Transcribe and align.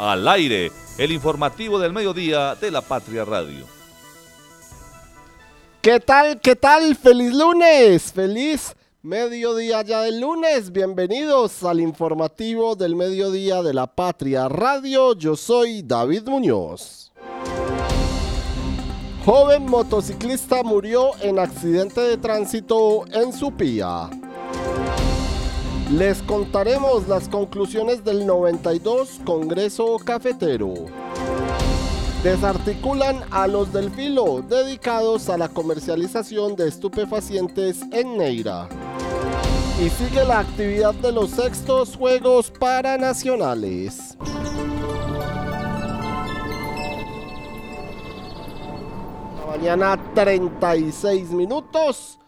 Al 0.00 0.26
aire, 0.28 0.72
el 0.96 1.12
informativo 1.12 1.78
del 1.78 1.92
mediodía 1.92 2.54
de 2.54 2.70
la 2.70 2.80
Patria 2.80 3.22
Radio. 3.22 3.66
¿Qué 5.82 6.00
tal? 6.00 6.40
¿Qué 6.40 6.56
tal? 6.56 6.96
¡Feliz 6.96 7.34
lunes! 7.34 8.10
¡Feliz 8.10 8.74
mediodía 9.02 9.82
ya 9.82 10.00
del 10.00 10.18
lunes! 10.18 10.72
Bienvenidos 10.72 11.62
al 11.64 11.80
informativo 11.80 12.76
del 12.76 12.96
mediodía 12.96 13.62
de 13.62 13.74
la 13.74 13.88
Patria 13.88 14.48
Radio. 14.48 15.12
Yo 15.12 15.36
soy 15.36 15.82
David 15.82 16.22
Muñoz. 16.28 17.12
Joven 19.26 19.66
motociclista 19.66 20.62
murió 20.62 21.10
en 21.20 21.38
accidente 21.38 22.00
de 22.00 22.16
tránsito 22.16 23.04
en 23.12 23.34
Supía. 23.34 24.08
Les 25.92 26.22
contaremos 26.22 27.08
las 27.08 27.28
conclusiones 27.28 28.04
del 28.04 28.24
92 28.24 29.20
Congreso 29.24 29.96
Cafetero. 30.04 30.74
Desarticulan 32.22 33.24
a 33.30 33.48
los 33.48 33.72
del 33.72 33.90
filo 33.90 34.40
dedicados 34.42 35.28
a 35.28 35.36
la 35.36 35.48
comercialización 35.48 36.54
de 36.54 36.68
estupefacientes 36.68 37.82
en 37.90 38.18
Neira. 38.18 38.68
Y 39.84 39.88
sigue 39.90 40.24
la 40.24 40.40
actividad 40.40 40.94
de 40.94 41.10
los 41.10 41.30
sextos 41.30 41.96
Juegos 41.96 42.52
Paranacionales. 42.52 44.16
mañana 49.60 49.98
36 50.14 51.30
minutos. 51.32 52.18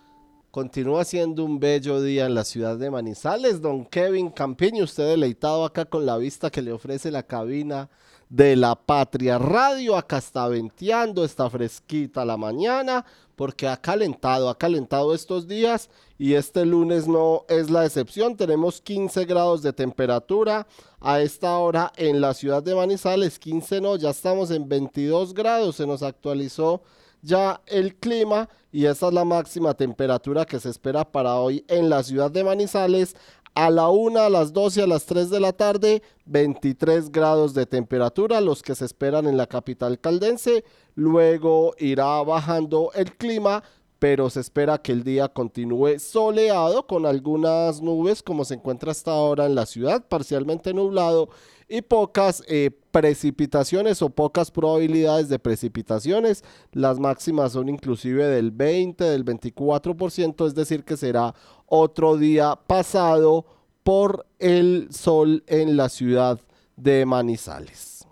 Continúa 0.53 1.03
siendo 1.07 1.47
un 1.47 1.59
bello 1.59 2.03
día 2.03 2.27
en 2.27 2.35
la 2.35 2.45
ciudad 2.45 2.77
de 2.77 2.91
Manizales. 2.91 3.63
Don 3.63 3.87
Kevin 3.87 4.29
Campiño, 4.29 4.85
usted 4.85 5.09
deleitado 5.09 5.65
acá 5.65 5.87
con 5.87 6.05
la 6.05 6.19
vista 6.19 6.51
que 6.51 6.61
le 6.61 6.73
ofrece 6.73 7.11
la 7.11 7.23
cabina 7.23 7.89
de 8.29 8.55
la 8.55 8.75
Patria 8.75 9.39
Radio. 9.39 9.97
Acá 9.97 10.19
está 10.19 10.47
venteando, 10.49 11.25
está 11.25 11.49
fresquita 11.49 12.27
la 12.27 12.37
mañana, 12.37 13.07
porque 13.35 13.67
ha 13.67 13.79
calentado, 13.79 14.51
ha 14.51 14.59
calentado 14.59 15.15
estos 15.15 15.49
días 15.49 15.89
y 16.19 16.35
este 16.35 16.67
lunes 16.67 17.09
no 17.09 17.47
es 17.49 17.71
la 17.71 17.87
excepción. 17.87 18.37
Tenemos 18.37 18.83
15 18.83 19.25
grados 19.25 19.63
de 19.63 19.73
temperatura 19.73 20.67
a 21.01 21.23
esta 21.23 21.57
hora 21.57 21.95
en 21.97 22.21
la 22.21 22.35
ciudad 22.35 22.63
de 22.63 22.75
Manizales. 22.75 23.39
15 23.39 23.81
no, 23.81 23.97
ya 23.97 24.11
estamos 24.11 24.51
en 24.51 24.69
22 24.69 25.33
grados, 25.33 25.77
se 25.77 25.87
nos 25.87 26.03
actualizó 26.03 26.83
ya 27.23 27.63
el 27.67 27.95
clima 27.95 28.49
y 28.71 28.87
esa 28.87 29.09
es 29.09 29.15
la 29.15 29.25
máxima 29.25 29.75
temperatura 29.75 30.45
que 30.45 30.61
se 30.61 30.69
espera 30.69 31.05
para 31.05 31.37
hoy 31.37 31.65
en 31.69 31.89
la 31.89 32.03
ciudad 32.03 32.31
de 32.31 32.45
Manizales. 32.45 33.17
A 33.55 33.69
la 33.69 33.91
1, 33.91 34.19
a 34.19 34.31
las 34.31 34.55
12, 34.55 34.83
a 34.83 34.87
las 34.87 35.05
3 35.05 35.29
de 35.29 35.39
la 35.39 35.53
tarde, 35.53 36.03
23 36.25 37.13
grados 37.13 37.53
de 37.53 37.67
temperatura, 37.67 38.41
los 38.41 38.63
que 38.63 38.75
se 38.75 38.87
esperan 38.87 39.27
en 39.27 39.37
la 39.37 39.47
capital 39.47 40.01
caldense. 40.01 40.65
Luego 40.95 41.75
irá 41.79 42.23
bajando 42.23 42.93
el 42.95 43.15
clima, 43.15 43.63
pero 44.03 44.29
se 44.31 44.41
espera 44.41 44.79
que 44.79 44.91
el 44.91 45.05
día 45.05 45.29
continúe 45.29 46.01
soleado 46.01 46.89
con 46.89 47.07
algunas 47.07 47.81
nubes 47.81 48.21
como 48.21 48.45
se 48.45 48.55
encuentra 48.55 48.91
hasta 48.91 49.13
ahora 49.13 49.47
en 49.47 49.55
la 49.55 49.65
ciudad, 49.65 50.05
parcialmente 50.09 50.75
nublado 50.75 51.29
y 51.69 51.83
pocas 51.83 52.43
eh, 52.49 52.73
precipitaciones 52.91 54.03
o 54.03 54.11
pocas 54.11 54.51
probabilidades 54.51 55.29
de 55.29 55.39
precipitaciones. 55.39 56.43
Las 56.73 56.99
máximas 56.99 57.53
son 57.53 57.69
inclusive 57.69 58.27
del 58.27 58.51
20, 58.51 59.05
del 59.05 59.25
24%, 59.25 60.49
es 60.49 60.57
decir, 60.57 60.83
que 60.83 60.97
será 60.97 61.33
otro 61.67 62.17
día 62.17 62.59
pasado 62.67 63.47
por 63.85 64.27
el 64.41 64.89
sol 64.91 65.45
en 65.47 65.77
la 65.77 65.89
ciudad 65.89 66.41
de 66.75 67.07
Manizales. 67.07 68.05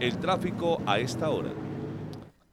El 0.00 0.18
tráfico 0.18 0.82
a 0.84 0.98
esta 0.98 1.30
hora. 1.30 1.65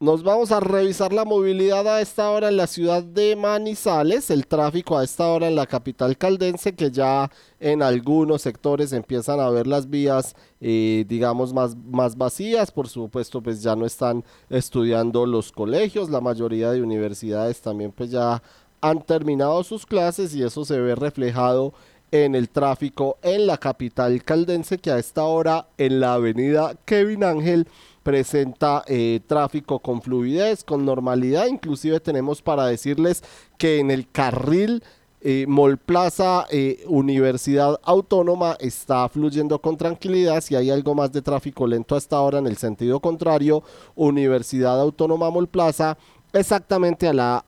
Nos 0.03 0.21
vamos 0.21 0.51
a 0.51 0.59
revisar 0.59 1.13
la 1.13 1.23
movilidad 1.23 1.87
a 1.87 2.01
esta 2.01 2.29
hora 2.29 2.49
en 2.49 2.57
la 2.57 2.67
ciudad 2.67 3.01
de 3.01 3.37
Manizales, 3.37 4.29
el 4.31 4.47
tráfico 4.47 4.97
a 4.97 5.05
esta 5.05 5.27
hora 5.27 5.47
en 5.47 5.55
la 5.55 5.65
capital 5.65 6.17
caldense, 6.17 6.75
que 6.75 6.91
ya 6.91 7.31
en 7.61 7.81
algunos 7.81 8.41
sectores 8.41 8.91
empiezan 8.91 9.39
a 9.39 9.49
ver 9.49 9.65
las 9.65 9.89
vías, 9.89 10.35
eh, 10.59 11.05
digamos, 11.07 11.53
más, 11.53 11.77
más 11.77 12.17
vacías. 12.17 12.69
Por 12.69 12.89
supuesto, 12.89 13.41
pues 13.41 13.63
ya 13.63 13.77
no 13.77 13.85
están 13.85 14.25
estudiando 14.49 15.25
los 15.25 15.53
colegios, 15.53 16.09
la 16.09 16.19
mayoría 16.19 16.71
de 16.71 16.81
universidades 16.81 17.61
también 17.61 17.93
pues 17.93 18.11
ya 18.11 18.43
han 18.81 19.01
terminado 19.03 19.63
sus 19.63 19.85
clases 19.85 20.35
y 20.35 20.43
eso 20.43 20.65
se 20.65 20.81
ve 20.81 20.95
reflejado 20.95 21.73
en 22.11 22.35
el 22.35 22.49
tráfico 22.49 23.17
en 23.21 23.47
la 23.47 23.57
capital 23.57 24.21
caldense, 24.21 24.79
que 24.79 24.91
a 24.91 24.99
esta 24.99 25.23
hora 25.23 25.67
en 25.77 26.01
la 26.01 26.15
avenida 26.15 26.75
Kevin 26.83 27.23
Ángel 27.23 27.67
presenta 28.03 28.83
eh, 28.85 29.21
tráfico 29.25 29.79
con 29.79 30.01
fluidez, 30.01 30.63
con 30.63 30.85
normalidad. 30.85 31.47
Inclusive 31.47 31.99
tenemos 31.99 32.41
para 32.41 32.67
decirles 32.67 33.23
que 33.57 33.79
en 33.79 33.89
el 33.89 34.09
carril 34.09 34.83
eh, 35.21 35.45
Mall 35.47 35.77
Plaza 35.77 36.45
eh, 36.51 36.83
Universidad 36.85 37.79
Autónoma 37.83 38.57
está 38.59 39.07
fluyendo 39.07 39.57
con 39.59 39.77
tranquilidad. 39.77 40.41
Si 40.41 40.53
hay 40.55 40.69
algo 40.69 40.93
más 40.93 41.13
de 41.13 41.21
tráfico 41.21 41.65
lento 41.65 41.95
hasta 41.95 42.17
ahora 42.17 42.39
en 42.39 42.47
el 42.47 42.57
sentido 42.57 42.99
contrario, 42.99 43.63
Universidad 43.95 44.79
Autónoma 44.81 45.31
Mall 45.31 45.47
Plaza, 45.47 45.97
exactamente 46.33 47.07
a 47.07 47.13
la 47.13 47.45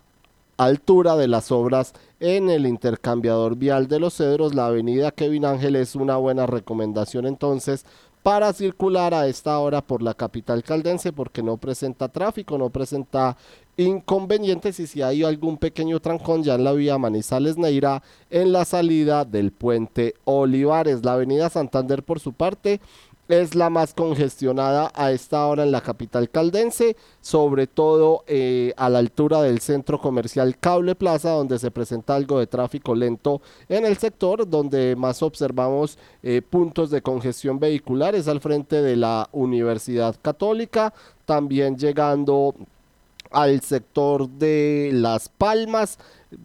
altura 0.57 1.17
de 1.17 1.27
las 1.27 1.51
obras 1.51 1.93
en 2.21 2.49
el 2.49 2.65
intercambiador 2.65 3.57
vial 3.57 3.87
de 3.87 3.99
los 3.99 4.15
cedros, 4.15 4.55
la 4.55 4.67
avenida 4.67 5.11
Kevin 5.11 5.45
Ángel 5.45 5.75
es 5.75 5.95
una 5.95 6.15
buena 6.15 6.45
recomendación 6.45 7.25
entonces 7.25 7.85
para 8.25 8.51
circular 8.53 9.13
a 9.13 9.27
esta 9.27 9.59
hora 9.59 9.83
por 9.83 10.01
la 10.01 10.15
capital 10.15 10.63
caldense 10.63 11.13
porque 11.13 11.43
no 11.43 11.57
presenta 11.57 12.07
tráfico, 12.07 12.57
no 12.57 12.71
presenta 12.71 13.37
inconvenientes 13.77 14.79
y 14.79 14.87
si 14.87 15.03
hay 15.03 15.23
algún 15.23 15.59
pequeño 15.59 15.99
trancón 15.99 16.41
ya 16.41 16.55
en 16.55 16.63
la 16.63 16.73
vía 16.73 16.97
Manizales 16.97 17.55
Neira 17.55 18.01
en 18.31 18.51
la 18.51 18.65
salida 18.65 19.25
del 19.25 19.51
puente 19.51 20.15
Olivares. 20.23 21.05
La 21.05 21.13
avenida 21.13 21.51
Santander 21.51 22.01
por 22.01 22.19
su 22.19 22.33
parte 22.33 22.81
es 23.27 23.55
la 23.55 23.69
más 23.69 23.93
congestionada 23.93 24.91
a 24.93 25.11
esta 25.11 25.45
hora 25.47 25.63
en 25.63 25.71
la 25.71 25.81
capital 25.81 26.29
caldense, 26.29 26.95
sobre 27.21 27.67
todo 27.67 28.23
eh, 28.27 28.73
a 28.77 28.89
la 28.89 28.99
altura 28.99 29.41
del 29.41 29.59
centro 29.59 29.99
comercial 29.99 30.57
Cable 30.59 30.95
Plaza, 30.95 31.31
donde 31.31 31.59
se 31.59 31.71
presenta 31.71 32.15
algo 32.15 32.39
de 32.39 32.47
tráfico 32.47 32.93
lento 32.93 33.41
en 33.67 33.85
el 33.85 33.97
sector, 33.97 34.47
donde 34.47 34.95
más 34.95 35.23
observamos 35.23 35.97
eh, 36.23 36.41
puntos 36.41 36.89
de 36.91 37.01
congestión 37.01 37.59
vehicular, 37.59 38.15
es 38.15 38.27
al 38.27 38.41
frente 38.41 38.81
de 38.81 38.95
la 38.95 39.29
Universidad 39.31 40.15
Católica, 40.21 40.93
también 41.25 41.77
llegando 41.77 42.53
al 43.31 43.61
sector 43.61 44.29
de 44.29 44.91
Las 44.93 45.29
Palmas, 45.29 45.97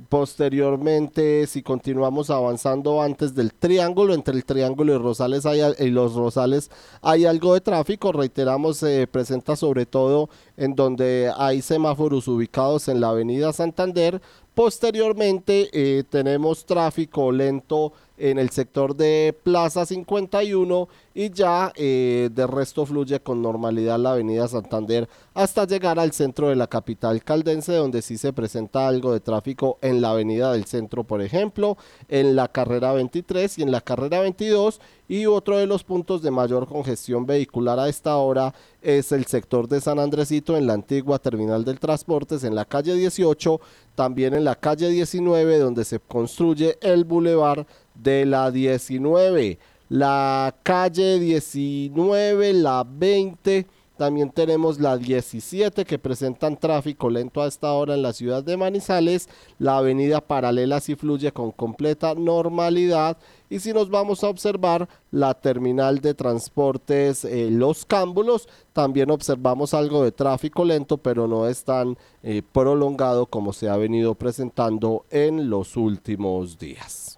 Posteriormente, 0.08 1.46
si 1.46 1.62
continuamos 1.62 2.30
avanzando 2.30 3.00
antes 3.00 3.34
del 3.34 3.54
triángulo, 3.54 4.14
entre 4.14 4.34
el 4.34 4.44
triángulo 4.44 4.94
y 4.94 4.98
Rosales 4.98 5.46
hay, 5.46 5.60
y 5.78 5.90
los 5.90 6.14
Rosales 6.14 6.70
hay 7.00 7.26
algo 7.26 7.54
de 7.54 7.60
tráfico. 7.60 8.12
Reiteramos, 8.12 8.78
se 8.78 9.06
presenta 9.06 9.56
sobre 9.56 9.86
todo 9.86 10.28
en 10.56 10.74
donde 10.74 11.32
hay 11.36 11.62
semáforos 11.62 12.28
ubicados 12.28 12.88
en 12.88 13.00
la 13.00 13.10
avenida 13.10 13.52
Santander. 13.52 14.20
Posteriormente 14.54 15.70
eh, 15.72 16.04
tenemos 16.08 16.66
tráfico 16.66 17.30
lento 17.32 17.92
en 18.20 18.38
el 18.38 18.50
sector 18.50 18.94
de 18.94 19.34
Plaza 19.42 19.86
51 19.86 20.88
y 21.14 21.30
ya 21.30 21.72
eh, 21.74 22.28
de 22.32 22.46
resto 22.46 22.86
fluye 22.86 23.20
con 23.20 23.42
normalidad 23.42 23.98
la 23.98 24.12
avenida 24.12 24.46
Santander 24.46 25.08
hasta 25.34 25.66
llegar 25.66 25.98
al 25.98 26.12
centro 26.12 26.48
de 26.48 26.56
la 26.56 26.66
capital 26.66 27.24
caldense 27.24 27.72
donde 27.72 28.02
sí 28.02 28.18
se 28.18 28.32
presenta 28.32 28.86
algo 28.86 29.12
de 29.12 29.20
tráfico 29.20 29.78
en 29.80 30.00
la 30.00 30.10
avenida 30.10 30.52
del 30.52 30.66
centro 30.66 31.02
por 31.04 31.22
ejemplo, 31.22 31.76
en 32.08 32.36
la 32.36 32.48
carrera 32.48 32.92
23 32.92 33.58
y 33.58 33.62
en 33.62 33.72
la 33.72 33.80
carrera 33.80 34.20
22 34.20 34.80
y 35.08 35.26
otro 35.26 35.58
de 35.58 35.66
los 35.66 35.82
puntos 35.82 36.22
de 36.22 36.30
mayor 36.30 36.68
congestión 36.68 37.26
vehicular 37.26 37.80
a 37.80 37.88
esta 37.88 38.16
hora 38.16 38.54
es 38.80 39.10
el 39.10 39.26
sector 39.26 39.66
de 39.66 39.80
San 39.80 39.98
Andresito 39.98 40.56
en 40.56 40.66
la 40.68 40.74
antigua 40.74 41.18
terminal 41.18 41.64
del 41.64 41.80
transportes 41.80 42.44
en 42.44 42.54
la 42.54 42.64
calle 42.64 42.94
18, 42.94 43.60
también 43.94 44.34
en 44.34 44.44
la 44.44 44.54
calle 44.54 44.88
19 44.88 45.58
donde 45.58 45.84
se 45.84 45.98
construye 45.98 46.78
el 46.80 47.04
bulevar 47.04 47.66
de 48.02 48.26
la 48.26 48.50
19, 48.50 49.58
la 49.88 50.54
calle 50.62 51.18
19, 51.18 52.52
la 52.54 52.84
20, 52.88 53.66
también 54.00 54.30
tenemos 54.30 54.80
la 54.80 54.96
17 54.96 55.84
que 55.84 55.98
presentan 55.98 56.56
tráfico 56.56 57.10
lento 57.10 57.42
a 57.42 57.46
esta 57.46 57.70
hora 57.72 57.92
en 57.92 58.00
la 58.00 58.14
ciudad 58.14 58.42
de 58.42 58.56
Manizales. 58.56 59.28
La 59.58 59.76
avenida 59.76 60.22
paralela 60.22 60.80
sí 60.80 60.94
fluye 60.94 61.32
con 61.32 61.50
completa 61.52 62.14
normalidad. 62.14 63.18
Y 63.50 63.58
si 63.58 63.74
nos 63.74 63.90
vamos 63.90 64.24
a 64.24 64.30
observar 64.30 64.88
la 65.10 65.34
terminal 65.34 65.98
de 65.98 66.14
transportes 66.14 67.26
eh, 67.26 67.50
Los 67.50 67.84
Cámbulos, 67.84 68.48
también 68.72 69.10
observamos 69.10 69.74
algo 69.74 70.02
de 70.02 70.12
tráfico 70.12 70.64
lento, 70.64 70.96
pero 70.96 71.26
no 71.26 71.46
es 71.46 71.62
tan 71.64 71.98
eh, 72.22 72.40
prolongado 72.54 73.26
como 73.26 73.52
se 73.52 73.68
ha 73.68 73.76
venido 73.76 74.14
presentando 74.14 75.04
en 75.10 75.50
los 75.50 75.76
últimos 75.76 76.58
días. 76.58 77.09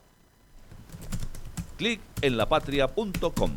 Clic 1.83 2.01
en 2.21 2.37
lapatria.com. 2.37 3.51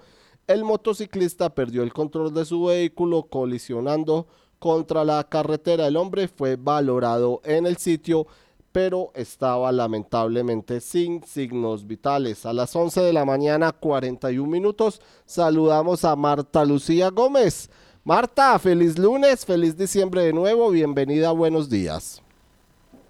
el 0.46 0.64
motociclista 0.64 1.54
perdió 1.54 1.82
el 1.82 1.94
control 1.94 2.34
de 2.34 2.44
su 2.44 2.64
vehículo 2.64 3.22
colisionando 3.24 4.26
contra 4.58 5.04
la 5.04 5.24
carretera. 5.24 5.86
El 5.86 5.96
hombre 5.96 6.28
fue 6.28 6.56
valorado 6.56 7.40
en 7.44 7.66
el 7.66 7.78
sitio 7.78 8.26
pero 8.72 9.12
estaba 9.14 9.70
lamentablemente 9.70 10.80
sin 10.80 11.22
signos 11.22 11.86
vitales. 11.86 12.46
A 12.46 12.52
las 12.52 12.74
11 12.74 13.02
de 13.02 13.12
la 13.12 13.24
mañana, 13.24 13.72
41 13.72 14.50
minutos, 14.50 15.00
saludamos 15.26 16.04
a 16.04 16.16
Marta 16.16 16.64
Lucía 16.64 17.10
Gómez. 17.10 17.70
Marta, 18.04 18.58
feliz 18.58 18.98
lunes, 18.98 19.46
feliz 19.46 19.76
diciembre 19.76 20.22
de 20.24 20.32
nuevo, 20.32 20.70
bienvenida, 20.70 21.30
buenos 21.30 21.70
días. 21.70 22.20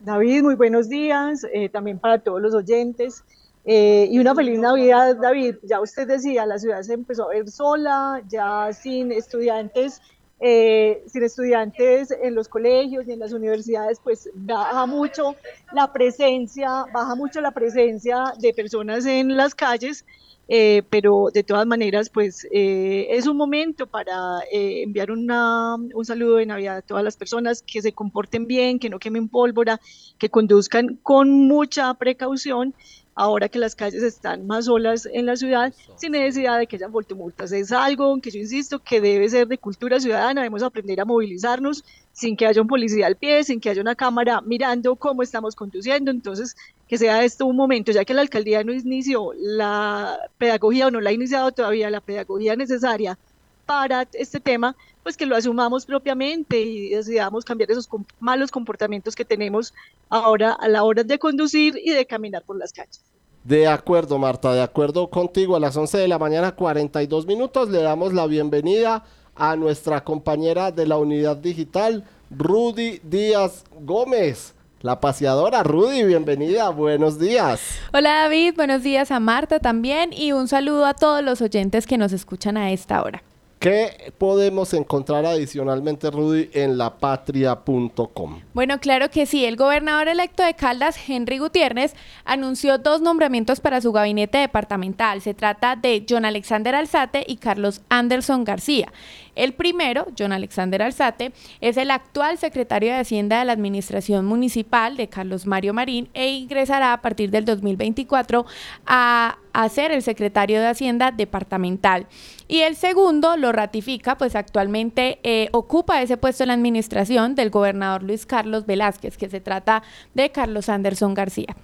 David, 0.00 0.42
muy 0.42 0.56
buenos 0.56 0.88
días, 0.88 1.46
eh, 1.52 1.68
también 1.68 1.98
para 1.98 2.18
todos 2.18 2.42
los 2.42 2.54
oyentes. 2.54 3.24
Eh, 3.64 4.08
y 4.10 4.18
una 4.18 4.34
feliz 4.34 4.58
Navidad, 4.58 5.16
David. 5.16 5.56
Ya 5.62 5.80
usted 5.80 6.08
decía, 6.08 6.44
la 6.44 6.58
ciudad 6.58 6.82
se 6.82 6.94
empezó 6.94 7.26
a 7.26 7.28
ver 7.28 7.48
sola, 7.48 8.20
ya 8.28 8.72
sin 8.72 9.12
estudiantes 9.12 10.02
eh, 10.44 11.04
sin 11.06 11.22
estudiantes 11.22 12.10
en 12.10 12.34
los 12.34 12.48
colegios 12.48 13.06
y 13.06 13.12
en 13.12 13.20
las 13.20 13.32
universidades, 13.32 14.00
pues 14.02 14.28
baja 14.34 14.86
mucho 14.86 15.36
la 15.72 15.92
presencia, 15.92 16.84
baja 16.92 17.14
mucho 17.14 17.40
la 17.40 17.52
presencia 17.52 18.24
de 18.40 18.52
personas 18.52 19.06
en 19.06 19.36
las 19.36 19.54
calles, 19.54 20.04
eh, 20.48 20.82
pero 20.90 21.28
de 21.32 21.44
todas 21.44 21.64
maneras, 21.64 22.10
pues 22.10 22.44
eh, 22.50 23.06
es 23.10 23.28
un 23.28 23.36
momento 23.36 23.86
para 23.86 24.40
enviar 24.50 25.12
una, 25.12 25.76
un 25.76 26.04
saludo 26.04 26.38
de 26.38 26.46
Navidad 26.46 26.78
a 26.78 26.82
todas 26.82 27.04
las 27.04 27.16
personas 27.16 27.62
que 27.62 27.80
se 27.80 27.92
comporten 27.92 28.48
bien, 28.48 28.80
que 28.80 28.90
no 28.90 28.98
quemen 28.98 29.28
pólvora, 29.28 29.80
que 30.18 30.28
conduzcan 30.28 30.98
con 31.04 31.30
mucha 31.30 31.94
precaución 31.94 32.74
ahora 33.14 33.48
que 33.48 33.58
las 33.58 33.74
calles 33.74 34.02
están 34.02 34.46
más 34.46 34.66
solas 34.66 35.08
en 35.12 35.26
la 35.26 35.36
ciudad, 35.36 35.72
sin 35.96 36.12
necesidad 36.12 36.58
de 36.58 36.66
que 36.66 36.76
hayan 36.76 36.92
multas. 37.16 37.52
Es 37.52 37.72
algo 37.72 38.20
que 38.20 38.30
yo 38.30 38.38
insisto 38.38 38.78
que 38.78 39.00
debe 39.00 39.28
ser 39.28 39.48
de 39.48 39.58
cultura 39.58 40.00
ciudadana, 40.00 40.40
debemos 40.40 40.62
aprender 40.62 41.00
a 41.00 41.04
movilizarnos 41.04 41.84
sin 42.12 42.36
que 42.36 42.46
haya 42.46 42.60
un 42.60 42.68
policía 42.68 43.06
al 43.06 43.16
pie, 43.16 43.44
sin 43.44 43.60
que 43.60 43.70
haya 43.70 43.80
una 43.80 43.94
cámara 43.94 44.40
mirando 44.40 44.96
cómo 44.96 45.22
estamos 45.22 45.54
conduciendo. 45.54 46.10
Entonces, 46.10 46.56
que 46.88 46.98
sea 46.98 47.24
esto 47.24 47.46
un 47.46 47.56
momento, 47.56 47.92
ya 47.92 48.04
que 48.04 48.14
la 48.14 48.22
alcaldía 48.22 48.64
no 48.64 48.72
inició 48.72 49.32
la 49.38 50.18
pedagogía 50.38 50.86
o 50.86 50.90
no 50.90 51.00
la 51.00 51.10
ha 51.10 51.14
iniciado 51.14 51.52
todavía 51.52 51.90
la 51.90 52.00
pedagogía 52.00 52.56
necesaria 52.56 53.18
para 53.66 54.06
este 54.12 54.40
tema, 54.40 54.76
pues 55.02 55.16
que 55.16 55.26
lo 55.26 55.36
asumamos 55.36 55.86
propiamente 55.86 56.60
y 56.60 56.90
decidamos 56.90 57.44
cambiar 57.44 57.70
esos 57.70 57.88
malos 58.20 58.50
comportamientos 58.50 59.14
que 59.14 59.24
tenemos 59.24 59.74
ahora 60.08 60.52
a 60.52 60.68
la 60.68 60.84
hora 60.84 61.04
de 61.04 61.18
conducir 61.18 61.78
y 61.82 61.90
de 61.90 62.06
caminar 62.06 62.42
por 62.42 62.56
las 62.56 62.72
calles. 62.72 63.02
De 63.44 63.66
acuerdo, 63.66 64.18
Marta, 64.18 64.54
de 64.54 64.62
acuerdo 64.62 65.10
contigo. 65.10 65.56
A 65.56 65.60
las 65.60 65.76
11 65.76 65.98
de 65.98 66.08
la 66.08 66.18
mañana, 66.18 66.52
42 66.52 67.26
minutos, 67.26 67.68
le 67.70 67.82
damos 67.82 68.12
la 68.12 68.26
bienvenida 68.26 69.04
a 69.34 69.56
nuestra 69.56 70.04
compañera 70.04 70.70
de 70.70 70.86
la 70.86 70.96
unidad 70.98 71.36
digital, 71.36 72.04
Rudy 72.30 73.00
Díaz 73.02 73.64
Gómez. 73.80 74.54
La 74.80 75.00
paseadora 75.00 75.62
Rudy, 75.62 76.04
bienvenida, 76.04 76.68
buenos 76.70 77.18
días. 77.18 77.60
Hola 77.92 78.22
David, 78.22 78.54
buenos 78.56 78.82
días 78.82 79.12
a 79.12 79.20
Marta 79.20 79.60
también 79.60 80.12
y 80.12 80.32
un 80.32 80.48
saludo 80.48 80.86
a 80.86 80.94
todos 80.94 81.22
los 81.22 81.40
oyentes 81.40 81.86
que 81.86 81.98
nos 81.98 82.12
escuchan 82.12 82.56
a 82.56 82.72
esta 82.72 83.00
hora. 83.02 83.22
¿Qué 83.62 84.12
podemos 84.18 84.74
encontrar 84.74 85.24
adicionalmente, 85.24 86.10
Rudy, 86.10 86.50
en 86.52 86.78
lapatria.com? 86.78 88.40
Bueno, 88.54 88.80
claro 88.80 89.08
que 89.08 89.24
sí. 89.24 89.44
El 89.44 89.54
gobernador 89.54 90.08
electo 90.08 90.42
de 90.42 90.54
Caldas, 90.54 90.96
Henry 91.08 91.38
Gutiérrez, 91.38 91.94
anunció 92.24 92.78
dos 92.78 93.02
nombramientos 93.02 93.60
para 93.60 93.80
su 93.80 93.92
gabinete 93.92 94.38
departamental. 94.38 95.22
Se 95.22 95.32
trata 95.32 95.76
de 95.76 96.04
John 96.10 96.24
Alexander 96.24 96.74
Alzate 96.74 97.24
y 97.24 97.36
Carlos 97.36 97.82
Anderson 97.88 98.42
García. 98.42 98.92
El 99.34 99.54
primero, 99.54 100.06
John 100.18 100.32
Alexander 100.32 100.82
Alzate, 100.82 101.32
es 101.60 101.76
el 101.76 101.90
actual 101.90 102.38
secretario 102.38 102.92
de 102.92 102.98
Hacienda 102.98 103.38
de 103.38 103.44
la 103.46 103.52
Administración 103.52 104.26
Municipal 104.26 104.96
de 104.96 105.08
Carlos 105.08 105.46
Mario 105.46 105.72
Marín 105.72 106.08
e 106.14 106.30
ingresará 106.30 106.92
a 106.92 107.00
partir 107.00 107.30
del 107.30 107.44
2024 107.44 108.44
a, 108.86 109.38
a 109.52 109.68
ser 109.68 109.90
el 109.90 110.02
secretario 110.02 110.60
de 110.60 110.66
Hacienda 110.66 111.10
departamental. 111.10 112.06
Y 112.48 112.60
el 112.60 112.76
segundo 112.76 113.36
lo 113.36 113.52
ratifica, 113.52 114.18
pues 114.18 114.36
actualmente 114.36 115.18
eh, 115.22 115.48
ocupa 115.52 116.02
ese 116.02 116.16
puesto 116.16 116.44
en 116.44 116.48
la 116.48 116.54
administración 116.54 117.34
del 117.34 117.50
gobernador 117.50 118.02
Luis 118.02 118.26
Carlos 118.26 118.66
Velázquez, 118.66 119.16
que 119.16 119.28
se 119.28 119.40
trata 119.40 119.82
de 120.14 120.30
Carlos 120.30 120.68
Anderson 120.68 121.14
García. 121.14 121.56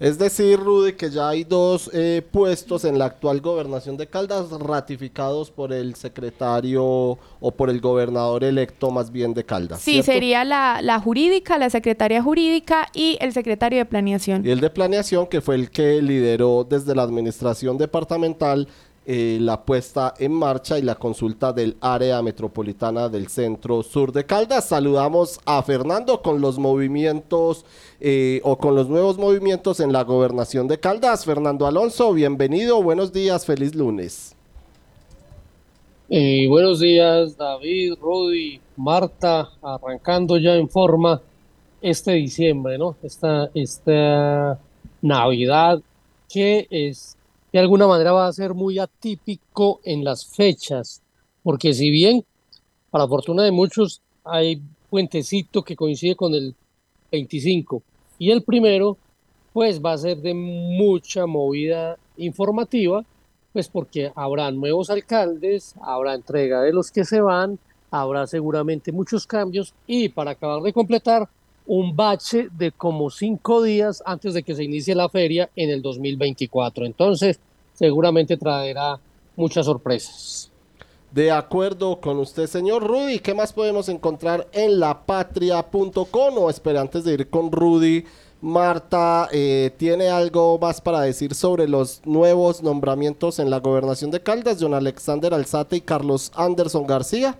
Es 0.00 0.18
decir, 0.18 0.58
Rudy, 0.58 0.94
que 0.94 1.10
ya 1.10 1.28
hay 1.28 1.44
dos 1.44 1.90
eh, 1.92 2.26
puestos 2.32 2.86
en 2.86 2.98
la 2.98 3.04
actual 3.04 3.42
gobernación 3.42 3.98
de 3.98 4.06
Caldas 4.06 4.48
ratificados 4.50 5.50
por 5.50 5.74
el 5.74 5.94
secretario 5.94 6.82
o 6.82 7.50
por 7.50 7.68
el 7.68 7.82
gobernador 7.82 8.42
electo 8.42 8.90
más 8.90 9.12
bien 9.12 9.34
de 9.34 9.44
Caldas. 9.44 9.82
Sí, 9.82 10.02
sería 10.02 10.42
la, 10.46 10.80
la, 10.80 10.98
jurídica, 11.00 11.58
la 11.58 11.68
secretaria 11.68 12.22
jurídica 12.22 12.88
y 12.94 13.18
el 13.20 13.34
secretario 13.34 13.78
de 13.78 13.84
planeación. 13.84 14.46
Y 14.46 14.48
el 14.48 14.60
de 14.60 14.70
planeación, 14.70 15.26
que 15.26 15.42
fue 15.42 15.56
el 15.56 15.70
que 15.70 16.00
lideró 16.00 16.64
desde 16.64 16.94
la 16.94 17.02
administración 17.02 17.76
departamental 17.76 18.68
eh, 19.12 19.38
la 19.40 19.64
puesta 19.64 20.14
en 20.20 20.30
marcha 20.30 20.78
y 20.78 20.82
la 20.82 20.94
consulta 20.94 21.52
del 21.52 21.76
área 21.80 22.22
metropolitana 22.22 23.08
del 23.08 23.26
centro 23.26 23.82
sur 23.82 24.12
de 24.12 24.24
Caldas. 24.24 24.68
Saludamos 24.68 25.40
a 25.46 25.60
Fernando 25.64 26.22
con 26.22 26.40
los 26.40 26.60
movimientos 26.60 27.64
eh, 27.98 28.40
o 28.44 28.56
con 28.56 28.76
los 28.76 28.88
nuevos 28.88 29.18
movimientos 29.18 29.80
en 29.80 29.92
la 29.92 30.04
gobernación 30.04 30.68
de 30.68 30.78
Caldas. 30.78 31.24
Fernando 31.24 31.66
Alonso, 31.66 32.12
bienvenido, 32.12 32.80
buenos 32.84 33.12
días, 33.12 33.44
feliz 33.44 33.74
lunes. 33.74 34.36
Eh, 36.08 36.46
buenos 36.46 36.78
días, 36.78 37.36
David, 37.36 37.94
Rudy, 38.00 38.60
Marta, 38.76 39.50
arrancando 39.60 40.38
ya 40.38 40.54
en 40.54 40.68
forma 40.68 41.20
este 41.82 42.12
diciembre, 42.12 42.78
¿no? 42.78 42.94
Esta, 43.02 43.50
esta 43.54 44.56
Navidad 45.02 45.82
que 46.28 46.68
es 46.70 47.16
de 47.52 47.58
alguna 47.58 47.86
manera 47.86 48.12
va 48.12 48.26
a 48.26 48.32
ser 48.32 48.54
muy 48.54 48.78
atípico 48.78 49.80
en 49.84 50.04
las 50.04 50.24
fechas, 50.24 51.02
porque 51.42 51.74
si 51.74 51.90
bien, 51.90 52.24
para 52.90 53.08
fortuna 53.08 53.42
de 53.42 53.50
muchos, 53.50 54.02
hay 54.24 54.62
puentecito 54.88 55.62
que 55.62 55.76
coincide 55.76 56.16
con 56.16 56.34
el 56.34 56.54
25 57.10 57.82
y 58.18 58.30
el 58.30 58.42
primero, 58.42 58.96
pues 59.52 59.80
va 59.80 59.92
a 59.92 59.98
ser 59.98 60.18
de 60.18 60.34
mucha 60.34 61.26
movida 61.26 61.98
informativa, 62.16 63.04
pues 63.52 63.68
porque 63.68 64.12
habrá 64.14 64.50
nuevos 64.50 64.90
alcaldes, 64.90 65.74
habrá 65.80 66.14
entrega 66.14 66.62
de 66.62 66.72
los 66.72 66.90
que 66.90 67.04
se 67.04 67.20
van, 67.20 67.58
habrá 67.90 68.26
seguramente 68.26 68.92
muchos 68.92 69.26
cambios 69.26 69.74
y 69.86 70.08
para 70.10 70.32
acabar 70.32 70.62
de 70.62 70.72
completar, 70.72 71.28
un 71.72 71.94
bache 71.94 72.48
de 72.58 72.72
como 72.72 73.10
cinco 73.10 73.62
días 73.62 74.02
antes 74.04 74.34
de 74.34 74.42
que 74.42 74.56
se 74.56 74.64
inicie 74.64 74.92
la 74.92 75.08
feria 75.08 75.50
en 75.54 75.70
el 75.70 75.82
2024. 75.82 76.84
Entonces, 76.84 77.38
seguramente 77.74 78.36
traerá 78.36 78.98
muchas 79.36 79.66
sorpresas. 79.66 80.50
De 81.12 81.30
acuerdo 81.30 82.00
con 82.00 82.18
usted, 82.18 82.48
señor 82.48 82.84
Rudy, 82.84 83.20
¿qué 83.20 83.34
más 83.34 83.52
podemos 83.52 83.88
encontrar 83.88 84.48
en 84.52 84.80
lapatria.com? 84.80 86.38
O 86.38 86.50
espera, 86.50 86.80
antes 86.80 87.04
de 87.04 87.14
ir 87.14 87.30
con 87.30 87.52
Rudy, 87.52 88.04
Marta, 88.40 89.28
eh, 89.30 89.70
¿tiene 89.76 90.08
algo 90.08 90.58
más 90.58 90.80
para 90.80 91.02
decir 91.02 91.36
sobre 91.36 91.68
los 91.68 92.04
nuevos 92.04 92.64
nombramientos 92.64 93.38
en 93.38 93.48
la 93.48 93.60
gobernación 93.60 94.10
de 94.10 94.20
Caldas, 94.20 94.58
John 94.60 94.74
Alexander 94.74 95.32
Alzate 95.34 95.76
y 95.76 95.80
Carlos 95.82 96.32
Anderson 96.34 96.88
García? 96.88 97.38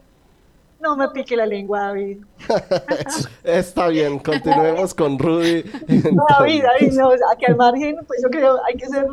No 0.80 0.96
me 0.96 1.08
pique 1.10 1.36
la 1.36 1.46
lengua, 1.46 1.88
David. 1.88 2.24
Está 3.44 3.88
bien, 3.88 4.18
continuemos 4.18 4.94
con 4.94 5.18
Rudy. 5.18 5.62
No, 6.12 6.24
David, 6.38 6.62
David, 6.62 6.92
no, 6.94 7.10
aquí 7.32 7.44
al 7.46 7.56
margen, 7.56 7.96
pues 8.06 8.22
yo 8.22 8.30
creo 8.30 8.58
hay 8.64 8.76
que 8.76 8.86
ser 8.86 9.06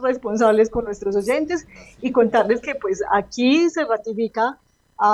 responsables 0.00 0.70
con 0.70 0.84
nuestros 0.84 1.16
oyentes 1.16 1.66
y 2.00 2.12
contarles 2.12 2.60
que 2.60 2.74
pues 2.74 3.02
aquí 3.12 3.70
se 3.70 3.84
ratifica 3.84 4.58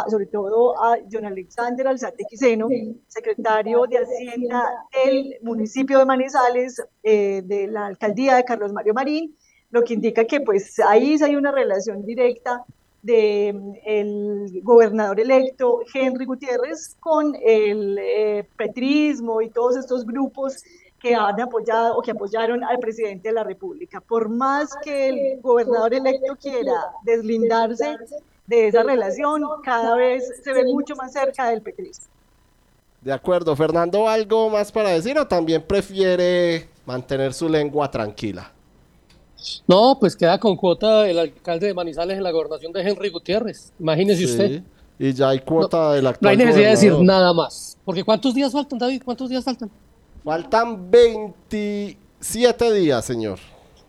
sobre 0.08 0.26
todo 0.26 0.82
a 0.82 0.98
John 1.10 1.24
Alexander 1.24 1.88
Alzate 1.88 2.24
Quiseno, 2.28 2.68
secretario 3.08 3.86
de 3.86 3.98
Hacienda 3.98 4.64
del 5.04 5.36
municipio 5.42 5.98
de 5.98 6.04
Manizales, 6.04 6.82
eh, 7.02 7.42
de 7.44 7.66
la 7.66 7.86
alcaldía 7.86 8.36
de 8.36 8.44
Carlos 8.44 8.72
Mario 8.72 8.94
Marín, 8.94 9.36
lo 9.70 9.82
que 9.82 9.94
indica 9.94 10.24
que 10.24 10.40
pues 10.40 10.78
ahí 10.80 11.16
hay 11.22 11.36
una 11.36 11.50
relación 11.50 12.04
directa 12.04 12.64
del 13.02 13.80
el 13.84 14.60
gobernador 14.62 15.18
electo 15.20 15.80
Henry 15.92 16.24
Gutiérrez 16.24 16.96
con 17.00 17.34
el 17.42 17.98
eh, 17.98 18.46
petrismo 18.56 19.40
y 19.40 19.50
todos 19.50 19.76
estos 19.76 20.04
grupos 20.04 20.62
que 21.00 21.14
han 21.14 21.40
apoyado 21.40 21.96
o 21.96 22.02
que 22.02 22.10
apoyaron 22.10 22.62
al 22.62 22.78
presidente 22.78 23.28
de 23.28 23.34
la 23.34 23.44
República. 23.44 24.00
Por 24.00 24.28
más 24.28 24.76
que 24.84 25.08
el 25.08 25.40
gobernador 25.40 25.94
electo 25.94 26.36
quiera 26.36 26.92
deslindarse 27.02 27.96
de 28.46 28.68
esa 28.68 28.82
relación, 28.82 29.42
cada 29.64 29.96
vez 29.96 30.42
se 30.44 30.52
ve 30.52 30.64
mucho 30.64 30.94
más 30.96 31.12
cerca 31.12 31.48
del 31.48 31.62
petrismo. 31.62 32.06
De 33.00 33.12
acuerdo, 33.12 33.56
Fernando, 33.56 34.06
¿algo 34.06 34.50
más 34.50 34.70
para 34.70 34.90
decir 34.90 35.18
o 35.18 35.26
también 35.26 35.62
prefiere 35.62 36.68
mantener 36.84 37.32
su 37.32 37.48
lengua 37.48 37.90
tranquila? 37.90 38.52
No, 39.66 39.96
pues 39.98 40.16
queda 40.16 40.38
con 40.38 40.56
cuota 40.56 41.08
el 41.08 41.18
alcalde 41.18 41.68
de 41.68 41.74
Manizales 41.74 42.16
en 42.16 42.22
la 42.22 42.30
gobernación 42.30 42.72
de 42.72 42.82
Henry 42.82 43.10
Gutiérrez. 43.10 43.72
Imagínese 43.78 44.24
usted. 44.24 44.62
Y 44.98 45.12
ya 45.12 45.30
hay 45.30 45.40
cuota 45.40 45.92
del 45.92 46.06
actual. 46.06 46.36
No 46.36 46.40
hay 46.40 46.46
necesidad 46.46 46.66
de 46.66 46.70
decir 46.70 46.92
nada 47.00 47.32
más. 47.32 47.78
Porque 47.84 48.04
¿cuántos 48.04 48.34
días 48.34 48.52
faltan, 48.52 48.78
David? 48.78 49.02
¿Cuántos 49.04 49.30
días 49.30 49.42
faltan? 49.42 49.70
Faltan 50.22 50.90
27 50.90 52.72
días, 52.72 53.04
señor. 53.04 53.38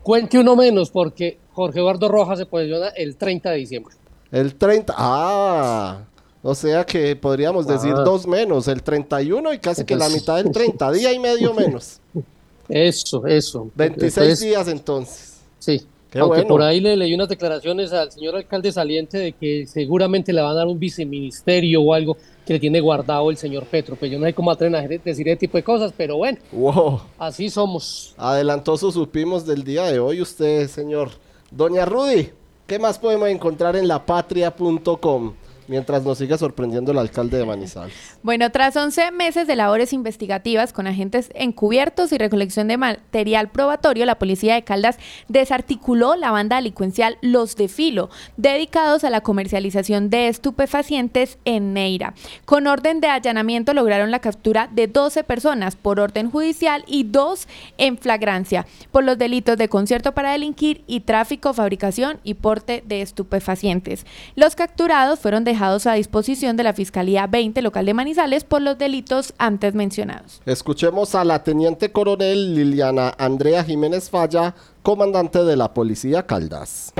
Cuente 0.01 0.39
uno 0.39 0.55
menos, 0.55 0.89
porque 0.89 1.37
Jorge 1.53 1.79
Eduardo 1.79 2.07
Rojas 2.07 2.39
se 2.39 2.45
posiciona 2.45 2.87
el 2.89 3.17
30 3.17 3.51
de 3.51 3.57
diciembre. 3.57 3.95
El 4.31 4.55
30. 4.55 4.93
Ah. 4.97 6.05
O 6.43 6.55
sea 6.55 6.85
que 6.85 7.15
podríamos 7.15 7.67
decir 7.67 7.93
dos 7.93 8.25
menos, 8.25 8.67
el 8.67 8.81
31 8.81 9.53
y 9.53 9.59
casi 9.59 9.85
que 9.85 9.95
la 9.95 10.09
mitad 10.09 10.37
del 10.37 10.51
30, 10.51 10.91
día 10.91 11.13
y 11.13 11.19
medio 11.19 11.53
menos. 11.53 11.99
Eso, 12.69 13.27
eso. 13.27 13.69
26 13.75 14.39
días 14.39 14.67
entonces. 14.69 15.30
Sí. 15.61 15.81
Aunque 16.19 16.43
por 16.43 16.61
ahí 16.61 16.81
le 16.81 16.97
leí 16.97 17.13
unas 17.13 17.29
declaraciones 17.29 17.93
al 17.93 18.11
señor 18.11 18.35
alcalde 18.35 18.71
saliente 18.71 19.17
de 19.17 19.31
que 19.31 19.65
seguramente 19.65 20.33
le 20.33 20.41
van 20.41 20.51
a 20.51 20.55
dar 20.55 20.67
un 20.67 20.77
viceministerio 20.77 21.81
o 21.81 21.93
algo 21.93 22.17
que 22.45 22.53
le 22.53 22.59
tiene 22.59 22.81
guardado 22.81 23.29
el 23.29 23.37
señor 23.37 23.65
Petro. 23.65 23.95
Pues 23.95 24.11
yo 24.11 24.19
no 24.19 24.25
sé 24.25 24.33
cómo 24.33 24.51
atreven 24.51 24.75
a 24.75 24.81
decir 24.81 25.29
ese 25.29 25.37
tipo 25.37 25.57
de 25.57 25.63
cosas, 25.63 25.93
pero 25.95 26.17
bueno. 26.17 26.37
Wow. 26.51 27.01
Así 27.17 27.49
somos. 27.49 28.13
Adelantoso 28.17 28.91
supimos 28.91 29.45
del 29.45 29.63
día 29.63 29.85
de 29.85 29.99
hoy 29.99 30.21
usted, 30.21 30.67
señor. 30.67 31.11
Doña 31.49 31.85
Rudy, 31.85 32.31
¿qué 32.67 32.77
más 32.77 32.99
podemos 32.99 33.29
encontrar 33.29 33.77
en 33.77 33.87
lapatria.com? 33.87 35.33
Mientras 35.71 36.03
nos 36.03 36.17
siga 36.17 36.37
sorprendiendo 36.37 36.91
el 36.91 36.97
alcalde 36.97 37.37
de 37.37 37.45
Manizales. 37.45 37.95
Bueno, 38.23 38.51
tras 38.51 38.75
11 38.75 39.11
meses 39.11 39.47
de 39.47 39.55
labores 39.55 39.93
investigativas 39.93 40.73
con 40.73 40.85
agentes 40.85 41.31
encubiertos 41.33 42.11
y 42.11 42.17
recolección 42.17 42.67
de 42.67 42.75
material 42.75 43.49
probatorio, 43.49 44.05
la 44.05 44.19
policía 44.19 44.55
de 44.55 44.65
Caldas 44.65 44.97
desarticuló 45.29 46.17
la 46.17 46.29
banda 46.31 46.57
delincuencial 46.57 47.17
Los 47.21 47.55
de 47.55 47.69
Filo, 47.69 48.09
dedicados 48.35 49.05
a 49.05 49.09
la 49.09 49.21
comercialización 49.21 50.09
de 50.09 50.27
estupefacientes 50.27 51.37
en 51.45 51.71
Neira. 51.71 52.15
Con 52.43 52.67
orden 52.67 52.99
de 52.99 53.07
allanamiento 53.07 53.73
lograron 53.73 54.11
la 54.11 54.19
captura 54.19 54.67
de 54.73 54.87
12 54.87 55.23
personas 55.23 55.77
por 55.77 56.01
orden 56.01 56.31
judicial 56.31 56.83
y 56.85 57.05
dos 57.05 57.47
en 57.77 57.97
flagrancia 57.97 58.67
por 58.91 59.05
los 59.05 59.17
delitos 59.17 59.55
de 59.55 59.69
concierto 59.69 60.11
para 60.11 60.33
delinquir 60.33 60.83
y 60.85 60.99
tráfico, 60.99 61.53
fabricación 61.53 62.19
y 62.25 62.33
porte 62.33 62.83
de 62.85 63.01
estupefacientes. 63.01 64.05
Los 64.35 64.57
capturados 64.57 65.21
fueron 65.21 65.45
dejados 65.45 65.60
a 65.61 65.93
disposición 65.93 66.57
de 66.57 66.63
la 66.63 66.73
Fiscalía 66.73 67.27
20 67.27 67.61
local 67.61 67.85
de 67.85 67.93
Manizales 67.93 68.43
por 68.43 68.63
los 68.63 68.79
delitos 68.79 69.35
antes 69.37 69.75
mencionados. 69.75 70.41
Escuchemos 70.47 71.13
a 71.13 71.23
la 71.23 71.43
teniente 71.43 71.91
coronel 71.91 72.55
Liliana 72.55 73.13
Andrea 73.19 73.63
Jiménez 73.63 74.09
Falla, 74.09 74.55
comandante 74.81 75.43
de 75.43 75.55
la 75.55 75.71
Policía 75.71 76.25
Caldas. 76.25 76.93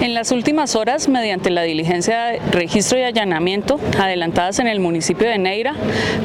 En 0.00 0.14
las 0.14 0.30
últimas 0.30 0.76
horas, 0.76 1.08
mediante 1.08 1.50
la 1.50 1.62
diligencia 1.62 2.26
de 2.26 2.38
registro 2.52 2.98
y 2.98 3.02
allanamiento 3.02 3.80
adelantadas 3.98 4.60
en 4.60 4.68
el 4.68 4.78
municipio 4.78 5.28
de 5.28 5.38
Neira, 5.38 5.74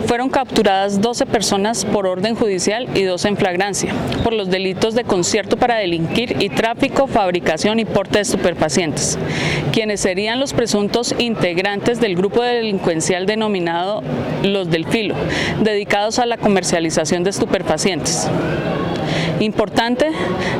fueron 0.05 0.29
capturadas 0.29 1.01
12 1.01 1.25
personas 1.25 1.83
por 1.83 2.05
orden 2.05 2.35
judicial 2.35 2.87
y 2.93 3.01
dos 3.01 3.25
en 3.25 3.35
flagrancia, 3.35 3.91
por 4.23 4.33
los 4.33 4.51
delitos 4.51 4.93
de 4.93 5.03
concierto 5.03 5.57
para 5.57 5.77
delinquir 5.77 6.35
y 6.39 6.49
tráfico, 6.49 7.07
fabricación 7.07 7.79
y 7.79 7.85
porte 7.85 8.19
de 8.19 8.21
estupefacientes, 8.21 9.17
quienes 9.71 10.01
serían 10.01 10.39
los 10.39 10.53
presuntos 10.53 11.15
integrantes 11.17 11.99
del 11.99 12.15
grupo 12.15 12.43
delincuencial 12.43 13.25
denominado 13.25 14.03
Los 14.43 14.69
del 14.69 14.85
Filo, 14.85 15.15
dedicados 15.63 16.19
a 16.19 16.27
la 16.27 16.37
comercialización 16.37 17.23
de 17.23 17.31
estupefacientes. 17.31 18.29
Importante 19.43 20.09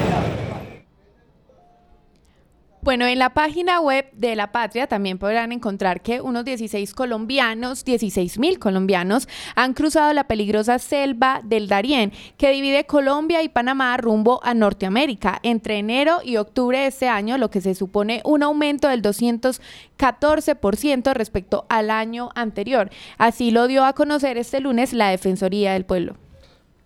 Bueno, 2.85 3.07
en 3.07 3.21
la 3.21 3.33
página 3.33 3.81
web 3.81 4.11
de 4.13 4.35
La 4.35 4.51
Patria 4.51 4.89
también 4.89 5.17
podrán 5.17 5.53
encontrar 5.53 6.03
que 6.03 6.21
unos 6.21 6.45
16 6.45 6.95
colombianos, 6.95 7.85
16 7.85 8.41
mil 8.41 8.59
colombianos, 8.59 9.29
han 9.55 9.73
cruzado 9.73 10.13
la 10.13 10.27
peligrosa 10.27 10.81
selva 10.81 11.43
del 11.45 11.69
Darién, 11.69 12.11
que 12.37 12.51
divide 12.51 12.85
Colombia 12.85 13.41
y 13.45 13.49
Panamá 13.49 13.97
rumbo 13.99 14.41
a 14.43 14.53
Norteamérica 14.53 15.39
entre 15.45 15.79
enero 15.79 16.23
y 16.25 16.39
octubre 16.39 16.81
de 16.81 16.89
este 16.89 17.07
año, 17.07 17.39
lo 17.39 17.51
que 17.51 17.61
se 17.61 17.77
supone 17.77 18.21
un 18.25 18.43
aumento 18.43 18.89
del 18.89 19.01
214% 19.01 21.15
respecto 21.15 21.67
al 21.69 21.89
año 21.89 22.31
anterior. 22.35 22.91
Así 23.17 23.53
lo 23.53 23.69
dio 23.69 23.85
a 23.85 23.93
conocer 23.93 24.39
este 24.39 24.59
lunes 24.59 24.93
la 24.93 25.11
Defensoría 25.11 25.75
del 25.75 25.85
Pueblo. 25.85 26.17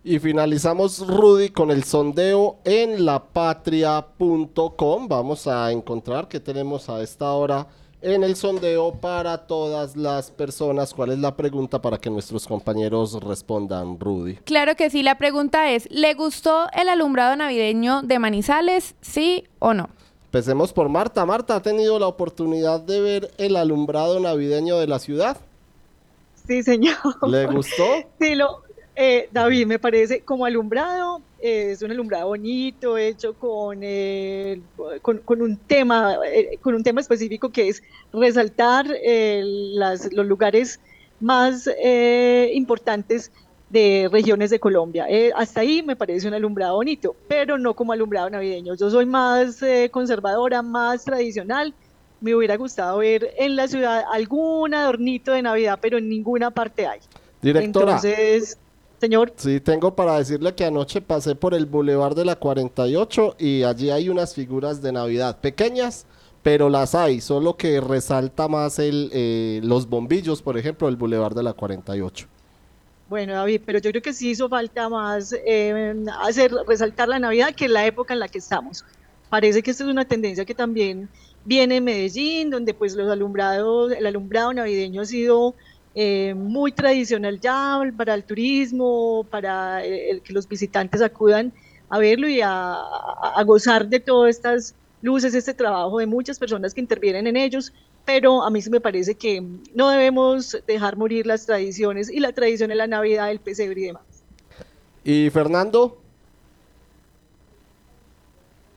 Y 0.08 0.20
finalizamos, 0.20 1.04
Rudy, 1.04 1.48
con 1.48 1.72
el 1.72 1.82
sondeo 1.82 2.58
en 2.62 3.04
lapatria.com. 3.04 5.08
Vamos 5.08 5.48
a 5.48 5.72
encontrar 5.72 6.28
que 6.28 6.38
tenemos 6.38 6.88
a 6.88 7.02
esta 7.02 7.32
hora 7.32 7.66
en 8.00 8.22
el 8.22 8.36
sondeo 8.36 9.00
para 9.00 9.48
todas 9.48 9.96
las 9.96 10.30
personas. 10.30 10.94
¿Cuál 10.94 11.10
es 11.10 11.18
la 11.18 11.34
pregunta 11.34 11.82
para 11.82 11.98
que 11.98 12.08
nuestros 12.08 12.46
compañeros 12.46 13.20
respondan, 13.20 13.98
Rudy? 13.98 14.36
Claro 14.44 14.76
que 14.76 14.90
sí, 14.90 15.02
la 15.02 15.18
pregunta 15.18 15.72
es, 15.72 15.90
¿le 15.90 16.14
gustó 16.14 16.68
el 16.72 16.88
alumbrado 16.88 17.34
navideño 17.34 18.02
de 18.02 18.20
Manizales? 18.20 18.94
¿Sí 19.00 19.42
o 19.58 19.75
no? 19.75 19.88
Empecemos 20.26 20.72
por 20.72 20.88
Marta. 20.88 21.26
Marta, 21.26 21.56
¿ha 21.56 21.62
tenido 21.62 21.98
la 21.98 22.06
oportunidad 22.06 22.80
de 22.80 23.00
ver 23.00 23.32
el 23.38 23.56
alumbrado 23.56 24.20
navideño 24.20 24.78
de 24.78 24.86
la 24.86 25.00
ciudad? 25.00 25.38
Sí, 26.46 26.62
señor. 26.62 26.94
¿Le 27.28 27.46
gustó? 27.46 27.82
Sí, 28.20 28.36
lo, 28.36 28.65
eh, 28.97 29.29
David, 29.31 29.67
me 29.67 29.79
parece 29.79 30.23
como 30.23 30.47
alumbrado, 30.47 31.21
eh, 31.38 31.73
es 31.73 31.83
un 31.83 31.91
alumbrado 31.91 32.29
bonito, 32.29 32.97
hecho 32.97 33.35
con, 33.35 33.81
eh, 33.83 34.62
con, 35.03 35.19
con, 35.19 35.43
un 35.43 35.59
tema, 35.59 36.17
eh, 36.26 36.59
con 36.62 36.75
un 36.75 36.83
tema 36.83 37.03
específico 37.03 37.50
que 37.50 37.69
es 37.69 37.83
resaltar 38.11 38.87
eh, 39.05 39.43
las, 39.45 40.11
los 40.15 40.26
lugares 40.26 40.81
más 41.21 41.69
eh, 41.83 42.50
importantes 42.55 43.31
de 43.69 44.09
regiones 44.11 44.49
de 44.49 44.61
Colombia. 44.61 45.07
hasta 45.35 45.61
ahí 45.61 45.83
me 45.83 45.95
parece 45.95 46.26
un 46.29 46.35
alumbrado 46.35 46.76
bonito, 46.76 47.15
pero 47.29 47.59
no 47.59 47.75
como 47.75 47.93
alumbrado 47.93 48.31
navideño. 48.31 48.76
Yo 48.76 48.88
soy 48.88 49.05
más 49.05 49.61
conservadora, 49.91 50.62
más 50.62 51.05
tradicional. 51.05 51.75
Me 52.21 52.35
hubiera 52.35 52.57
gustado 52.57 52.99
ver 52.99 53.35
en 53.37 53.57
la 53.57 53.69
ciudad 53.69 54.05
algún 54.11 54.73
adornito 54.73 55.33
de 55.33 55.43
Navidad, 55.43 55.81
pero 55.83 55.99
en 55.99 56.09
ninguna 56.09 56.50
parte 56.50 56.87
hay. 56.87 57.00
Directora. 57.43 57.97
Entonces, 57.97 58.57
Señor. 59.00 59.33
Sí, 59.37 59.61
tengo 59.61 59.95
para 59.95 60.19
decirle 60.19 60.55
que 60.55 60.65
anoche 60.65 61.00
pasé 61.00 61.35
por 61.35 61.53
el 61.53 61.67
Boulevard 61.67 62.17
de 62.17 62.25
la 62.25 62.37
48 62.37 63.37
y 63.38 63.62
allí 63.62 63.91
hay 63.91 64.09
unas 64.09 64.35
figuras 64.35 64.81
de 64.81 64.93
Navidad 64.93 65.38
pequeñas, 65.41 66.07
pero 66.43 66.71
las 66.71 66.95
hay, 66.95 67.21
solo 67.21 67.57
que 67.57 67.81
resalta 67.81 68.49
más 68.49 68.79
el, 68.79 69.11
eh, 69.12 69.61
los 69.62 69.88
bombillos, 69.88 70.41
por 70.41 70.57
ejemplo, 70.57 70.88
el 70.88 70.97
Boulevard 70.97 71.35
de 71.35 71.43
la 71.43 71.53
48. 71.53 72.26
Bueno, 73.09 73.35
David, 73.35 73.61
pero 73.65 73.79
yo 73.79 73.91
creo 73.91 74.03
que 74.03 74.12
sí 74.12 74.31
hizo 74.31 74.49
falta 74.49 74.88
más 74.88 75.33
eh, 75.45 75.95
hacer 76.23 76.53
resaltar 76.67 77.09
la 77.09 77.19
Navidad 77.19 77.55
que 77.55 77.69
la 77.69 77.87
época 77.87 78.15
en 78.15 78.21
la 78.21 78.29
que 78.29 78.38
estamos. 78.38 78.85
Parece 79.29 79.62
que 79.62 79.71
esta 79.71 79.85
es 79.85 79.91
una 79.91 80.05
tendencia 80.05 80.45
que 80.45 80.55
también 80.55 81.09
viene 81.45 81.76
en 81.76 81.85
Medellín, 81.85 82.50
donde 82.50 82.75
pues 82.75 82.95
los 82.95 83.11
alumbrados, 83.11 83.93
el 83.93 84.07
alumbrado 84.07 84.53
navideño 84.53 85.03
ha 85.03 85.07
sido 85.07 85.55
eh, 85.99 86.35
muy 86.35 86.73
tradicional 86.73 87.41
ya 87.41 87.81
para 87.97 88.12
el 88.12 88.23
turismo, 88.23 89.25
para 89.31 89.83
el, 89.83 90.21
que 90.21 90.35
los 90.35 90.47
visitantes 90.47 91.00
acudan 91.00 91.55
a 91.88 91.99
verlo 91.99 92.29
y 92.29 92.43
a, 92.43 92.50
a, 92.50 93.33
a, 93.35 93.43
gozar 93.45 93.88
de 93.88 93.99
todas 93.99 94.37
estas 94.37 94.75
luces, 95.00 95.35
este 95.35 95.55
trabajo 95.55 95.99
de 95.99 96.05
muchas 96.05 96.38
personas 96.38 96.75
que 96.75 96.83
intervienen 96.83 97.26
en 97.26 97.38
ellos, 97.38 97.73
pero 98.05 98.43
a 98.43 98.50
mí 98.50 98.61
sí 98.61 98.69
me 98.69 98.83
parece 98.83 99.15
que 99.15 99.43
no 99.75 99.88
debemos 99.88 100.59
dejar 100.67 100.99
morir 100.99 101.26
las 101.26 101.47
tradiciones 101.47 102.11
y 102.11 102.21
la 102.21 102.33
tradición 102.33 102.69
de 102.69 102.75
la 102.75 102.87
Navidad, 102.87 103.31
el 103.31 103.41
pesebre 103.41 103.81
y 103.81 103.85
demás. 103.85 104.03
¿Y 105.03 105.31
Fernando? 105.31 105.97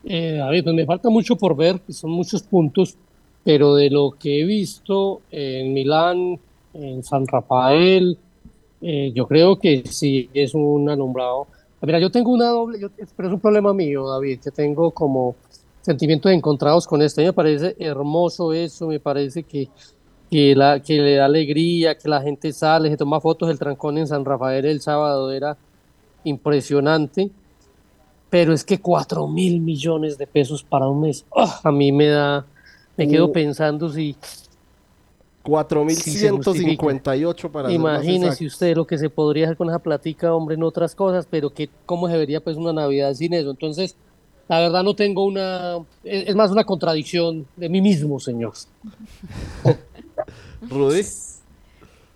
Eh, 0.06 0.38
David, 0.38 0.64
pues 0.64 0.76
me 0.76 0.86
falta 0.86 1.10
mucho 1.10 1.36
por 1.36 1.54
ver, 1.54 1.82
son 1.90 2.12
muchos 2.12 2.44
puntos, 2.44 2.96
pero 3.44 3.76
de 3.76 3.90
lo 3.90 4.12
que 4.18 4.40
he 4.40 4.46
visto 4.46 5.22
en 5.32 5.74
Milán, 5.74 6.40
en 6.74 7.04
San 7.04 7.26
Rafael. 7.28 8.18
Eh, 8.82 9.12
yo 9.14 9.28
creo 9.28 9.60
que 9.60 9.84
sí 9.86 10.30
es 10.34 10.54
un 10.54 10.90
alumbrado. 10.90 11.48
Mira, 11.82 12.00
yo 12.00 12.10
tengo 12.10 12.32
una 12.32 12.50
doble, 12.50 12.80
yo, 12.80 12.90
pero 13.16 13.30
es 13.30 13.34
un 13.34 13.40
problema 13.40 13.74
mío, 13.74 14.08
David, 14.08 14.40
que 14.42 14.52
tengo 14.52 14.92
como 14.92 15.36
sentimientos 15.82 16.32
encontrados 16.32 16.86
con 16.86 17.02
esto. 17.02 17.22
me 17.22 17.34
parece 17.34 17.76
hermoso 17.80 18.54
eso, 18.54 18.88
me 18.88 19.00
parece 19.00 19.44
que, 19.44 19.70
que, 20.30 20.56
la, 20.56 20.82
que 20.82 20.98
le 20.98 21.16
da 21.16 21.26
alegría, 21.26 21.98
que 21.98 22.10
la 22.10 22.22
gente 22.22 22.52
sale, 22.52 22.90
se 22.90 22.98
toma 22.98 23.22
fotos 23.22 23.48
del 23.48 23.60
trancón 23.60 23.98
en 23.98 24.08
San 24.08 24.26
Rafael 24.26 24.66
el 24.66 24.82
sábado, 24.82 25.32
era 25.32 25.58
impresionante. 26.24 27.32
Pero 28.30 28.54
es 28.54 28.64
que 28.64 28.80
cuatro 28.80 29.28
mil 29.28 29.60
millones 29.60 30.18
de 30.18 30.28
pesos 30.28 30.64
para 30.64 30.88
un 30.88 31.02
mes, 31.02 31.26
oh, 31.32 31.52
a 31.64 31.72
mí 31.72 31.92
me 31.92 32.08
da, 32.08 32.46
me 32.96 33.08
quedo 33.08 33.26
uh. 33.26 33.32
pensando 33.32 33.90
si 33.90 34.16
4.158 35.50 37.42
sí 37.42 37.48
para 37.50 37.72
Imagínese 37.72 38.46
usted 38.46 38.76
lo 38.76 38.86
que 38.86 38.98
se 38.98 39.10
podría 39.10 39.46
hacer 39.46 39.58
con 39.58 39.70
esa 39.70 39.80
platica, 39.80 40.34
hombre, 40.34 40.56
en 40.56 40.64
otras 40.64 40.96
cosas, 40.96 41.28
pero 41.30 41.50
que 41.50 41.70
cómo 41.86 42.08
se 42.08 42.18
vería 42.18 42.42
pues 42.42 42.58
una 42.58 42.74
Navidad 42.74 43.14
sin 43.14 43.34
eso. 43.34 43.52
Entonces, 43.52 43.96
la 44.48 44.60
verdad 44.60 44.84
no 44.84 44.96
tengo 44.96 45.26
una, 45.26 45.78
es, 46.04 46.36
más 46.36 46.52
una 46.52 46.64
contradicción 46.64 47.46
de 47.56 47.70
mí 47.70 47.82
mismo, 47.82 48.20
señor. 48.20 48.54
Rudy. 50.70 51.02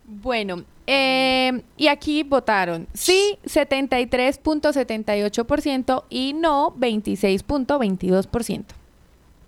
Bueno, 0.06 0.64
eh, 0.86 1.64
y 1.78 1.88
aquí 1.88 2.24
votaron 2.24 2.88
sí 2.94 3.38
73.78% 3.46 6.04
y 6.10 6.34
no 6.34 6.76
26.22%. 6.78 8.83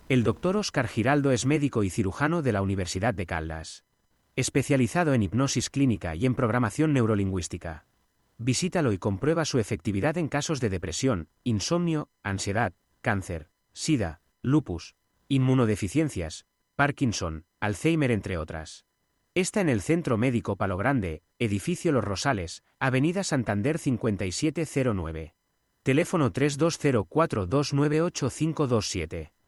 El 0.08 0.24
doctor 0.24 0.56
Oscar 0.56 0.88
Giraldo 0.88 1.32
es 1.32 1.48
médico 1.48 1.84
y 1.84 1.89
cirujano 1.89 2.44
de 2.44 2.52
la 2.52 2.62
Universidad 2.62 3.15
de 3.15 3.26
Caldas. 3.26 3.86
Especializado 4.36 5.15
en 5.15 5.24
hipnosis 5.24 5.72
clínica 5.72 6.13
y 6.13 6.28
en 6.28 6.36
programación 6.36 6.94
neurolingüística. 6.94 7.88
Visítalo 8.38 8.94
y 8.94 9.00
comprueba 9.00 9.46
su 9.46 9.58
efectividad 9.58 10.20
en 10.20 10.28
casos 10.28 10.60
de 10.60 10.70
depresión, 10.70 11.30
insomnio, 11.44 12.12
ansiedad, 12.22 12.74
cáncer, 13.02 13.50
sida, 13.74 14.22
lupus, 14.44 14.96
inmunodeficiencias, 15.28 16.46
Parkinson, 16.76 17.46
Alzheimer 17.60 18.12
entre 18.12 18.38
otras. 18.38 18.86
Está 19.34 19.62
en 19.62 19.70
el 19.70 19.82
Centro 19.82 20.20
Médico 20.20 20.56
Palo 20.56 20.78
Grande, 20.78 21.24
Edificio 21.39 21.91
Los 21.91 22.04
Rosales, 22.04 22.63
Avenida 22.78 23.24
Santander 23.24 23.80
5709. 23.80 25.34
Teléfono 25.82 26.32
3204298527. 26.32 29.32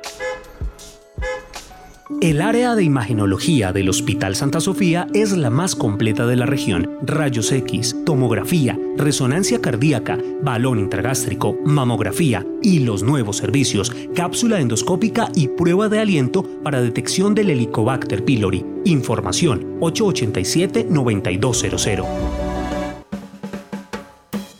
El 2.21 2.41
área 2.41 2.75
de 2.75 2.83
imagenología 2.83 3.73
del 3.73 3.89
Hospital 3.89 4.35
Santa 4.35 4.59
Sofía 4.59 5.07
es 5.13 5.31
la 5.31 5.49
más 5.49 5.75
completa 5.75 6.27
de 6.27 6.35
la 6.35 6.45
región. 6.45 6.99
Rayos 7.01 7.51
X, 7.51 7.95
tomografía, 8.05 8.77
resonancia 8.95 9.59
cardíaca, 9.59 10.19
balón 10.41 10.77
intragástrico, 10.79 11.57
mamografía 11.65 12.45
y 12.61 12.77
los 12.79 13.01
nuevos 13.01 13.37
servicios, 13.37 13.91
cápsula 14.15 14.59
endoscópica 14.59 15.29
y 15.33 15.47
prueba 15.47 15.89
de 15.89 15.97
aliento 15.99 16.43
para 16.63 16.81
detección 16.81 17.33
del 17.33 17.49
Helicobacter 17.49 18.23
pylori. 18.23 18.63
Información 18.85 19.79
887-9200. 19.79 22.44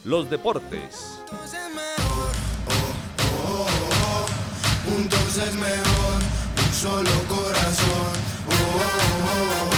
Los 0.06 0.30
deportes. 0.30 1.20
solo 6.72 7.10
corazón. 7.28 8.14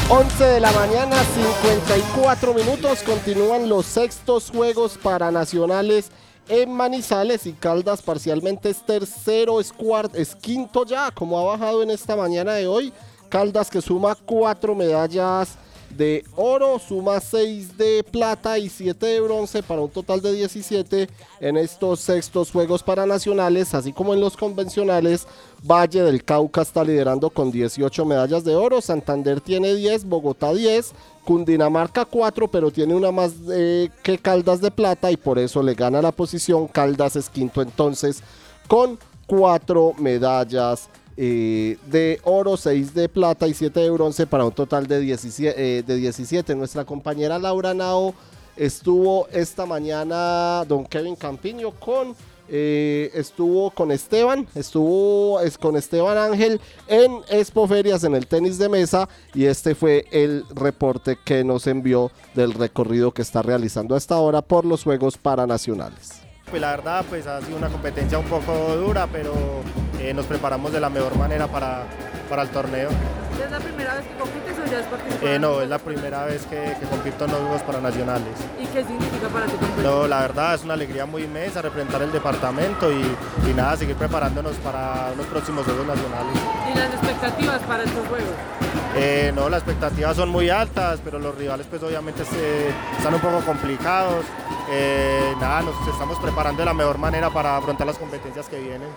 11 0.10 0.44
de 0.44 0.60
la 0.60 0.72
mañana, 0.74 1.16
54 1.24 2.54
minutos. 2.54 3.04
Continúan 3.04 3.70
los 3.70 3.86
sextos 3.86 4.52
juegos 4.52 4.98
para 5.02 5.32
nacionales 5.32 6.12
en 6.50 6.74
Manizales 6.74 7.46
y 7.46 7.54
Caldas 7.54 8.02
parcialmente 8.02 8.70
es 8.70 8.86
tercero, 8.86 9.62
es, 9.62 9.72
cuarto, 9.72 10.18
es 10.18 10.36
quinto 10.36 10.86
ya, 10.86 11.10
como 11.12 11.40
ha 11.40 11.44
bajado 11.44 11.84
en 11.84 11.90
esta 11.90 12.18
mañana 12.18 12.54
de 12.54 12.68
hoy. 12.68 12.92
Caldas 13.30 13.70
que 13.70 13.82
suma 13.82 14.16
cuatro 14.16 14.76
medallas 14.76 15.58
de 15.96 16.24
oro, 16.36 16.80
suma 16.80 17.20
6 17.20 17.78
de 17.78 18.04
plata 18.04 18.58
y 18.60 18.70
7 18.70 19.06
de 19.06 19.22
bronce 19.22 19.64
para 19.64 19.82
un 19.82 19.90
total 19.90 20.22
de 20.22 20.34
17 20.34 21.10
en 21.40 21.58
estos 21.58 22.00
sextos 22.02 22.52
Juegos 22.52 22.84
Paranacionales, 22.84 23.74
así 23.74 23.94
como 23.94 24.14
en 24.14 24.20
los 24.20 24.38
convencionales. 24.38 25.28
Valle 25.64 26.04
del 26.04 26.24
Cauca 26.24 26.62
está 26.62 26.84
liderando 26.84 27.30
con 27.30 27.52
18 27.52 28.06
medallas 28.06 28.44
de 28.44 28.56
oro, 28.56 28.82
Santander 28.82 29.42
tiene 29.42 29.74
10, 29.74 30.06
Bogotá 30.06 30.54
10, 30.54 30.94
Cundinamarca 31.26 32.06
4, 32.06 32.48
pero 32.48 32.72
tiene 32.72 32.94
una 32.94 33.12
más 33.12 33.34
eh, 33.52 33.90
que 34.04 34.18
Caldas 34.18 34.62
de 34.62 34.72
plata 34.72 35.12
y 35.12 35.18
por 35.18 35.40
eso 35.40 35.64
le 35.64 35.74
gana 35.74 36.02
la 36.02 36.12
posición. 36.12 36.68
Caldas 36.68 37.16
es 37.16 37.30
quinto 37.30 37.62
entonces 37.62 38.22
con 38.68 39.00
4 39.26 39.96
medallas 39.98 40.90
eh, 41.18 41.78
de 41.88 42.22
oro, 42.24 42.56
6 42.56 42.94
de 42.94 43.10
plata 43.10 43.48
y 43.48 43.54
7 43.54 43.80
de 43.80 43.90
bronce 43.90 44.28
para 44.28 44.46
un 44.46 44.52
total 44.52 44.86
de 44.86 45.00
17, 45.00 45.80
eh, 45.80 45.84
de 45.84 45.96
17. 45.96 46.56
Nuestra 46.56 46.86
compañera 46.86 47.40
Laura 47.40 47.74
Nao 47.74 48.14
estuvo 48.56 49.28
esta 49.30 49.66
mañana, 49.66 50.64
don 50.66 50.86
Kevin 50.86 51.16
Campiño, 51.16 51.72
con... 51.72 52.16
eh, 52.50 53.12
estuvo 53.14 53.72
con 53.72 53.92
Esteban, 53.92 54.48
estuvo 54.56 55.40
es, 55.42 55.58
con 55.58 55.76
Esteban 55.76 56.18
Ángel 56.18 56.62
en 56.88 57.20
Expo 57.30 57.68
Ferias 57.68 58.04
en 58.04 58.16
el 58.16 58.28
tenis 58.28 58.58
de 58.58 58.70
mesa 58.70 59.10
y 59.34 59.46
este 59.46 59.76
fue 59.76 60.06
el 60.12 60.46
reporte 60.56 61.18
que 61.24 61.44
nos 61.44 61.68
envió 61.68 62.12
del 62.36 62.54
recorrido 62.54 63.12
que 63.12 63.22
está 63.22 63.42
realizando 63.42 63.96
hasta 63.96 64.16
ahora 64.16 64.42
por 64.42 64.66
los 64.66 64.84
Juegos 64.84 65.18
Paranacionales. 65.18 66.22
Pues 66.50 66.62
la 66.62 66.78
verdad 66.78 67.04
pues 67.10 67.28
ha 67.28 67.42
sido 67.42 67.58
una 67.58 67.68
competencia 67.68 68.18
un 68.18 68.26
poco 68.28 68.54
dura, 68.78 69.08
pero 69.12 69.34
eh, 70.00 70.14
nos 70.14 70.26
preparamos 70.26 70.72
de 70.72 70.80
la 70.80 70.90
mejor 70.90 71.16
manera 71.18 71.48
para, 71.48 71.84
para 72.30 72.44
el 72.44 72.50
torneo. 72.50 72.90
¿Es 73.44 73.52
la 73.52 73.60
primera 73.60 73.94
vez 73.94 74.04
que 74.08 74.16
compites 74.18 74.56
o 74.58 74.66
ya 74.72 74.80
has 74.80 74.86
participado? 74.88 75.28
Eh, 75.32 75.40
no, 75.40 75.62
es 75.62 75.70
la 75.70 75.78
primera 75.78 76.26
vez 76.26 76.44
que, 76.48 76.76
que 76.80 76.86
compito 76.88 77.26
en 77.26 77.32
los 77.32 77.40
Juegos 77.42 77.62
Paranacionales. 77.62 78.34
¿Y 78.60 78.66
qué 78.66 78.84
significa 78.84 79.28
para 79.30 79.46
ti 79.46 79.52
competir? 79.54 79.84
No, 79.84 80.08
la 80.08 80.22
verdad 80.22 80.56
es 80.56 80.64
una 80.64 80.74
alegría 80.74 81.06
muy 81.06 81.24
inmensa 81.24 81.62
representar 81.62 82.02
el 82.02 82.12
departamento 82.12 82.92
y, 82.92 82.96
y 83.50 83.54
nada, 83.54 83.78
seguir 83.78 83.96
preparándonos 83.96 84.56
para 84.58 85.14
los 85.16 85.26
próximos 85.28 85.66
Juegos 85.66 85.86
Nacionales. 85.86 86.34
¿Y 86.74 86.78
las 86.78 86.94
expectativas 86.94 87.60
para 87.62 87.84
estos 87.84 88.08
juegos? 88.08 88.34
Eh, 88.96 89.32
no, 89.36 89.48
las 89.50 89.60
expectativas 89.62 90.16
son 90.16 90.30
muy 90.30 90.50
altas, 90.50 91.00
pero 91.06 91.20
los 91.20 91.36
rivales 91.38 91.68
pues 91.70 91.84
obviamente 91.84 92.26
se- 92.26 92.70
están 92.98 93.14
un 93.14 93.20
poco 93.22 93.40
complicados. 93.46 94.26
Eh, 94.72 95.34
nada, 95.40 95.62
nos 95.62 95.88
estamos 95.88 96.18
preparando 96.18 96.60
de 96.62 96.66
la 96.66 96.74
mejor 96.74 96.98
manera 96.98 97.30
para 97.30 97.58
afrontar 97.58 97.86
las 97.86 97.98
competencias 98.00 98.48
que 98.50 98.60
vienen. 98.60 98.90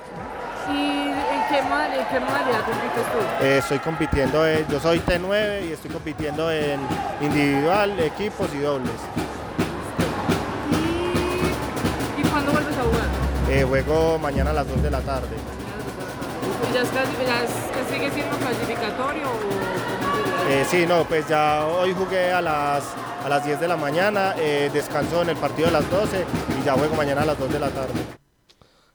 ¿Y 0.68 1.08
en 1.08 1.42
qué 1.48 1.62
modalidad, 1.62 2.00
en 2.00 2.06
qué 2.08 2.20
modalidad 2.20 2.60
compites 2.64 3.04
tú? 3.12 3.44
Eh, 3.44 3.58
estoy 3.58 3.78
compitiendo, 3.78 4.46
en- 4.46 4.66
yo 4.68 4.80
soy 4.80 4.98
T9 5.00 5.66
y 5.68 5.72
estoy 5.72 5.90
compitiendo 5.90 6.50
en 6.50 6.80
individual, 7.20 7.98
equipos 8.00 8.48
y 8.54 8.58
dobles. 8.58 8.92
¿Y 12.18 12.22
cuándo 12.22 12.52
vuelves 12.52 12.76
a 12.76 12.82
jugar? 12.82 13.06
Eh, 13.50 13.64
juego 13.64 14.18
mañana 14.18 14.50
a 14.50 14.52
las 14.52 14.68
2 14.68 14.82
de 14.82 14.90
la 14.90 15.00
tarde. 15.00 15.36
¿Y 16.70 16.74
ya, 16.74 16.82
es 16.82 16.92
ya 16.92 17.42
es- 17.42 17.90
sigue 17.92 18.10
siendo 18.10 18.36
clasificatorio 18.36 19.28
o? 19.28 20.50
Eh, 20.50 20.64
sí, 20.70 20.84
no, 20.86 21.04
pues 21.04 21.26
ya 21.28 21.64
hoy 21.66 21.92
jugué 21.94 22.32
a 22.32 22.40
las, 22.40 22.84
a 23.24 23.28
las 23.28 23.44
10 23.44 23.58
de 23.60 23.66
la 23.68 23.76
mañana, 23.76 24.34
eh, 24.38 24.70
descanso 24.72 25.22
en 25.22 25.30
el 25.30 25.36
partido 25.36 25.66
de 25.66 25.72
las 25.72 25.90
12 25.90 26.24
y 26.60 26.64
ya 26.64 26.74
juego 26.74 26.94
mañana 26.94 27.22
a 27.22 27.24
las 27.26 27.38
2 27.38 27.52
de 27.52 27.58
la 27.58 27.68
tarde. 27.70 28.19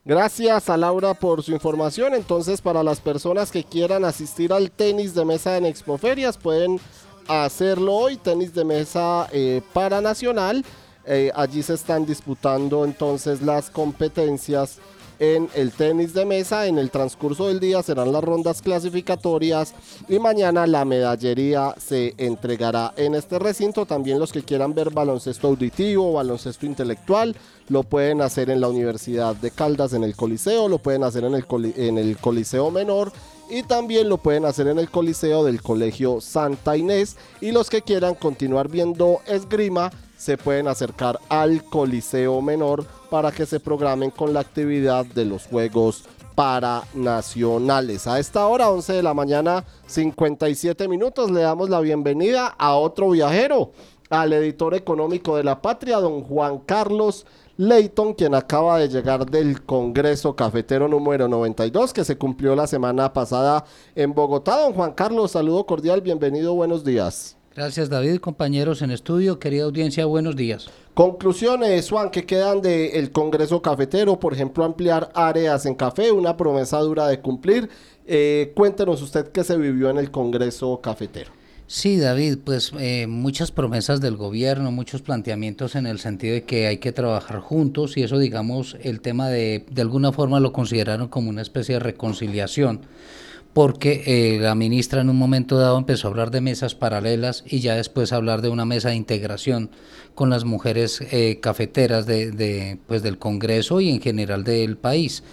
Gracias 0.08 0.70
a 0.70 0.78
Laura 0.78 1.16
por 1.16 1.42
su 1.42 1.52
información. 1.52 2.14
Entonces, 2.14 2.62
para 2.62 2.84
las 2.84 3.02
personas 3.02 3.50
que 3.50 3.64
quieran 3.64 4.06
asistir 4.06 4.54
al 4.54 4.70
tenis 4.70 5.16
de 5.16 5.26
mesa 5.26 5.58
en 5.58 5.66
Expoferias, 5.66 6.38
pueden 6.38 6.80
hacerlo 7.28 7.96
hoy. 7.96 8.18
Tenis 8.18 8.54
de 8.54 8.66
mesa 8.66 9.28
eh, 9.32 9.64
para 9.74 10.02
Nacional. 10.02 10.64
Eh, 11.06 11.32
allí 11.34 11.64
se 11.64 11.74
están 11.74 12.06
disputando 12.06 12.86
entonces 12.86 13.42
las 13.42 13.72
competencias 13.72 14.78
en 15.20 15.50
el 15.56 15.72
tenis 15.72 16.14
de 16.14 16.26
mesa. 16.26 16.68
En 16.68 16.78
el 16.78 16.92
transcurso 16.92 17.48
del 17.48 17.60
día 17.60 17.84
serán 17.84 18.12
las 18.12 18.24
rondas 18.24 18.62
clasificatorias 18.62 19.74
y 20.08 20.20
mañana 20.20 20.68
la 20.68 20.86
medallería 20.86 21.76
se 21.78 22.14
entregará 22.18 22.94
en 22.98 23.16
este 23.16 23.40
recinto. 23.40 23.86
También 23.86 24.20
los 24.20 24.32
que 24.32 24.44
quieran 24.44 24.74
ver 24.74 24.92
baloncesto 24.92 25.48
auditivo, 25.48 26.14
baloncesto 26.14 26.66
intelectual, 26.66 27.36
lo 27.70 27.84
pueden 27.84 28.22
hacer 28.22 28.50
en 28.50 28.62
la 28.62 28.68
Universidad 28.68 29.36
de 29.36 29.52
Caldas, 29.52 29.94
en 29.94 30.04
el 30.04 30.16
Coliseo, 30.16 30.68
lo 30.68 30.78
pueden 30.78 31.04
hacer 31.04 31.24
en 31.24 31.34
el, 31.34 31.48
coli- 31.48 31.74
en 31.76 31.98
el 31.98 32.18
Coliseo 32.18 32.70
Menor 32.70 33.12
y 33.50 33.64
también 33.64 34.10
lo 34.10 34.18
pueden 34.18 34.46
hacer 34.46 34.68
en 34.68 34.80
el 34.80 34.90
Coliseo 34.90 35.44
del 35.44 35.62
Colegio 35.62 36.22
Santa 36.22 36.78
Inés. 36.78 37.16
Y 37.42 37.52
los 37.52 37.70
que 37.70 37.82
quieran 37.82 38.16
continuar 38.16 38.70
viendo 38.70 39.20
esgrima, 39.28 39.92
se 40.18 40.38
pueden 40.38 40.68
acercar 40.68 41.20
al 41.30 41.64
Coliseo 41.64 42.42
Menor 42.42 42.86
para 43.10 43.32
que 43.32 43.46
se 43.46 43.60
programen 43.60 44.12
con 44.12 44.34
la 44.34 44.40
actividad 44.42 45.06
de 45.06 45.26
los 45.26 45.48
Juegos 45.48 46.04
Paranacionales. 46.36 48.08
A 48.08 48.20
esta 48.20 48.46
hora, 48.48 48.70
11 48.70 48.94
de 48.94 49.04
la 49.04 49.14
mañana, 49.14 49.64
57 49.88 50.88
minutos, 50.88 51.32
le 51.32 51.42
damos 51.42 51.70
la 51.70 51.80
bienvenida 51.80 52.48
a 52.48 52.76
otro 52.76 53.12
viajero, 53.12 53.72
al 54.10 54.34
editor 54.34 54.74
económico 54.74 55.38
de 55.38 55.44
la 55.44 55.62
patria, 55.62 55.98
don 55.98 56.24
Juan 56.24 56.60
Carlos 56.60 57.26
Leighton, 57.58 58.14
quien 58.14 58.36
acaba 58.36 58.78
de 58.80 58.90
llegar 58.90 59.26
del 59.26 59.64
Congreso 59.64 60.36
Cafetero 60.36 60.90
número 60.90 61.30
92, 61.30 61.94
que 61.94 62.04
se 62.04 62.18
cumplió 62.18 62.54
la 62.54 62.68
semana 62.68 63.14
pasada 63.14 63.64
en 63.96 64.14
Bogotá. 64.14 64.60
Don 64.60 64.74
Juan 64.74 64.92
Carlos, 64.92 65.32
saludo 65.32 65.66
cordial, 65.66 66.02
bienvenido, 66.02 66.54
buenos 66.54 66.84
días. 66.84 67.38
Gracias 67.56 67.90
David, 67.90 68.18
compañeros 68.18 68.82
en 68.82 68.92
estudio, 68.92 69.40
querida 69.40 69.64
audiencia, 69.64 70.06
buenos 70.06 70.36
días. 70.36 70.68
Conclusiones, 70.94 71.90
Juan, 71.90 72.10
que 72.10 72.26
quedan 72.26 72.62
del 72.62 73.14
Congreso 73.14 73.62
Cafetero, 73.62 74.20
por 74.20 74.34
ejemplo, 74.34 74.66
ampliar 74.66 75.10
áreas 75.16 75.66
en 75.66 75.74
café, 75.74 76.12
una 76.12 76.36
promesa 76.36 76.80
dura 76.80 77.08
de 77.08 77.22
cumplir. 77.22 77.70
Eh, 78.06 78.52
cuéntenos 78.56 79.02
usted 79.02 79.30
qué 79.32 79.46
se 79.46 79.56
vivió 79.56 79.90
en 79.90 80.00
el 80.00 80.12
Congreso 80.12 80.82
Cafetero. 80.82 81.32
Sí, 81.66 81.98
David, 81.98 82.40
pues 82.44 82.74
eh, 82.78 83.08
muchas 83.08 83.52
promesas 83.52 84.02
del 84.02 84.18
gobierno, 84.18 84.70
muchos 84.72 85.02
planteamientos 85.02 85.76
en 85.76 85.88
el 85.88 86.00
sentido 86.00 86.34
de 86.34 86.44
que 86.44 86.68
hay 86.68 86.80
que 86.80 86.92
trabajar 86.92 87.40
juntos 87.40 87.96
y 87.96 88.04
eso, 88.04 88.20
digamos, 88.20 88.76
el 88.82 89.00
tema 89.00 89.30
de, 89.30 89.66
de 89.72 89.82
alguna 89.82 90.12
forma 90.12 90.42
lo 90.42 90.52
consideraron 90.52 91.08
como 91.08 91.30
una 91.30 91.42
especie 91.42 91.76
de 91.76 91.80
reconciliación, 91.80 92.82
porque 93.56 94.04
eh, 94.06 94.38
la 94.42 94.54
ministra 94.54 95.00
en 95.00 95.10
un 95.10 95.16
momento 95.16 95.58
dado 95.58 95.78
empezó 95.78 96.10
a 96.10 96.12
hablar 96.12 96.30
de 96.30 96.42
mesas 96.42 96.76
paralelas 96.76 97.42
y 97.48 97.62
ya 97.62 97.76
después 97.76 98.12
a 98.12 98.18
hablar 98.18 98.42
de 98.42 98.50
una 98.50 98.66
mesa 98.66 98.90
de 98.90 98.96
integración 98.96 99.70
con 100.14 100.30
las 100.30 100.44
mujeres 100.44 101.00
eh, 101.00 101.40
cafeteras 101.42 102.06
de, 102.06 102.78
pues, 102.86 103.02
del 103.02 103.18
Congreso 103.18 103.80
y 103.80 103.92
en 103.92 104.02
general 104.02 104.44
del 104.44 104.76
país. 104.76 105.24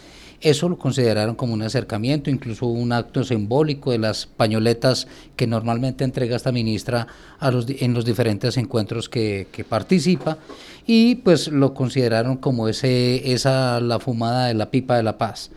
Eso 0.41 0.69
lo 0.69 0.79
consideraron 0.79 1.35
como 1.35 1.53
un 1.53 1.63
acercamiento, 1.63 2.31
incluso 2.31 2.67
un 2.67 2.93
acto 2.93 3.25
simbólico 3.25 3.91
de 3.91 3.99
las 3.99 4.27
pañoletas 4.27 5.09
que 5.35 5.49
normalmente 5.49 6.05
entrega 6.05 6.37
esta 6.37 6.53
ministra 6.53 7.09
los, 7.41 7.67
en 7.69 7.93
los 7.93 8.05
diferentes 8.05 8.57
encuentros 8.57 9.09
que, 9.09 9.49
que 9.51 9.65
participa 9.65 10.39
y 10.87 11.17
pues 11.17 11.49
lo 11.49 11.75
consideraron 11.75 12.37
como 12.37 12.69
ese, 12.69 13.33
esa 13.33 13.81
la 13.81 13.99
fumada 13.99 14.47
de 14.47 14.55
la 14.55 14.71
pipa 14.71 14.97
de 14.97 15.03
la 15.03 15.19
paz. 15.19 15.51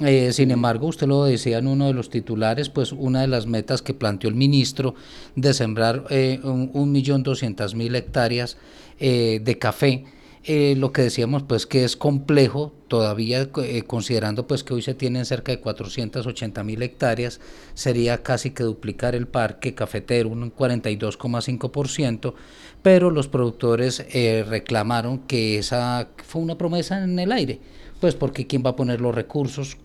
Eh, 0.00 0.32
sin 0.32 0.50
embargo, 0.50 0.86
usted 0.86 1.06
lo 1.06 1.24
decía 1.24 1.58
en 1.58 1.66
uno 1.66 1.86
de 1.86 1.92
los 1.92 2.10
titulares, 2.10 2.68
pues 2.68 2.92
una 2.92 3.22
de 3.22 3.28
las 3.28 3.46
metas 3.46 3.82
que 3.82 3.94
planteó 3.94 4.30
el 4.30 4.36
ministro 4.36 4.94
de 5.34 5.54
sembrar 5.54 6.04
eh, 6.10 6.40
un, 6.42 6.92
millón 6.92 7.22
doscientas 7.22 7.74
mil 7.74 7.94
hectáreas 7.94 8.56
eh, 9.00 9.40
de 9.42 9.58
café, 9.58 10.04
eh, 10.44 10.74
lo 10.76 10.92
que 10.92 11.02
decíamos 11.02 11.42
pues 11.42 11.66
que 11.66 11.84
es 11.84 11.96
complejo 11.96 12.72
todavía 12.88 13.48
eh, 13.62 13.82
considerando 13.86 14.46
pues 14.46 14.64
que 14.64 14.74
hoy 14.74 14.82
se 14.82 14.94
tienen 14.94 15.24
cerca 15.24 15.52
de 15.52 15.60
480 15.60 16.64
mil 16.64 16.80
hectáreas 16.82 17.40
sería 17.74 18.22
casi 18.22 18.50
que 18.50 18.62
duplicar 18.62 19.14
el 19.14 19.26
parque 19.26 19.74
cafetero 19.74 20.30
un 20.30 20.54
42,5% 20.54 22.34
pero 22.82 23.10
los 23.10 23.28
productores 23.28 24.06
reclamaron 24.48 25.18
que 25.18 25.58
esa 25.58 26.08
fue 26.24 26.40
una 26.40 26.56
promesa 26.56 27.02
en 27.02 27.18
el 27.18 27.32
aire 27.32 27.60
pues 28.00 28.14
porque 28.14 28.46
quién 28.46 28.62
va 28.64 28.70
a 28.70 28.76
poner 28.76 29.00
los 29.00 29.14
recursos 29.14 29.76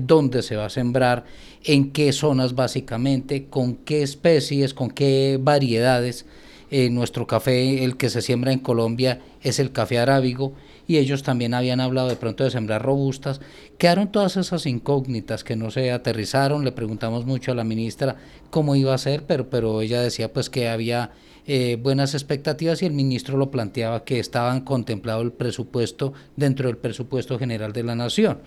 dónde 0.00 0.42
se 0.42 0.56
va 0.56 0.66
a 0.66 0.70
sembrar, 0.70 1.24
en 1.64 1.92
qué 1.92 2.12
zonas 2.12 2.54
básicamente, 2.54 3.46
con 3.46 3.76
qué 3.76 4.02
especies, 4.02 4.74
con 4.74 4.90
qué 4.90 5.38
variedades. 5.40 6.26
Eh, 6.70 6.90
nuestro 6.90 7.28
café, 7.28 7.84
el 7.84 7.96
que 7.96 8.10
se 8.10 8.22
siembra 8.22 8.52
en 8.52 8.58
Colombia, 8.58 9.20
es 9.42 9.60
el 9.60 9.70
café 9.70 9.98
arábigo 9.98 10.52
y 10.88 10.96
ellos 10.96 11.22
también 11.22 11.54
habían 11.54 11.80
hablado 11.80 12.08
de 12.08 12.16
pronto 12.16 12.42
de 12.42 12.50
sembrar 12.50 12.82
robustas. 12.82 13.40
Quedaron 13.78 14.10
todas 14.10 14.36
esas 14.36 14.66
incógnitas 14.66 15.44
que 15.44 15.54
no 15.54 15.70
se 15.70 15.92
aterrizaron. 15.92 16.64
Le 16.64 16.72
preguntamos 16.72 17.24
mucho 17.24 17.52
a 17.52 17.54
la 17.54 17.62
ministra 17.62 18.16
cómo 18.50 18.74
iba 18.74 18.92
a 18.92 18.98
ser, 18.98 19.22
pero, 19.26 19.48
pero 19.48 19.80
ella 19.80 20.02
decía 20.02 20.32
pues 20.32 20.50
que 20.50 20.68
había 20.68 21.12
eh, 21.46 21.78
buenas 21.80 22.14
expectativas 22.14 22.82
y 22.82 22.86
el 22.86 22.92
ministro 22.92 23.36
lo 23.36 23.52
planteaba 23.52 24.04
que 24.04 24.18
estaban 24.18 24.62
contemplado 24.62 25.22
el 25.22 25.32
presupuesto 25.32 26.12
dentro 26.34 26.66
del 26.66 26.76
presupuesto 26.76 27.38
general 27.38 27.72
de 27.72 27.84
la 27.84 27.94
nación. 27.94 28.38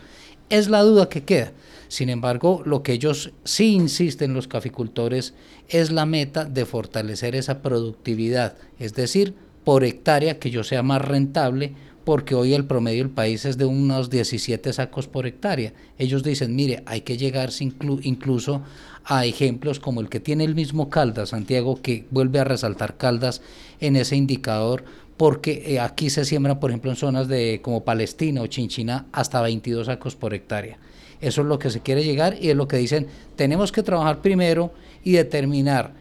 Es 0.50 0.68
la 0.68 0.82
duda 0.82 1.08
que 1.08 1.24
queda. 1.24 1.54
Sin 1.88 2.10
embargo, 2.10 2.62
lo 2.66 2.84
que 2.84 2.94
ellos 2.94 3.32
sí 3.44 3.74
insisten 3.74 4.34
los 4.34 4.48
caficultores 4.48 5.34
es 5.70 5.92
la 5.92 6.06
meta 6.06 6.44
de 6.44 6.66
fortalecer 6.66 7.36
esa 7.36 7.62
productividad, 7.62 8.56
es 8.80 8.94
decir, 8.94 9.34
por 9.64 9.84
hectárea 9.84 10.40
que 10.40 10.50
yo 10.50 10.64
sea 10.64 10.84
más 10.84 11.02
rentable, 11.02 11.74
porque 12.04 12.34
hoy 12.36 12.54
el 12.54 12.66
promedio 12.66 13.04
del 13.04 13.14
país 13.14 13.46
es 13.46 13.58
de 13.58 13.66
unos 13.66 14.10
17 14.10 14.74
sacos 14.74 15.08
por 15.08 15.28
hectárea. 15.28 15.74
Ellos 15.98 16.24
dicen, 16.24 16.56
mire, 16.56 16.82
hay 16.86 17.02
que 17.02 17.18
llegar 17.18 17.52
incluso 17.60 18.64
a 19.10 19.26
ejemplos 19.26 19.80
como 19.80 20.02
el 20.02 20.08
que 20.08 20.20
tiene 20.20 20.44
el 20.44 20.54
mismo 20.54 20.92
Caldas, 20.92 21.30
Santiago, 21.30 21.82
que 21.82 22.06
vuelve 22.12 22.40
a 22.40 22.44
resaltar 22.44 22.96
Caldas 22.96 23.42
en 23.80 23.96
ese 23.96 24.16
indicador, 24.16 24.84
porque 25.18 25.64
eh, 25.66 25.80
aquí 25.80 26.12
se 26.12 26.26
siembra, 26.26 26.60
por 26.60 26.70
ejemplo, 26.70 26.92
en 26.92 26.96
zonas 26.96 27.28
de 27.28 27.60
como 27.64 27.84
Palestina 27.84 28.44
o 28.44 28.48
Chinchina 28.48 29.08
hasta 29.12 29.42
22 29.42 29.88
sacos 29.88 30.16
por 30.16 30.36
hectárea. 30.36 30.78
Eso 31.22 31.42
es 31.42 31.48
lo 31.48 31.58
que 31.58 31.72
se 31.72 31.82
quiere 31.82 32.04
llegar 32.04 32.38
y 32.40 32.50
es 32.50 32.56
lo 32.56 32.68
que 32.68 32.78
dicen, 32.78 33.08
tenemos 33.36 33.72
que 33.72 33.82
trabajar 33.82 34.22
primero 34.22 34.72
y 35.04 35.14
determinar 35.14 35.92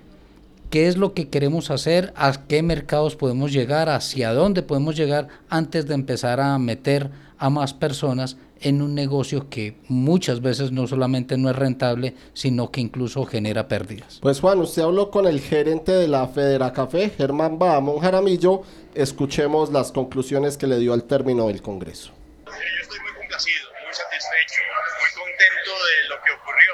qué 0.68 0.86
es 0.86 0.98
lo 0.98 1.14
que 1.14 1.28
queremos 1.28 1.70
hacer, 1.70 2.12
a 2.14 2.46
qué 2.46 2.62
mercados 2.62 3.16
podemos 3.16 3.54
llegar, 3.54 3.88
hacia 3.88 4.34
dónde 4.34 4.62
podemos 4.62 4.96
llegar 4.96 5.28
antes 5.48 5.86
de 5.86 5.94
empezar 5.94 6.40
a 6.40 6.58
meter 6.58 7.10
a 7.38 7.48
más 7.48 7.72
personas 7.72 8.36
en 8.60 8.82
un 8.82 8.94
negocio 8.94 9.48
que 9.48 9.76
muchas 9.88 10.40
veces 10.40 10.72
no 10.72 10.86
solamente 10.86 11.36
no 11.36 11.50
es 11.50 11.56
rentable, 11.56 12.14
sino 12.34 12.70
que 12.70 12.80
incluso 12.80 13.24
genera 13.24 13.68
pérdidas. 13.68 14.18
Pues 14.20 14.40
Juan, 14.40 14.58
usted 14.58 14.82
habló 14.82 15.10
con 15.10 15.26
el 15.26 15.40
gerente 15.40 15.92
de 15.92 16.08
la 16.08 16.26
Federa 16.28 16.72
Café, 16.72 17.10
Germán 17.10 17.58
Bahamón 17.58 17.98
Jaramillo. 17.98 18.62
Escuchemos 18.94 19.70
las 19.70 19.92
conclusiones 19.92 20.56
que 20.56 20.66
le 20.66 20.78
dio 20.78 20.92
al 20.92 21.04
término 21.04 21.48
del 21.48 21.62
Congreso. 21.62 22.12
Yo 22.46 22.52
estoy 22.82 23.00
muy 23.00 23.12
complacido, 23.12 23.68
muy 23.84 23.94
satisfecho, 23.94 24.62
muy 25.00 25.10
contento 25.22 25.70
de 25.70 26.08
lo 26.08 26.16
que 26.24 26.30
ocurrió 26.32 26.72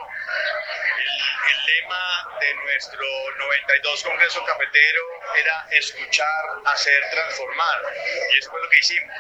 de 2.45 2.55
nuestro 2.55 3.01
92 3.39 4.03
Congreso 4.05 4.45
Cafetero 4.45 5.03
era 5.37 5.67
escuchar, 5.71 6.45
hacer, 6.67 7.11
transformar. 7.11 7.83
Y 8.33 8.39
eso 8.39 8.51
fue 8.51 8.61
lo 8.61 8.69
que 8.69 8.79
hicimos. 8.79 9.17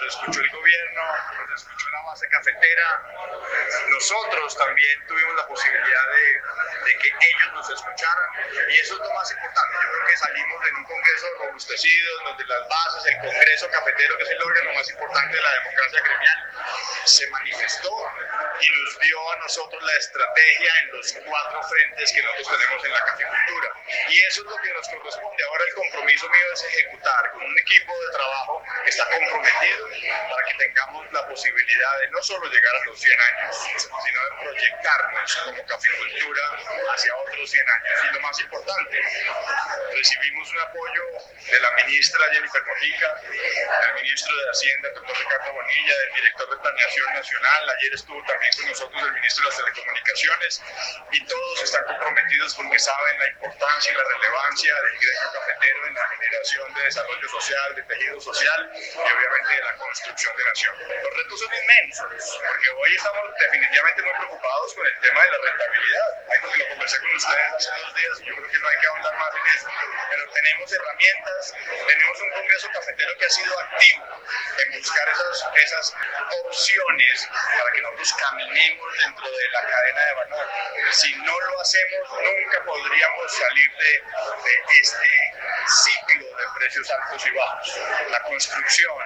Nos 0.00 0.14
escuchó 0.14 0.40
el 0.40 0.50
gobierno, 0.50 1.02
nos 1.50 1.60
escuchó 1.60 1.90
la 1.90 2.02
base 2.02 2.28
cafetera. 2.28 3.02
Nosotros 3.90 4.56
también 4.56 5.06
tuvimos 5.06 5.36
la 5.36 5.46
posibilidad 5.46 6.06
de, 6.16 6.88
de 6.88 6.98
que 6.98 7.08
ellos 7.08 7.52
nos 7.52 7.70
escucharan. 7.70 8.30
Y 8.70 8.78
eso 8.78 8.94
es 8.94 9.00
lo 9.00 9.12
más 9.12 9.30
importante. 9.30 9.76
Yo 9.82 9.92
creo 9.92 10.06
que 10.06 10.16
salimos 10.16 10.68
en 10.68 10.76
un 10.76 10.84
Congreso 10.84 11.26
robustecido, 11.40 12.22
donde 12.24 12.44
las 12.46 12.68
bases, 12.68 13.12
el 13.12 13.20
Congreso 13.20 13.70
Cafetero, 13.70 14.16
que 14.16 14.24
es 14.24 14.30
el 14.30 14.42
órgano 14.42 14.72
más 14.72 14.90
importante 14.90 15.36
de 15.36 15.42
la 15.42 15.52
democracia 15.52 16.00
gremial, 16.00 16.48
se 17.04 17.26
manifestó 17.30 17.90
y 18.60 18.68
nos 18.68 18.98
dio 19.00 19.32
a 19.32 19.36
nosotros 19.36 19.82
la 19.82 19.94
estrategia 19.96 20.72
en 20.82 20.96
los 20.96 21.12
cuatro 21.24 21.62
frentes 21.62 22.12
que 22.12 22.22
tenemos 22.46 22.84
en 22.84 22.92
la 22.92 23.00
caficultura. 23.00 23.68
Y 24.08 24.20
eso 24.20 24.40
es 24.42 24.46
lo 24.46 24.56
que 24.56 24.72
nos 24.72 24.88
corresponde. 24.88 25.44
Ahora 25.44 25.64
el 25.68 25.74
compromiso 25.74 26.28
mío 26.28 26.52
es 26.52 26.64
ejecutar 26.64 27.32
con 27.32 27.42
un 27.42 27.58
equipo 27.58 27.92
de 28.04 28.12
trabajo 28.12 28.62
que 28.84 28.90
está 28.90 29.04
comprometido 29.08 29.88
para 30.28 30.44
que 30.46 30.54
tengamos 30.58 31.12
la 31.12 31.26
posibilidad 31.26 31.98
de 32.00 32.10
no 32.10 32.22
solo 32.22 32.46
llegar 32.50 32.74
a 32.76 32.84
los 32.84 33.00
100 33.00 33.20
años, 33.20 33.56
sino 33.76 34.24
de 34.24 34.44
proyectarnos 34.44 35.36
como 35.36 35.66
caficultura 35.66 36.42
hacia 36.94 37.16
otros 37.16 37.50
100 37.50 37.68
años. 37.68 38.00
Y 38.04 38.14
lo 38.14 38.20
más 38.20 38.40
importante, 38.40 39.02
recibimos 39.94 40.52
un 40.52 40.60
apoyo 40.60 41.02
de 41.50 41.60
la 41.60 41.70
ministra 41.72 42.20
Jennifer 42.32 42.62
Mojica, 42.66 43.14
del 43.22 43.94
ministro 44.02 44.36
de 44.36 44.50
Hacienda, 44.50 44.88
doctor 44.94 45.18
Ricardo 45.18 45.52
Bonilla, 45.52 45.94
del 45.98 46.14
director 46.14 46.50
de 46.50 46.56
Planeación 46.56 47.14
Nacional. 47.14 47.70
Ayer 47.70 47.94
estuvo 47.94 48.22
también 48.24 48.52
con 48.56 48.68
nosotros 48.68 49.02
el 49.02 49.12
ministro 49.12 49.42
de 49.44 49.48
las 49.48 49.58
Telecomunicaciones 49.58 50.62
y 51.12 51.24
todos 51.24 51.62
están 51.62 51.84
comprometidos 51.84 52.27
porque 52.56 52.78
saben 52.78 53.18
la 53.18 53.28
importancia 53.28 53.92
y 53.92 53.96
la 53.96 54.04
relevancia 54.04 54.74
del 54.74 54.98
gremio 54.98 55.32
cafetero 55.32 55.86
en 55.86 55.94
la 55.94 56.08
generación 56.08 56.74
de 56.74 56.82
desarrollo 56.82 57.28
social, 57.28 57.74
de 57.74 57.82
tejido 57.82 58.20
social 58.20 58.70
y 58.74 58.98
obviamente 58.98 59.54
de 59.54 59.62
la 59.64 59.76
construcción 59.76 60.36
de 60.36 60.44
nación. 60.44 60.74
Los 60.78 61.16
retos 61.16 61.40
son 61.40 61.54
inmensos 61.54 62.40
porque 62.46 62.70
hoy 62.70 62.96
estamos 62.96 63.22
definitivamente 63.40 64.02
muy 64.02 64.12
preocupados 64.12 64.74
con 64.74 64.86
el 64.86 65.00
tema 65.00 65.22
de 65.22 65.30
la 65.30 65.38
rentabilidad. 65.38 66.08
Hay 66.28 66.40
que 66.40 66.58
lo 66.58 66.68
conversé 66.68 66.98
con 67.00 67.16
ustedes 67.16 67.52
hace 67.56 67.70
dos 67.80 67.94
días 67.94 68.18
yo 68.18 68.34
creo 68.36 68.48
que 68.50 68.58
no 68.58 68.68
hay 68.68 68.78
que 68.78 68.86
ahondar 68.86 69.16
más 69.16 69.34
en 69.34 69.56
eso, 69.56 69.68
pero 70.10 70.32
tenemos 70.32 70.72
herramientas, 70.72 71.54
tenemos 71.86 72.20
un 72.20 72.30
Congreso 72.30 72.68
cafetero 72.72 73.18
que 73.18 73.24
ha 73.24 73.30
sido 73.30 73.60
activo 73.60 74.04
en 74.64 74.72
buscar 74.78 75.08
esas, 75.08 75.48
esas 75.56 75.96
opciones 76.44 77.28
para 77.56 77.72
que 77.72 77.80
nosotros 77.80 78.14
caminemos 78.20 78.98
dentro 78.98 79.30
de 79.30 79.48
la 79.50 79.62
cadena 79.66 80.04
de 80.04 80.14
valor. 80.14 80.48
Si 80.90 81.14
no 81.16 81.40
lo 81.40 81.60
hacemos, 81.60 82.17
nunca 82.22 82.64
podríamos 82.64 83.32
salir 83.32 83.70
de, 83.78 83.92
de 84.44 84.80
este 84.80 85.10
ciclo 85.68 86.26
de 86.26 86.44
precios 86.58 86.90
altos 86.90 87.26
y 87.26 87.30
bajos. 87.30 87.80
La 88.10 88.22
construcción 88.22 88.96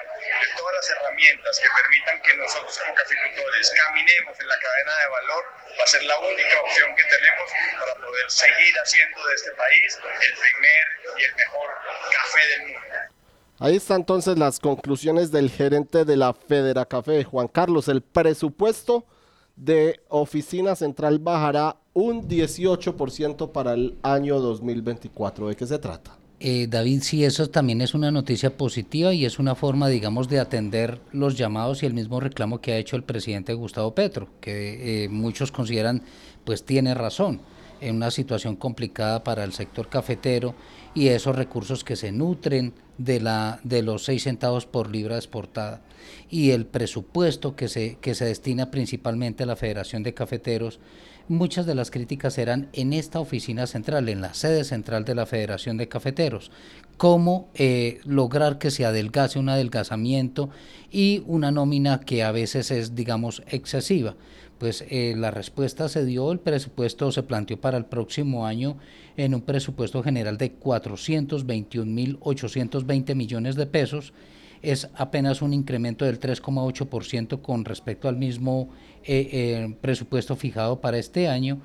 de 0.41 0.49
todas 0.57 0.75
las 0.75 0.91
herramientas 0.91 1.61
que 1.61 1.69
permitan 1.83 2.23
que 2.23 2.37
nosotros 2.37 2.79
como 2.79 2.95
caficultores 2.95 3.73
caminemos 3.77 4.39
en 4.41 4.49
la 4.49 4.59
cadena 4.59 4.93
de 4.99 5.09
valor 5.09 5.45
va 5.79 5.85
a 5.85 5.87
ser 5.87 6.03
la 6.05 6.19
única 6.19 6.61
opción 6.61 6.95
que 6.97 7.05
tenemos 7.05 7.51
para 7.79 7.95
poder 8.07 8.31
seguir 8.31 8.75
haciendo 8.79 9.27
de 9.27 9.35
este 9.35 9.51
país 9.53 9.99
el 10.21 10.33
primer 10.39 10.87
y 11.19 11.25
el 11.25 11.35
mejor 11.35 11.71
café 12.13 12.47
del 12.47 12.63
mundo. 12.73 13.13
Ahí 13.59 13.77
están 13.77 14.01
entonces 14.01 14.39
las 14.39 14.59
conclusiones 14.59 15.31
del 15.31 15.51
gerente 15.51 16.05
de 16.05 16.17
la 16.17 16.35
Federa 16.35 16.85
Café, 16.85 17.23
Juan 17.23 17.47
Carlos. 17.47 17.87
El 17.87 18.03
presupuesto 18.03 19.07
de 19.55 20.01
oficina 20.09 20.75
central 20.75 21.19
bajará 21.21 21.77
un 21.95 22.29
18% 22.29 23.53
para 23.53 23.75
el 23.75 23.97
año 24.03 24.41
2024. 24.41 25.49
¿De 25.49 25.57
qué 25.57 25.67
se 25.67 25.79
trata? 25.79 26.17
Eh, 26.41 26.67
David, 26.69 27.03
sí, 27.03 27.25
eso 27.25 27.49
también 27.51 27.81
es 27.83 27.95
una 27.95 28.11
noticia 28.11 28.57
positiva 28.57 29.15
y 29.15 29.25
es 29.25 29.39
una 29.39 29.55
forma, 29.55 29.89
digamos, 29.89 30.29
de 30.29 30.41
atender 30.41 31.01
los 31.13 31.39
llamados 31.39 31.83
y 31.83 31.87
el 31.87 31.95
mismo 31.95 32.19
reclamo 32.19 32.61
que 32.61 32.73
ha 32.73 32.79
hecho 32.79 32.97
el 32.97 33.05
presidente 33.05 33.55
Gustavo 33.55 33.95
Petro, 33.95 34.29
que 34.41 35.05
eh, 35.05 35.09
muchos 35.09 35.53
consideran, 35.53 36.03
pues 36.45 36.65
tiene 36.65 36.95
razón, 36.95 37.41
en 37.81 37.97
una 37.97 38.11
situación 38.11 38.57
complicada 38.57 39.23
para 39.23 39.45
el 39.45 39.53
sector 39.53 39.89
cafetero 39.89 40.55
y 40.95 41.09
esos 41.09 41.37
recursos 41.37 41.85
que 41.85 41.97
se 41.97 42.13
nutren 42.13 42.75
de, 42.99 43.21
la, 43.21 43.61
de 43.65 43.83
los 43.83 44.05
6 44.05 44.23
centavos 44.23 44.67
por 44.67 44.91
libra 44.91 45.17
exportada 45.17 45.81
y 46.31 46.51
el 46.51 46.67
presupuesto 46.67 47.57
que 47.57 47.69
se, 47.69 47.99
que 48.01 48.15
se 48.15 48.25
destina 48.25 48.71
principalmente 48.71 49.43
a 49.43 49.47
la 49.47 49.57
Federación 49.57 50.03
de 50.03 50.15
Cafeteros, 50.15 50.81
muchas 51.29 51.67
de 51.67 51.75
las 51.75 51.91
críticas 51.91 52.39
eran 52.39 52.69
en 52.73 52.93
esta 52.93 53.21
oficina 53.21 53.67
central, 53.67 54.09
en 54.09 54.21
la 54.21 54.35
sede 54.35 54.65
central 54.65 55.05
de 55.05 55.15
la 55.15 55.27
Federación 55.27 55.77
de 55.77 55.89
Cafeteros, 55.89 56.51
cómo 56.97 57.49
eh, 57.55 58.01
lograr 58.05 58.59
que 58.59 58.71
se 58.71 58.85
adelgase 58.85 59.39
un 59.39 59.49
adelgazamiento 59.49 60.51
y 60.91 61.23
una 61.27 61.51
nómina 61.51 62.01
que 62.01 62.23
a 62.23 62.33
veces 62.33 62.71
es, 62.71 62.95
digamos, 62.95 63.43
excesiva. 63.49 64.15
Pues 64.59 64.85
eh, 64.91 65.15
la 65.17 65.31
respuesta 65.33 65.89
se 65.89 66.05
dio, 66.05 66.31
el 66.31 66.39
presupuesto 66.39 67.11
se 67.11 67.25
planteó 67.25 67.61
para 67.61 67.79
el 67.79 67.87
próximo 67.87 68.47
año 68.47 68.77
en 69.17 69.35
un 69.35 69.41
presupuesto 69.41 70.05
general 70.05 70.39
de 70.39 70.57
421.820 70.57 73.15
millones 73.17 73.57
de 73.57 73.67
pesos. 73.67 74.13
Es 74.63 74.89
apenas 74.95 75.43
un 75.43 75.53
incremento 75.53 76.05
del 76.05 76.21
3,8% 76.21 77.43
con 77.43 77.65
respecto 77.65 78.09
al 78.09 78.17
mismo 78.17 78.69
eh, 79.05 79.29
eh, 79.33 79.77
presupuesto 79.81 80.37
fijado 80.37 80.81
para 80.81 80.99
este 80.99 81.29
año. 81.29 81.61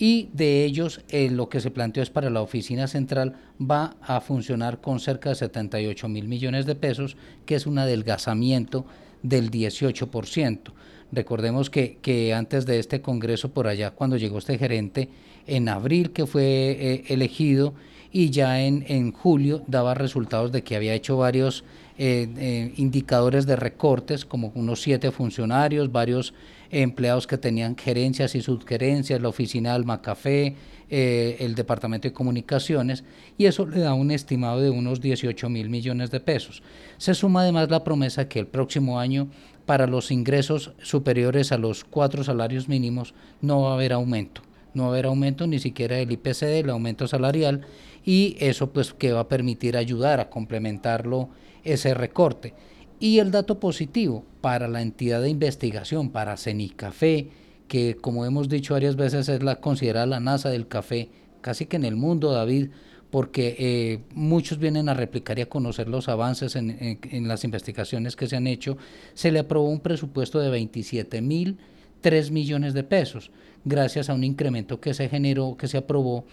Y 0.00 0.30
de 0.32 0.64
ellos 0.64 1.02
eh, 1.10 1.28
lo 1.30 1.50
que 1.50 1.60
se 1.60 1.70
planteó 1.70 2.02
es 2.02 2.08
para 2.08 2.30
la 2.30 2.40
oficina 2.40 2.86
central 2.86 3.36
va 3.60 3.96
a 4.00 4.22
funcionar 4.22 4.80
con 4.80 4.98
cerca 4.98 5.28
de 5.28 5.34
78 5.34 6.08
mil 6.08 6.26
millones 6.26 6.64
de 6.64 6.74
pesos, 6.74 7.18
que 7.44 7.54
es 7.54 7.66
un 7.66 7.78
adelgazamiento 7.78 8.86
del 9.22 9.50
18%. 9.50 10.72
Recordemos 11.12 11.68
que, 11.68 11.98
que 12.00 12.32
antes 12.32 12.64
de 12.64 12.78
este 12.78 13.02
Congreso, 13.02 13.50
por 13.50 13.66
allá, 13.66 13.90
cuando 13.90 14.16
llegó 14.16 14.38
este 14.38 14.56
gerente, 14.56 15.10
en 15.46 15.68
abril 15.68 16.12
que 16.12 16.24
fue 16.24 16.44
eh, 16.44 17.04
elegido 17.08 17.74
y 18.10 18.30
ya 18.30 18.62
en, 18.62 18.86
en, 18.88 19.12
julio 19.12 19.62
daba 19.66 19.92
resultados 19.92 20.50
de 20.50 20.62
que 20.62 20.76
había 20.76 20.94
hecho 20.94 21.18
varios 21.18 21.62
indicadores 21.98 23.44
de 23.44 23.56
recortes, 23.56 24.24
como 24.24 24.52
unos 24.54 24.80
siete 24.80 25.10
funcionarios, 25.10 25.92
varios 25.92 26.32
empleados 26.70 27.26
que 27.26 27.38
tenían 27.38 27.76
gerencias 27.76 28.34
y 28.34 28.40
subgerencias, 28.40 29.20
la 29.20 29.28
oficina 29.28 29.74
Alma 29.74 30.02
Café, 30.02 30.56
el 30.88 31.54
Departamento 31.54 32.08
de 32.08 32.12
Comunicaciones, 32.12 33.04
y 33.38 33.46
eso 33.46 33.66
le 33.66 33.80
da 33.80 33.94
un 33.94 34.10
estimado 34.10 34.60
de 34.60 34.70
unos 34.70 35.00
18 35.00 35.48
mil 35.48 35.70
millones 35.70 36.10
de 36.10 36.20
pesos. 36.20 36.62
Se 36.98 37.14
suma 37.14 37.42
además 37.42 37.70
la 37.70 37.84
promesa 37.84 38.28
que 38.28 38.40
el 38.40 38.46
próximo 38.46 38.98
año 38.98 39.28
para 39.66 39.86
los 39.86 40.10
ingresos 40.10 40.72
superiores 40.82 41.52
a 41.52 41.58
los 41.58 41.84
cuatro 41.84 42.24
salarios 42.24 42.68
mínimos 42.68 43.14
no 43.40 43.62
va 43.62 43.70
a 43.70 43.74
haber 43.74 43.92
aumento 43.92 44.42
no 44.74 44.84
va 44.84 44.88
a 44.90 44.92
haber 44.92 45.06
aumento 45.06 45.46
ni 45.46 45.58
siquiera 45.58 45.96
del 45.96 46.12
IPC, 46.12 46.40
del 46.42 46.70
aumento 46.70 47.08
salarial, 47.08 47.62
y 48.04 48.36
eso 48.40 48.72
pues 48.72 48.92
que 48.92 49.12
va 49.12 49.20
a 49.20 49.28
permitir 49.28 49.76
ayudar 49.76 50.20
a 50.20 50.30
complementarlo 50.30 51.28
ese 51.64 51.94
recorte. 51.94 52.54
Y 53.00 53.18
el 53.18 53.30
dato 53.30 53.58
positivo 53.58 54.24
para 54.42 54.68
la 54.68 54.82
entidad 54.82 55.22
de 55.22 55.30
investigación, 55.30 56.10
para 56.10 56.36
CENICAFE, 56.36 57.28
que 57.66 57.96
como 57.96 58.26
hemos 58.26 58.50
dicho 58.50 58.74
varias 58.74 58.96
veces 58.96 59.30
es 59.30 59.42
la 59.42 59.56
considerada 59.56 60.04
la 60.04 60.20
NASA 60.20 60.50
del 60.50 60.68
café, 60.68 61.08
casi 61.40 61.64
que 61.64 61.76
en 61.76 61.86
el 61.86 61.96
mundo, 61.96 62.30
David, 62.30 62.68
porque 63.10 63.56
eh, 63.58 64.00
muchos 64.14 64.58
vienen 64.58 64.90
a 64.90 64.94
replicar 64.94 65.38
y 65.38 65.42
a 65.42 65.48
conocer 65.48 65.88
los 65.88 66.10
avances 66.10 66.56
en, 66.56 66.76
en, 66.78 67.26
las 67.26 67.42
investigaciones 67.44 68.16
que 68.16 68.26
se 68.26 68.36
han 68.36 68.46
hecho, 68.46 68.76
se 69.14 69.32
le 69.32 69.38
aprobó 69.38 69.70
un 69.70 69.80
presupuesto 69.80 70.38
de 70.38 70.50
27 70.50 71.22
mil 71.22 71.56
3 72.02 72.30
millones 72.30 72.74
de 72.74 72.84
pesos, 72.84 73.30
gracias 73.64 74.10
a 74.10 74.14
un 74.14 74.24
incremento 74.24 74.80
que 74.80 74.94
se 74.94 75.08
generó, 75.08 75.56
que 75.56 75.68
se 75.68 75.78
aprobó 75.78 76.24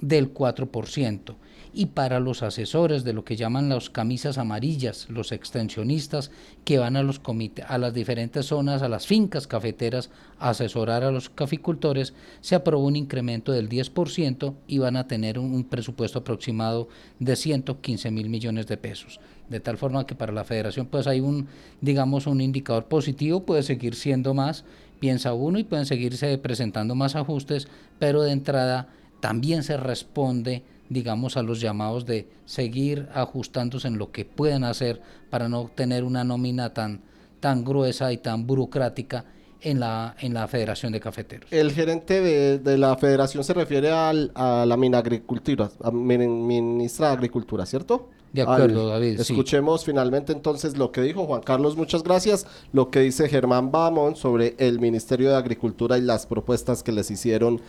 del 0.00 0.34
4% 0.34 1.36
y 1.72 1.86
para 1.86 2.20
los 2.20 2.42
asesores 2.42 3.04
de 3.04 3.12
lo 3.12 3.24
que 3.24 3.36
llaman 3.36 3.68
las 3.68 3.90
camisas 3.90 4.38
amarillas, 4.38 5.06
los 5.08 5.32
extensionistas 5.32 6.30
que 6.64 6.78
van 6.78 6.96
a 6.96 7.02
los 7.02 7.20
a 7.66 7.78
las 7.78 7.94
diferentes 7.94 8.46
zonas, 8.46 8.82
a 8.82 8.88
las 8.88 9.06
fincas 9.06 9.46
cafeteras 9.46 10.10
a 10.38 10.50
asesorar 10.50 11.04
a 11.04 11.10
los 11.10 11.30
caficultores, 11.30 12.14
se 12.40 12.54
aprobó 12.54 12.86
un 12.86 12.96
incremento 12.96 13.52
del 13.52 13.68
10% 13.68 14.54
y 14.66 14.78
van 14.78 14.96
a 14.96 15.06
tener 15.06 15.38
un, 15.38 15.52
un 15.52 15.64
presupuesto 15.64 16.20
aproximado 16.20 16.88
de 17.18 17.36
115 17.36 18.10
mil 18.10 18.28
millones 18.28 18.66
de 18.66 18.76
pesos. 18.76 19.20
De 19.48 19.60
tal 19.60 19.78
forma 19.78 20.06
que 20.06 20.14
para 20.14 20.32
la 20.32 20.44
federación 20.44 20.86
pues 20.86 21.06
hay 21.06 21.20
un, 21.20 21.48
digamos, 21.80 22.26
un 22.26 22.40
indicador 22.40 22.86
positivo, 22.86 23.44
puede 23.44 23.62
seguir 23.62 23.94
siendo 23.94 24.34
más, 24.34 24.64
piensa 25.00 25.32
uno 25.32 25.58
y 25.58 25.64
pueden 25.64 25.86
seguirse 25.86 26.36
presentando 26.38 26.94
más 26.94 27.16
ajustes, 27.16 27.68
pero 27.98 28.22
de 28.22 28.32
entrada 28.32 28.88
también 29.20 29.62
se 29.62 29.76
responde 29.76 30.62
digamos, 30.88 31.36
a 31.36 31.42
los 31.42 31.60
llamados 31.60 32.06
de 32.06 32.28
seguir 32.44 33.08
ajustándose 33.14 33.88
en 33.88 33.98
lo 33.98 34.10
que 34.10 34.24
pueden 34.24 34.64
hacer 34.64 35.00
para 35.30 35.48
no 35.48 35.70
tener 35.74 36.04
una 36.04 36.24
nómina 36.24 36.72
tan, 36.72 37.02
tan 37.40 37.64
gruesa 37.64 38.12
y 38.12 38.18
tan 38.18 38.46
burocrática 38.46 39.24
en 39.60 39.80
la, 39.80 40.14
en 40.20 40.34
la 40.34 40.46
Federación 40.46 40.92
de 40.92 41.00
Cafeteros. 41.00 41.52
El 41.52 41.72
gerente 41.72 42.20
de, 42.20 42.58
de 42.58 42.78
la 42.78 42.96
federación 42.96 43.42
se 43.42 43.54
refiere 43.54 43.90
al, 43.90 44.30
a 44.34 44.64
la 44.66 44.76
Minagricultura, 44.76 45.70
a 45.82 45.90
ministra 45.90 47.08
de 47.08 47.12
Agricultura, 47.14 47.66
¿cierto? 47.66 48.08
De 48.32 48.42
acuerdo, 48.42 48.88
David. 48.88 49.18
Escuchemos 49.18 49.86
finalmente 49.86 50.34
entonces 50.34 50.76
lo 50.76 50.92
que 50.92 51.00
dijo 51.00 51.24
Juan 51.24 51.40
Carlos, 51.40 51.78
muchas 51.78 52.02
gracias, 52.02 52.46
lo 52.72 52.90
que 52.90 53.00
dice 53.00 53.26
Germán 53.26 53.72
Bamón 53.72 54.16
sobre 54.16 54.54
el 54.58 54.80
Ministerio 54.80 55.30
de 55.30 55.36
Agricultura 55.36 55.96
y 55.96 56.02
las 56.02 56.26
propuestas 56.26 56.82
que 56.82 56.92
les 56.92 57.10
hicieron 57.10 57.60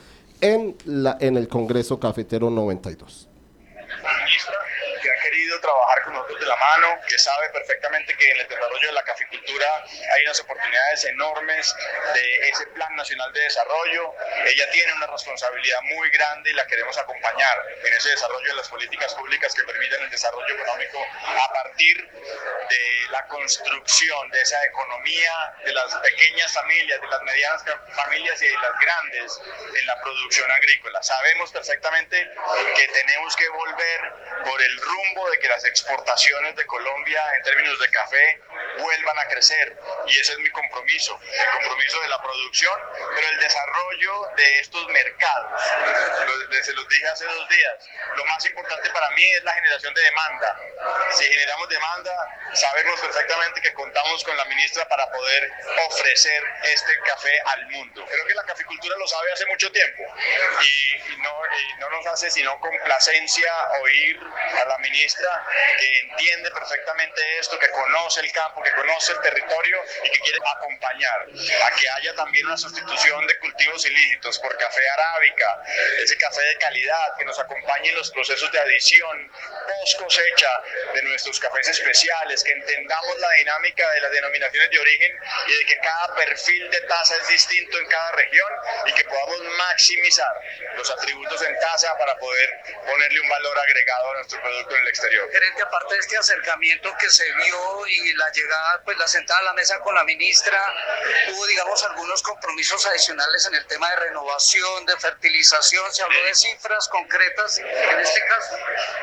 en, 0.41 0.75
la, 0.85 1.17
en 1.19 1.37
el 1.37 1.47
Congreso 1.47 1.99
Cafetero 1.99 2.49
92 2.49 3.29
que 5.01 5.09
ha 5.09 5.23
querido 5.23 5.59
trabajar 5.61 6.03
con 6.05 6.13
nosotros 6.13 6.38
de 6.38 6.38
la 6.49 6.55
mano, 6.55 6.99
que 7.07 7.17
sabe 7.19 7.49
perfectamente 7.49 8.17
que 8.17 8.31
en 8.31 8.39
el 8.39 8.47
desarrollo 8.47 8.87
de 8.87 8.93
la 8.93 9.03
caficultura 9.03 9.85
hay 10.15 10.23
unas 10.23 10.39
oportunidades 10.39 11.05
enormes 11.05 11.75
de 12.15 12.49
ese 12.49 12.65
Plan 12.67 12.95
Nacional 12.95 13.31
de 13.33 13.41
Desarrollo. 13.41 14.15
Ella 14.45 14.69
tiene 14.71 14.93
una 14.93 15.07
responsabilidad 15.07 15.79
muy 15.83 16.09
grande 16.09 16.49
y 16.49 16.53
la 16.53 16.65
queremos 16.65 16.97
acompañar 16.97 17.55
en 17.83 17.93
ese 17.93 18.09
desarrollo 18.09 18.49
de 18.49 18.55
las 18.55 18.67
políticas 18.67 19.13
públicas 19.13 19.53
que 19.53 19.63
permiten 19.63 20.01
el 20.01 20.09
desarrollo 20.09 20.55
económico 20.55 21.05
a 21.23 21.53
partir 21.53 22.09
de 22.09 23.11
la 23.11 23.27
construcción 23.27 24.31
de 24.31 24.41
esa 24.41 24.65
economía 24.65 25.53
de 25.65 25.73
las 25.73 25.95
pequeñas 25.97 26.51
familias, 26.51 26.99
de 26.99 27.07
las 27.07 27.21
medianas 27.21 27.63
familias 27.93 28.41
y 28.41 28.47
de 28.47 28.57
las 28.57 28.79
grandes 28.81 29.41
en 29.79 29.85
la 29.85 30.01
producción 30.01 30.51
agrícola. 30.51 31.03
Sabemos 31.03 31.51
perfectamente 31.51 32.27
que 32.75 32.87
tenemos 32.87 33.35
que 33.35 33.49
volver 33.49 34.13
por 34.45 34.61
el 34.61 34.81
rumbo 34.81 35.29
de 35.29 35.39
que 35.39 35.47
las 35.47 35.63
exportaciones 35.65 36.38
de 36.39 36.65
Colombia 36.65 37.21
en 37.35 37.43
términos 37.43 37.77
de 37.79 37.89
café 37.91 38.41
vuelvan 38.77 39.19
a 39.19 39.27
crecer 39.27 39.77
y 40.07 40.19
ese 40.19 40.31
es 40.31 40.39
mi 40.39 40.49
compromiso, 40.51 41.19
el 41.21 41.51
compromiso 41.51 41.99
de 42.01 42.07
la 42.07 42.21
producción, 42.21 42.73
pero 43.13 43.27
el 43.27 43.39
desarrollo 43.39 44.31
de 44.37 44.59
estos 44.59 44.87
mercados. 44.87 45.61
se 46.63 46.73
los 46.73 46.87
dije 46.87 47.07
hace 47.09 47.25
dos 47.25 47.49
días, 47.49 47.89
lo 48.15 48.25
más 48.25 48.45
importante 48.45 48.89
para 48.89 49.09
mí 49.11 49.25
es 49.31 49.43
la 49.43 49.51
generación 49.51 49.93
de 49.93 50.01
demanda. 50.01 50.59
Si 51.11 51.25
generamos 51.25 51.67
demanda, 51.67 52.39
sabemos 52.53 52.99
perfectamente 53.01 53.61
que 53.61 53.73
contamos 53.73 54.23
con 54.23 54.37
la 54.37 54.45
ministra 54.45 54.87
para 54.87 55.11
poder 55.11 55.51
ofrecer 55.87 56.43
este 56.63 56.99
café 57.01 57.41
al 57.47 57.67
mundo. 57.67 58.05
Creo 58.05 58.25
que 58.25 58.33
la 58.33 58.45
caficultura 58.45 58.95
lo 58.97 59.07
sabe 59.07 59.33
hace 59.33 59.45
mucho 59.47 59.69
tiempo 59.73 60.03
y, 60.61 61.17
no, 61.17 61.41
y 61.59 61.79
no 61.79 61.89
nos 61.89 62.07
hace 62.07 62.31
sino 62.31 62.57
complacencia 62.61 63.51
oír 63.81 64.19
a 64.61 64.65
la 64.65 64.77
ministra 64.77 65.45
que 65.77 65.99
entiende 65.99 66.28
perfectamente 66.37 67.21
esto, 67.39 67.57
que 67.57 67.69
conoce 67.69 68.21
el 68.21 68.31
campo, 68.31 68.61
que 68.61 68.71
conoce 68.73 69.13
el 69.13 69.21
territorio 69.21 69.81
y 70.03 70.09
que 70.11 70.19
quiere 70.19 70.39
acompañar 70.55 71.27
a 71.63 71.75
que 71.75 71.89
haya 71.89 72.15
también 72.15 72.45
una 72.45 72.57
sustitución 72.57 73.25
de 73.25 73.39
cultivos 73.39 73.85
ilícitos 73.85 74.39
por 74.39 74.55
café 74.57 74.89
arábica, 74.89 75.63
ese 75.97 76.17
café 76.17 76.41
de 76.41 76.55
calidad 76.57 77.17
que 77.17 77.25
nos 77.25 77.39
acompañe 77.39 77.89
en 77.89 77.95
los 77.95 78.11
procesos 78.11 78.51
de 78.51 78.59
adición 78.59 79.31
post 79.67 79.99
cosecha 79.99 80.49
de 80.93 81.01
nuestros 81.03 81.39
cafés 81.39 81.67
especiales, 81.67 82.43
que 82.43 82.51
entendamos 82.51 83.17
la 83.19 83.31
dinámica 83.31 83.89
de 83.91 84.01
las 84.01 84.11
denominaciones 84.11 84.69
de 84.69 84.79
origen 84.79 85.11
y 85.47 85.57
de 85.57 85.65
que 85.65 85.79
cada 85.79 86.15
perfil 86.15 86.69
de 86.69 86.81
tasa 86.81 87.15
es 87.15 87.27
distinto 87.27 87.77
en 87.77 87.87
cada 87.87 88.11
región 88.11 88.51
y 88.85 88.93
que 88.93 89.03
podamos 89.05 89.41
maximizar 89.57 90.33
los 90.75 90.89
atributos 90.91 91.41
en 91.41 91.59
tasa 91.59 91.97
para 91.97 92.15
poder 92.17 92.49
ponerle 92.85 93.19
un 93.19 93.29
valor 93.29 93.59
agregado 93.59 94.11
a 94.11 94.13
nuestro 94.15 94.41
producto 94.41 94.75
en 94.75 94.81
el 94.81 94.87
exterior. 94.87 95.31
Gerente, 95.31 95.61
aparte 95.63 95.93
de 95.93 95.99
este 95.99 96.17
acercamiento 96.19 96.93
que 96.99 97.09
se 97.09 97.25
vio 97.33 97.87
y 97.87 98.13
la 98.13 98.31
llegada, 98.31 98.81
pues 98.83 98.97
la 98.97 99.07
sentada 99.07 99.39
a 99.39 99.43
la 99.43 99.53
mesa 99.53 99.79
con 99.79 99.95
la 99.95 100.03
ministra, 100.03 100.61
hubo, 101.29 101.45
digamos, 101.47 101.83
algunos 101.83 102.21
compromisos 102.21 102.85
adicionales 102.85 103.45
en 103.47 103.55
el 103.55 103.65
tema 103.67 103.89
de 103.91 103.95
renovación, 103.97 104.85
de 104.85 104.97
fertilización, 104.97 105.91
se 105.93 106.03
habló 106.03 106.23
de 106.23 106.35
cifras 106.35 106.87
concretas 106.89 107.59
en 107.59 107.99
este 107.99 108.25
caso. 108.25 108.57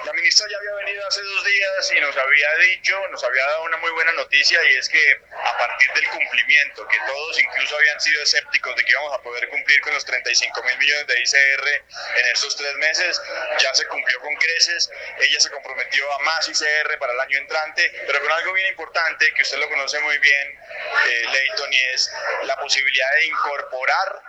La 0.04 0.12
ministra 0.12 0.46
ya 0.50 0.58
había 0.58 0.84
venido 0.84 1.06
hace 1.06 1.22
dos 1.22 1.44
días 1.44 1.92
y 1.96 2.00
nos 2.00 2.16
había 2.16 2.54
dicho, 2.58 3.08
nos 3.10 3.24
había 3.24 3.46
dado 3.46 3.64
una 3.64 3.76
muy 3.78 3.90
buena 3.90 4.12
noticia 4.12 4.62
y 4.70 4.76
es 4.76 4.88
que 4.88 5.20
a 5.32 5.58
partir 5.58 5.92
del 5.94 6.08
cumplimiento, 6.08 6.86
que 6.88 6.98
todos 7.06 7.40
incluso 7.40 7.76
habían 7.76 8.00
sido 8.00 8.22
escépticos 8.22 8.76
de 8.76 8.84
que 8.84 8.92
íbamos 8.92 9.14
a 9.14 9.22
poder 9.22 9.48
cumplir 9.48 9.80
con 9.80 9.94
los 9.94 10.04
35 10.04 10.62
mil 10.62 10.78
millones 10.78 11.06
de 11.06 11.20
ICR 11.20 11.68
en 12.16 12.26
estos 12.32 12.56
tres 12.56 12.74
meses, 12.76 13.20
ya 13.58 13.74
se 13.74 13.86
cumplió 13.86 14.20
con 14.20 14.34
creces, 14.36 14.90
ella 15.18 15.40
se 15.40 15.50
comprometió 15.50 16.12
a 16.14 16.18
más 16.20 16.48
ICR 16.48 16.95
para 16.96 17.12
el 17.12 17.20
año 17.20 17.38
entrante, 17.38 17.92
pero 18.06 18.20
con 18.20 18.32
algo 18.32 18.52
bien 18.52 18.68
importante 18.68 19.32
que 19.34 19.42
usted 19.42 19.58
lo 19.58 19.68
conoce 19.68 19.98
muy 20.00 20.18
bien, 20.18 20.60
eh, 21.08 21.24
Leighton, 21.32 21.72
y 21.72 21.80
es 21.94 22.12
la 22.44 22.56
posibilidad 22.56 23.14
de 23.14 23.26
incorporar 23.26 24.22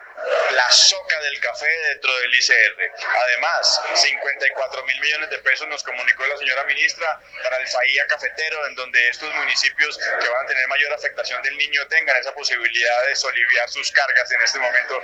la 0.52 0.70
soca 0.72 1.20
del 1.22 1.40
café 1.40 1.70
dentro 1.90 2.16
del 2.20 2.34
ICR. 2.34 2.92
Además, 3.24 3.82
54 3.94 4.84
mil 4.86 5.00
millones 5.00 5.30
de 5.30 5.38
pesos 5.40 5.68
nos 5.68 5.84
comunicó 5.84 6.26
la 6.26 6.38
señora 6.38 6.64
ministra 6.64 7.20
para 7.44 7.58
el 7.58 7.68
FAIA 7.68 8.08
cafetero, 8.08 8.66
en 8.68 8.76
donde 8.76 9.10
estos 9.10 9.34
municipios 9.36 9.98
que 9.98 10.30
van 10.30 10.46
a 10.46 10.48
tener 10.48 10.68
mayor 10.68 10.94
afectación 10.94 11.42
del 11.44 11.58
niño 11.58 11.86
tengan 11.88 12.18
esa 12.18 12.34
posibilidad 12.34 13.06
de 13.08 13.16
soliviar 13.16 13.70
sus 13.70 13.92
cargas. 13.92 14.32
En 14.32 14.42
este 14.42 14.60
momento, 14.60 15.02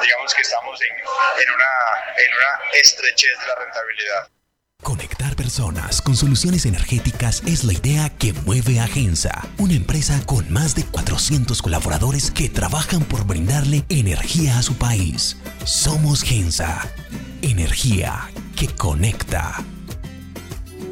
digamos 0.00 0.34
que 0.34 0.42
estamos 0.42 0.80
en, 0.80 0.96
en, 0.96 1.50
una, 1.50 2.14
en 2.16 2.34
una 2.34 2.60
estrechez 2.74 3.38
de 3.40 3.46
la 3.46 3.54
rentabilidad. 3.56 4.28
Conectar 4.82 5.36
personas 5.36 6.02
con 6.02 6.16
soluciones 6.16 6.66
energéticas 6.66 7.44
es 7.46 7.62
la 7.62 7.72
idea 7.72 8.08
que 8.10 8.32
mueve 8.44 8.80
a 8.80 8.88
Gensa, 8.88 9.46
una 9.56 9.74
empresa 9.74 10.20
con 10.26 10.52
más 10.52 10.74
de 10.74 10.82
400 10.82 11.62
colaboradores 11.62 12.32
que 12.32 12.48
trabajan 12.48 13.02
por 13.04 13.24
brindarle 13.24 13.84
energía 13.88 14.58
a 14.58 14.62
su 14.62 14.74
país. 14.74 15.36
Somos 15.64 16.24
Gensa, 16.24 16.90
energía 17.42 18.28
que 18.56 18.66
conecta. 18.66 19.62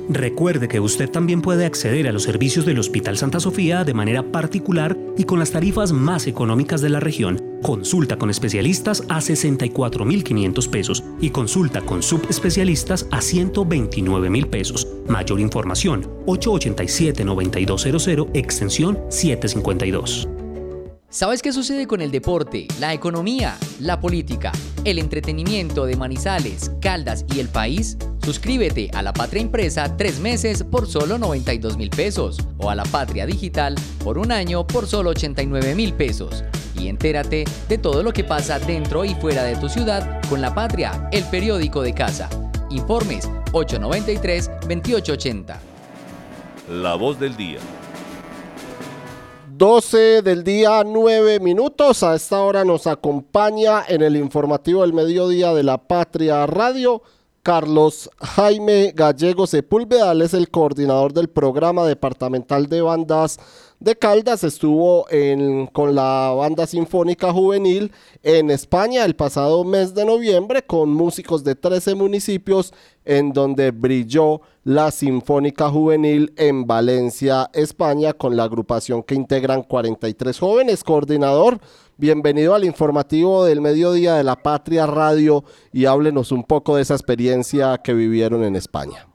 Recuerde 0.08 0.68
que 0.68 0.78
usted 0.78 1.10
también 1.10 1.42
puede 1.42 1.66
acceder 1.66 2.06
a 2.06 2.12
los 2.12 2.22
servicios 2.22 2.64
del 2.64 2.78
Hospital 2.78 3.18
Santa 3.18 3.40
Sofía 3.40 3.82
de 3.82 3.94
manera 3.94 4.22
particular 4.22 4.96
y 5.18 5.24
con 5.24 5.40
las 5.40 5.50
tarifas 5.50 5.90
más 5.90 6.28
económicas 6.28 6.80
de 6.80 6.90
la 6.90 7.00
región. 7.00 7.49
Consulta 7.62 8.16
con 8.16 8.30
especialistas 8.30 9.02
a 9.08 9.18
64.500 9.18 10.70
pesos 10.70 11.04
y 11.20 11.30
consulta 11.30 11.82
con 11.82 12.02
subespecialistas 12.02 13.06
a 13.10 13.18
129.000 13.18 14.46
pesos. 14.48 14.88
Mayor 15.06 15.40
información 15.40 16.08
887-9200 16.26 18.30
extensión 18.34 18.98
752. 19.10 20.28
¿Sabes 21.12 21.42
qué 21.42 21.52
sucede 21.52 21.88
con 21.88 22.00
el 22.00 22.12
deporte, 22.12 22.68
la 22.78 22.94
economía, 22.94 23.58
la 23.80 23.98
política, 23.98 24.52
el 24.84 25.00
entretenimiento 25.00 25.84
de 25.84 25.96
Manizales, 25.96 26.70
Caldas 26.80 27.24
y 27.34 27.40
el 27.40 27.48
país? 27.48 27.98
Suscríbete 28.22 28.90
a 28.94 29.02
La 29.02 29.12
Patria 29.12 29.42
Impresa 29.42 29.96
tres 29.96 30.20
meses 30.20 30.62
por 30.62 30.86
solo 30.86 31.18
92 31.18 31.76
mil 31.76 31.90
pesos 31.90 32.38
o 32.58 32.70
a 32.70 32.76
La 32.76 32.84
Patria 32.84 33.26
Digital 33.26 33.74
por 34.04 34.18
un 34.18 34.30
año 34.30 34.66
por 34.66 34.86
solo 34.86 35.10
89 35.10 35.74
mil 35.74 35.94
pesos. 35.94 36.44
Y 36.80 36.88
entérate 36.88 37.44
de 37.68 37.78
todo 37.78 38.02
lo 38.02 38.12
que 38.12 38.24
pasa 38.24 38.58
dentro 38.58 39.04
y 39.04 39.14
fuera 39.14 39.44
de 39.44 39.54
tu 39.56 39.68
ciudad 39.68 40.20
con 40.30 40.40
La 40.40 40.54
Patria, 40.54 41.10
el 41.12 41.24
periódico 41.24 41.82
de 41.82 41.92
casa. 41.92 42.30
Informes 42.70 43.28
893-2880. 43.52 45.58
La 46.70 46.94
voz 46.94 47.20
del 47.20 47.36
día. 47.36 47.58
12 49.58 50.22
del 50.22 50.42
día, 50.42 50.82
9 50.86 51.40
minutos. 51.40 52.02
A 52.02 52.14
esta 52.14 52.40
hora 52.40 52.64
nos 52.64 52.86
acompaña 52.86 53.84
en 53.86 54.00
el 54.00 54.16
informativo 54.16 54.80
del 54.80 54.94
mediodía 54.94 55.52
de 55.52 55.62
la 55.62 55.76
Patria 55.76 56.46
Radio. 56.46 57.02
Carlos 57.42 58.10
Jaime 58.20 58.92
Gallego 58.94 59.46
Sepúlveda, 59.46 60.12
él 60.12 60.22
es 60.22 60.34
el 60.34 60.50
coordinador 60.50 61.12
del 61.12 61.28
programa 61.28 61.86
departamental 61.86 62.68
de 62.68 62.82
bandas 62.82 63.38
de 63.80 63.96
Caldas. 63.96 64.44
Estuvo 64.44 65.06
en, 65.10 65.66
con 65.66 65.94
la 65.94 66.32
banda 66.36 66.66
sinfónica 66.66 67.32
juvenil 67.32 67.90
en 68.22 68.50
España 68.50 69.04
el 69.04 69.16
pasado 69.16 69.64
mes 69.64 69.94
de 69.94 70.04
noviembre 70.04 70.62
con 70.62 70.90
músicos 70.90 71.42
de 71.42 71.54
13 71.54 71.94
municipios 71.94 72.72
en 73.04 73.32
donde 73.32 73.70
brilló 73.70 74.42
la 74.62 74.90
Sinfónica 74.90 75.70
Juvenil 75.70 76.32
en 76.36 76.66
Valencia, 76.66 77.50
España, 77.54 78.12
con 78.12 78.36
la 78.36 78.44
agrupación 78.44 79.02
que 79.02 79.14
integran 79.14 79.62
43 79.62 80.38
jóvenes. 80.38 80.84
Coordinador, 80.84 81.58
bienvenido 81.96 82.54
al 82.54 82.64
informativo 82.64 83.44
del 83.44 83.62
mediodía 83.62 84.14
de 84.14 84.24
la 84.24 84.36
Patria 84.36 84.86
Radio 84.86 85.44
y 85.72 85.86
háblenos 85.86 86.30
un 86.30 86.44
poco 86.44 86.76
de 86.76 86.82
esa 86.82 86.94
experiencia 86.94 87.78
que 87.78 87.94
vivieron 87.94 88.44
en 88.44 88.54
España. 88.54 89.09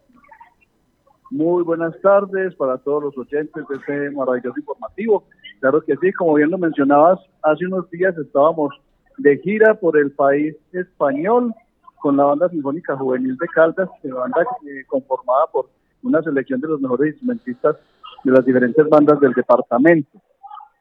Muy 1.31 1.63
buenas 1.63 1.99
tardes 2.01 2.53
para 2.55 2.77
todos 2.77 3.03
los 3.03 3.17
oyentes 3.17 3.67
de 3.67 3.75
este 3.75 4.11
maravilloso 4.11 4.59
informativo. 4.59 5.27
Claro 5.59 5.81
que 5.81 5.95
sí, 5.97 6.11
como 6.13 6.35
bien 6.35 6.51
lo 6.51 6.57
mencionabas, 6.57 7.19
hace 7.41 7.65
unos 7.65 7.89
días 7.89 8.15
estábamos 8.17 8.75
de 9.17 9.37
gira 9.39 9.73
por 9.73 9.97
el 9.97 10.11
país 10.11 10.55
español 10.71 11.53
con 11.99 12.17
la 12.17 12.25
banda 12.25 12.49
sinfónica 12.49 12.95
juvenil 12.95 13.35
de 13.37 13.47
Caldas, 13.47 13.89
banda 14.03 14.41
eh, 14.67 14.83
conformada 14.85 15.47
por 15.51 15.69
una 16.03 16.21
selección 16.21 16.61
de 16.61 16.67
los 16.67 16.79
mejores 16.79 17.13
instrumentistas 17.13 17.77
de 18.23 18.31
las 18.31 18.45
diferentes 18.45 18.87
bandas 18.87 19.19
del 19.19 19.33
departamento. 19.33 20.21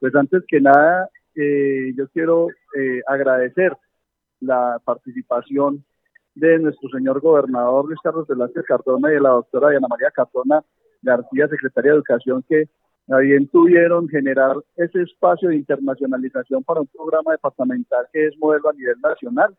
Pues 0.01 0.15
antes 0.15 0.43
que 0.47 0.61
nada, 0.61 1.09
eh, 1.35 1.95
yo 1.97 2.07
quiero 2.09 2.49
eh, 2.77 3.01
agradecer 3.07 3.75
la 4.41 4.79
participación 4.85 5.83
de 6.35 6.59
nuestro 6.59 6.89
señor 6.89 7.21
gobernador 7.21 7.87
Luis 7.87 8.01
Carlos 8.03 8.27
Velázquez 8.27 8.65
Cardona 8.67 9.11
y 9.11 9.15
de 9.15 9.21
la 9.21 9.31
doctora 9.31 9.71
Diana 9.71 9.89
María 9.89 10.11
Cardona 10.11 10.63
García, 11.03 11.49
secretaria 11.49 11.93
de 11.93 11.97
Educación, 11.99 12.45
que 12.49 12.69
también 13.07 13.47
tuvieron 13.49 14.09
generar 14.09 14.57
ese 14.77 15.03
espacio 15.03 15.51
de 15.51 15.57
internacionalización 15.57 16.65
para 16.65 16.81
un 16.81 16.87
programa 16.87 17.33
departamental 17.33 18.07
que 18.13 18.27
es 18.27 18.39
modelo 18.39 18.71
a 18.71 18.73
nivel 18.73 18.97
nacional 19.03 19.55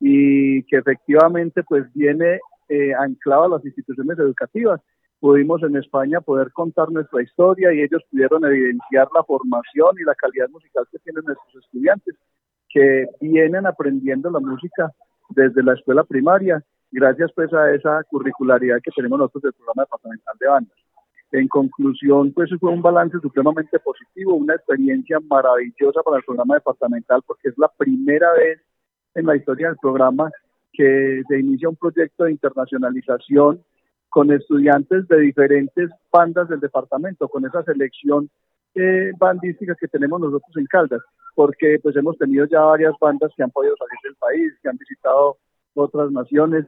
y 0.00 0.62
que 0.64 0.76
efectivamente 0.76 1.62
pues 1.64 1.90
viene 1.94 2.40
eh, 2.68 2.92
anclado 2.94 3.44
a 3.44 3.48
las 3.48 3.64
instituciones 3.64 4.18
educativas. 4.18 4.80
Pudimos 5.18 5.62
en 5.62 5.76
España 5.76 6.20
poder 6.20 6.52
contar 6.52 6.90
nuestra 6.90 7.22
historia 7.22 7.72
y 7.72 7.80
ellos 7.80 8.02
pudieron 8.10 8.44
evidenciar 8.44 9.08
la 9.14 9.24
formación 9.24 9.96
y 9.98 10.04
la 10.04 10.14
calidad 10.14 10.48
musical 10.50 10.86
que 10.92 10.98
tienen 10.98 11.24
nuestros 11.24 11.64
estudiantes, 11.64 12.14
que 12.68 13.06
vienen 13.20 13.66
aprendiendo 13.66 14.30
la 14.30 14.38
música 14.38 14.92
desde 15.30 15.62
la 15.62 15.74
escuela 15.74 16.04
primaria, 16.04 16.62
gracias 16.90 17.30
pues 17.34 17.52
a 17.52 17.72
esa 17.72 18.02
curricularidad 18.04 18.78
que 18.82 18.90
tenemos 18.94 19.18
nosotros 19.18 19.42
del 19.42 19.52
programa 19.52 19.82
departamental 19.82 20.34
de 20.40 20.48
bandas. 20.48 20.78
En 21.30 21.48
conclusión, 21.48 22.32
pues 22.32 22.50
fue 22.58 22.72
un 22.72 22.80
balance 22.80 23.18
supremamente 23.20 23.78
positivo, 23.80 24.34
una 24.34 24.54
experiencia 24.54 25.18
maravillosa 25.20 26.02
para 26.02 26.18
el 26.18 26.24
programa 26.24 26.54
departamental 26.54 27.22
porque 27.26 27.50
es 27.50 27.58
la 27.58 27.68
primera 27.68 28.32
vez 28.32 28.60
en 29.14 29.26
la 29.26 29.36
historia 29.36 29.68
del 29.68 29.76
programa 29.76 30.30
que 30.72 31.22
se 31.28 31.38
inicia 31.38 31.68
un 31.68 31.76
proyecto 31.76 32.24
de 32.24 32.32
internacionalización 32.32 33.62
con 34.08 34.32
estudiantes 34.32 35.06
de 35.08 35.20
diferentes 35.20 35.90
bandas 36.10 36.48
del 36.48 36.60
departamento, 36.60 37.28
con 37.28 37.44
esa 37.44 37.62
selección 37.62 38.30
eh, 38.78 39.12
que 39.80 39.88
tenemos 39.88 40.20
nosotros 40.20 40.56
en 40.56 40.66
Caldas, 40.66 41.02
porque 41.34 41.78
pues 41.82 41.96
hemos 41.96 42.16
tenido 42.18 42.46
ya 42.46 42.60
varias 42.60 42.94
bandas 43.00 43.32
que 43.36 43.42
han 43.42 43.50
podido 43.50 43.74
salir 43.76 43.98
del 44.04 44.14
país, 44.16 44.52
que 44.62 44.68
han 44.68 44.76
visitado 44.76 45.36
otras 45.74 46.10
naciones, 46.10 46.66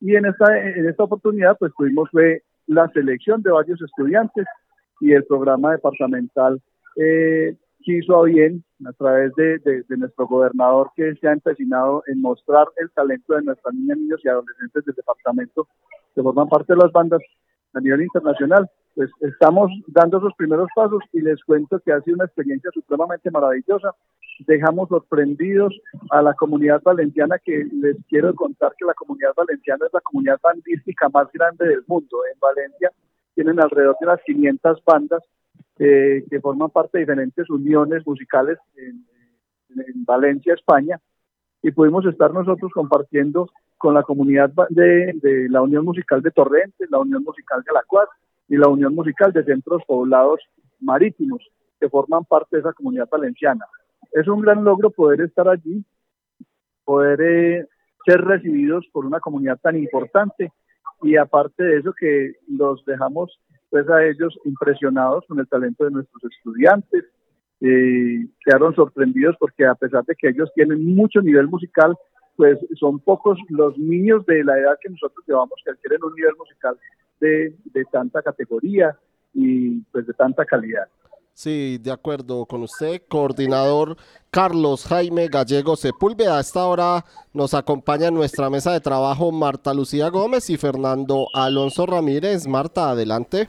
y 0.00 0.16
en 0.16 0.26
esta, 0.26 0.58
en 0.58 0.88
esta 0.88 1.04
oportunidad 1.04 1.56
pues 1.58 1.72
tuvimos 1.76 2.10
fue 2.10 2.42
la 2.66 2.88
selección 2.88 3.42
de 3.42 3.50
varios 3.50 3.80
estudiantes 3.80 4.46
y 5.00 5.12
el 5.12 5.24
programa 5.24 5.72
departamental 5.72 6.60
eh, 6.96 7.56
quiso 7.82 8.22
a 8.22 8.24
bien, 8.24 8.64
a 8.86 8.92
través 8.92 9.32
de, 9.34 9.84
nuestro 9.96 10.26
gobernador 10.26 10.90
que 10.96 11.14
se 11.16 11.28
ha 11.28 11.32
empecinado 11.32 12.02
en 12.06 12.20
mostrar 12.20 12.66
el 12.76 12.90
talento 12.90 13.34
de 13.34 13.42
nuestras 13.42 13.74
niñas, 13.74 13.98
niños 13.98 14.20
y 14.24 14.28
adolescentes 14.28 14.84
del 14.84 14.94
departamento 14.94 15.68
que 16.14 16.22
forman 16.22 16.48
parte 16.48 16.72
de 16.72 16.78
las 16.78 16.92
bandas 16.92 17.20
a 17.74 17.80
nivel 17.80 18.02
internacional. 18.02 18.68
Pues 18.94 19.10
estamos 19.20 19.70
dando 19.86 20.18
esos 20.18 20.34
primeros 20.34 20.68
pasos 20.74 21.00
y 21.12 21.22
les 21.22 21.42
cuento 21.44 21.80
que 21.80 21.92
ha 21.92 22.00
sido 22.02 22.16
una 22.16 22.26
experiencia 22.26 22.70
supremamente 22.74 23.30
maravillosa. 23.30 23.94
Dejamos 24.46 24.88
sorprendidos 24.90 25.74
a 26.10 26.20
la 26.20 26.34
comunidad 26.34 26.82
valenciana 26.82 27.38
que 27.38 27.66
les 27.72 27.96
quiero 28.08 28.34
contar 28.34 28.74
que 28.78 28.84
la 28.84 28.94
comunidad 28.94 29.32
valenciana 29.34 29.86
es 29.86 29.92
la 29.94 30.00
comunidad 30.00 30.38
bandística 30.42 31.08
más 31.08 31.28
grande 31.32 31.68
del 31.68 31.84
mundo. 31.86 32.18
En 32.32 32.38
Valencia 32.38 32.90
tienen 33.34 33.60
alrededor 33.60 33.96
de 33.98 34.06
unas 34.06 34.20
500 34.24 34.84
bandas 34.84 35.22
eh, 35.78 36.24
que 36.28 36.40
forman 36.40 36.70
parte 36.70 36.98
de 36.98 37.04
diferentes 37.04 37.48
uniones 37.48 38.06
musicales 38.06 38.58
en, 38.76 39.04
Valencia, 40.04 40.52
España, 40.52 41.00
y 41.62 41.70
pudimos 41.70 42.04
estar 42.04 42.30
nosotros 42.30 42.70
compartiendo 42.74 43.48
con 43.78 43.94
la 43.94 44.02
comunidad 44.02 44.52
de, 44.68 45.48
la 45.48 45.62
Unión 45.62 45.86
Musical 45.86 46.20
de 46.20 46.30
Torrentes, 46.30 46.90
la 46.90 46.98
Unión 46.98 47.22
Musical 47.22 47.62
de 47.62 47.72
la 47.72 47.82
Cuad 47.86 48.04
y 48.52 48.56
la 48.58 48.68
Unión 48.68 48.94
Musical 48.94 49.32
de 49.32 49.44
Centros 49.44 49.82
Poblados 49.86 50.38
Marítimos, 50.78 51.42
que 51.80 51.88
forman 51.88 52.26
parte 52.26 52.56
de 52.56 52.60
esa 52.60 52.74
comunidad 52.74 53.08
valenciana. 53.10 53.64
Es 54.12 54.28
un 54.28 54.42
gran 54.42 54.62
logro 54.62 54.90
poder 54.90 55.22
estar 55.22 55.48
allí, 55.48 55.82
poder 56.84 57.20
eh, 57.22 57.66
ser 58.04 58.20
recibidos 58.20 58.86
por 58.92 59.06
una 59.06 59.20
comunidad 59.20 59.58
tan 59.58 59.78
importante 59.78 60.52
y 61.00 61.16
aparte 61.16 61.64
de 61.64 61.78
eso 61.78 61.94
que 61.98 62.34
los 62.46 62.84
dejamos 62.84 63.40
pues 63.70 63.88
a 63.88 64.04
ellos 64.04 64.38
impresionados 64.44 65.24
con 65.26 65.38
el 65.38 65.48
talento 65.48 65.86
de 65.86 65.92
nuestros 65.92 66.22
estudiantes, 66.24 67.06
eh, 67.62 68.26
quedaron 68.44 68.74
sorprendidos 68.74 69.34
porque 69.40 69.64
a 69.64 69.74
pesar 69.74 70.04
de 70.04 70.14
que 70.14 70.28
ellos 70.28 70.52
tienen 70.54 70.94
mucho 70.94 71.22
nivel 71.22 71.48
musical, 71.48 71.96
pues 72.36 72.58
son 72.78 73.00
pocos 73.00 73.38
los 73.48 73.78
niños 73.78 74.26
de 74.26 74.44
la 74.44 74.58
edad 74.58 74.76
que 74.78 74.90
nosotros 74.90 75.24
llevamos 75.26 75.58
que 75.64 75.70
adquieren 75.70 76.04
un 76.04 76.14
nivel 76.14 76.36
musical 76.36 76.76
de, 77.22 77.54
de 77.72 77.84
tanta 77.90 78.20
categoría 78.20 78.98
y 79.32 79.80
pues 79.92 80.06
de 80.06 80.12
tanta 80.12 80.44
calidad. 80.44 80.88
Sí, 81.34 81.78
de 81.78 81.90
acuerdo 81.90 82.44
con 82.44 82.62
usted, 82.62 83.02
coordinador 83.08 83.96
Carlos 84.30 84.84
Jaime 84.86 85.28
Gallego 85.28 85.76
Sepúlveda. 85.76 86.36
A 86.36 86.40
esta 86.40 86.66
hora 86.66 87.04
nos 87.32 87.54
acompaña 87.54 88.08
en 88.08 88.14
nuestra 88.14 88.50
mesa 88.50 88.72
de 88.72 88.80
trabajo 88.80 89.32
Marta 89.32 89.72
Lucía 89.72 90.10
Gómez 90.10 90.50
y 90.50 90.58
Fernando 90.58 91.28
Alonso 91.32 91.86
Ramírez. 91.86 92.46
Marta, 92.46 92.90
adelante. 92.90 93.48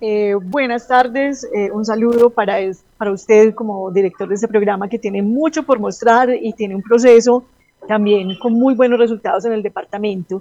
Eh, 0.00 0.36
buenas 0.40 0.86
tardes, 0.86 1.44
eh, 1.52 1.72
un 1.72 1.84
saludo 1.84 2.30
para, 2.30 2.58
para 2.96 3.10
usted 3.10 3.52
como 3.52 3.90
director 3.90 4.28
de 4.28 4.36
este 4.36 4.46
programa 4.46 4.88
que 4.88 5.00
tiene 5.00 5.22
mucho 5.22 5.64
por 5.64 5.80
mostrar 5.80 6.30
y 6.40 6.52
tiene 6.52 6.76
un 6.76 6.82
proceso 6.82 7.44
también 7.88 8.38
con 8.38 8.52
muy 8.52 8.74
buenos 8.74 9.00
resultados 9.00 9.44
en 9.44 9.54
el 9.54 9.62
departamento. 9.62 10.40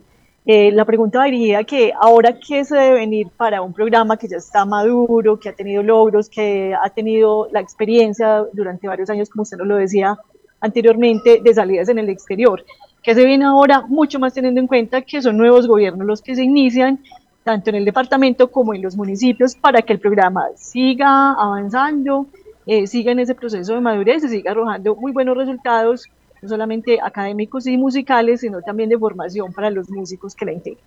Eh, 0.49 0.71
la 0.71 0.85
pregunta 0.85 1.25
diría 1.25 1.65
que 1.65 1.91
ahora 1.99 2.39
qué 2.39 2.63
se 2.63 2.77
debe 2.77 2.99
venir 2.99 3.27
para 3.35 3.61
un 3.61 3.73
programa 3.73 4.15
que 4.15 4.29
ya 4.29 4.37
está 4.37 4.63
maduro, 4.63 5.37
que 5.37 5.49
ha 5.49 5.53
tenido 5.53 5.83
logros, 5.83 6.29
que 6.29 6.73
ha 6.73 6.89
tenido 6.89 7.49
la 7.51 7.59
experiencia 7.59 8.45
durante 8.53 8.87
varios 8.87 9.09
años, 9.09 9.29
como 9.29 9.41
usted 9.41 9.57
nos 9.57 9.67
lo 9.67 9.75
decía 9.75 10.17
anteriormente, 10.61 11.41
de 11.43 11.53
salidas 11.53 11.89
en 11.89 11.99
el 11.99 12.07
exterior. 12.07 12.63
¿Qué 13.03 13.13
se 13.13 13.25
viene 13.25 13.43
ahora? 13.43 13.81
Mucho 13.89 14.19
más 14.19 14.33
teniendo 14.33 14.61
en 14.61 14.67
cuenta 14.67 15.01
que 15.01 15.21
son 15.21 15.35
nuevos 15.35 15.67
gobiernos 15.67 16.07
los 16.07 16.21
que 16.21 16.33
se 16.33 16.45
inician, 16.45 16.99
tanto 17.43 17.69
en 17.69 17.75
el 17.75 17.83
departamento 17.83 18.49
como 18.49 18.73
en 18.73 18.81
los 18.81 18.95
municipios, 18.95 19.53
para 19.53 19.81
que 19.81 19.91
el 19.91 19.99
programa 19.99 20.45
siga 20.55 21.33
avanzando, 21.33 22.25
eh, 22.65 22.87
siga 22.87 23.11
en 23.11 23.19
ese 23.19 23.35
proceso 23.35 23.73
de 23.73 23.81
madurez 23.81 24.23
y 24.23 24.29
siga 24.29 24.51
arrojando 24.51 24.95
muy 24.95 25.11
buenos 25.11 25.35
resultados 25.35 26.05
no 26.41 26.49
solamente 26.49 26.99
académicos 27.01 27.67
y 27.67 27.77
musicales, 27.77 28.41
sino 28.41 28.61
también 28.61 28.89
de 28.89 28.97
formación 28.97 29.53
para 29.53 29.69
los 29.69 29.89
músicos 29.89 30.35
que 30.35 30.45
la 30.45 30.53
integran. 30.53 30.83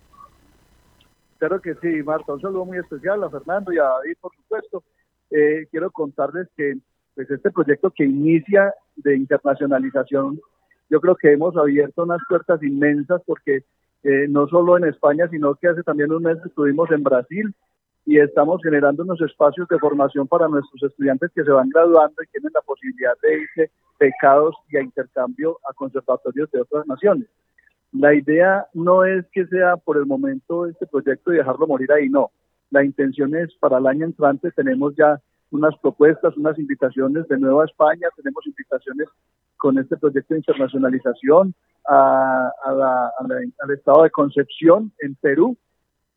Claro 1.37 1.59
que 1.59 1.73
sí, 1.75 2.03
Marta, 2.03 2.33
un 2.33 2.41
saludo 2.41 2.65
muy 2.65 2.77
especial 2.77 3.23
a 3.23 3.29
Fernando 3.29 3.73
y 3.73 3.77
a 3.79 3.83
David, 3.83 4.15
por 4.21 4.31
supuesto. 4.35 4.83
Eh, 5.31 5.65
quiero 5.71 5.89
contarles 5.89 6.47
que 6.55 6.75
pues, 7.15 7.31
este 7.31 7.51
proyecto 7.51 7.89
que 7.89 8.05
inicia 8.05 8.73
de 8.95 9.15
internacionalización, 9.15 10.39
yo 10.89 11.01
creo 11.01 11.15
que 11.15 11.31
hemos 11.31 11.57
abierto 11.57 12.03
unas 12.03 12.21
puertas 12.29 12.61
inmensas 12.61 13.21
porque 13.25 13.63
eh, 14.03 14.27
no 14.29 14.47
solo 14.47 14.77
en 14.77 14.85
España, 14.85 15.27
sino 15.29 15.55
que 15.55 15.67
hace 15.67 15.83
también 15.83 16.11
un 16.11 16.23
mes 16.23 16.37
estuvimos 16.45 16.91
en 16.91 17.03
Brasil 17.03 17.55
y 18.05 18.19
estamos 18.19 18.61
generando 18.63 19.03
unos 19.03 19.21
espacios 19.21 19.67
de 19.67 19.79
formación 19.79 20.27
para 20.27 20.47
nuestros 20.47 20.81
estudiantes 20.83 21.31
que 21.33 21.43
se 21.43 21.51
van 21.51 21.69
graduando 21.69 22.15
y 22.23 22.27
tienen 22.27 22.51
la 22.53 22.61
posibilidad 22.61 23.13
de 23.21 23.41
irse 23.41 23.71
becados 23.99 24.55
y 24.69 24.77
a 24.77 24.81
intercambio 24.81 25.59
a 25.69 25.73
conservatorios 25.73 26.49
de 26.51 26.61
otras 26.61 26.87
naciones. 26.87 27.27
La 27.93 28.13
idea 28.13 28.67
no 28.73 29.03
es 29.03 29.25
que 29.31 29.45
sea 29.47 29.77
por 29.77 29.97
el 29.97 30.05
momento 30.05 30.65
este 30.65 30.87
proyecto 30.87 31.33
y 31.33 31.37
dejarlo 31.37 31.67
morir 31.67 31.91
ahí, 31.91 32.09
no. 32.09 32.31
La 32.69 32.83
intención 32.83 33.35
es 33.35 33.53
para 33.55 33.77
el 33.77 33.87
año 33.87 34.05
entrante 34.05 34.51
tenemos 34.51 34.95
ya 34.95 35.19
unas 35.51 35.77
propuestas, 35.79 36.35
unas 36.37 36.57
invitaciones 36.57 37.27
de 37.27 37.37
Nueva 37.37 37.65
España, 37.65 38.07
tenemos 38.15 38.47
invitaciones 38.47 39.09
con 39.57 39.77
este 39.77 39.97
proyecto 39.97 40.33
de 40.33 40.39
internacionalización 40.39 41.53
al 41.85 43.71
estado 43.75 44.03
de 44.03 44.09
Concepción 44.09 44.91
en 44.99 45.15
Perú. 45.15 45.57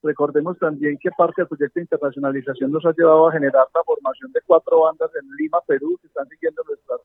Recordemos 0.05 0.59
también 0.59 0.99
que 0.99 1.11
parte 1.17 1.41
del 1.41 1.49
proyecto 1.49 1.81
de 1.81 1.85
internacionalización 1.85 2.71
nos 2.71 2.85
ha 2.85 2.93
llevado 2.93 3.27
a 3.27 3.33
generar 3.33 3.67
la 3.75 3.83
formación 3.85 4.31
de 4.33 4.41
cuatro 4.45 4.83
bandas 4.83 5.11
en 5.19 5.27
Lima, 5.39 5.59
Perú, 5.67 5.99
que 5.99 6.09
están 6.09 6.29
siguiendo 6.29 6.63
nuestras 6.69 7.01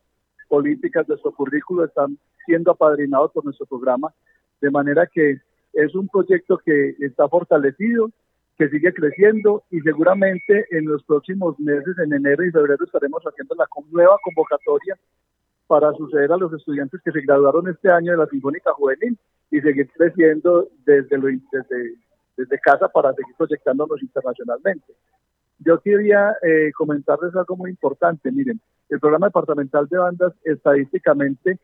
políticas, 0.50 1.08
nuestro 1.08 1.32
currículo, 1.32 1.86
están 1.86 2.18
siendo 2.46 2.72
apadrinados 2.72 3.32
por 3.32 3.46
nuestro 3.46 3.66
programa, 3.68 4.14
de 4.60 4.70
manera 4.70 5.08
que 5.08 5.40
es 5.72 5.96
un 5.96 6.10
proyecto 6.10 6.58
que 6.58 6.96
está 7.00 7.30
fortalecido, 7.30 8.12
que 8.58 8.68
sigue 8.68 8.94
creciendo 8.94 9.64
y 9.72 9.80
seguramente 9.80 10.66
en 10.72 10.86
los 10.86 11.02
próximos 11.06 11.58
meses, 11.58 11.98
en 12.00 12.12
enero 12.12 12.44
y 12.44 12.52
febrero, 12.52 12.84
estaremos 12.84 13.24
haciendo 13.24 13.56
la 13.56 13.66
nueva 13.92 14.18
convocatoria 14.22 14.98
para 15.68 15.94
suceder 15.94 16.34
a 16.34 16.38
los 16.38 16.52
estudiantes 16.52 17.00
que 17.02 17.14
se 17.14 17.22
graduaron 17.22 17.70
este 17.70 17.90
año 17.90 18.12
de 18.12 18.18
la 18.18 18.28
Sinfónica 18.28 18.74
Juvenil 18.74 19.18
y 19.52 19.62
seguir 19.62 19.90
creciendo 19.96 20.68
desde, 20.84 21.18
lo, 21.18 21.28
desde, 21.28 21.94
desde 22.40 22.60
casa 22.60 22.88
para 22.88 23.14
seguir 23.14 23.36
proyectándonos 23.38 24.02
internacionalmente. 24.02 24.94
Yo 25.60 25.80
quería 25.82 26.38
eh, 26.42 26.72
comentarles 26.74 27.36
algo 27.36 27.58
muy 27.58 27.72
importante. 27.72 28.32
Miren, 28.32 28.62
el 28.88 29.00
programa 29.00 29.28
departamental 29.28 29.88
de 29.90 29.98
bandas, 29.98 30.34
estadísticamente, 30.46 31.60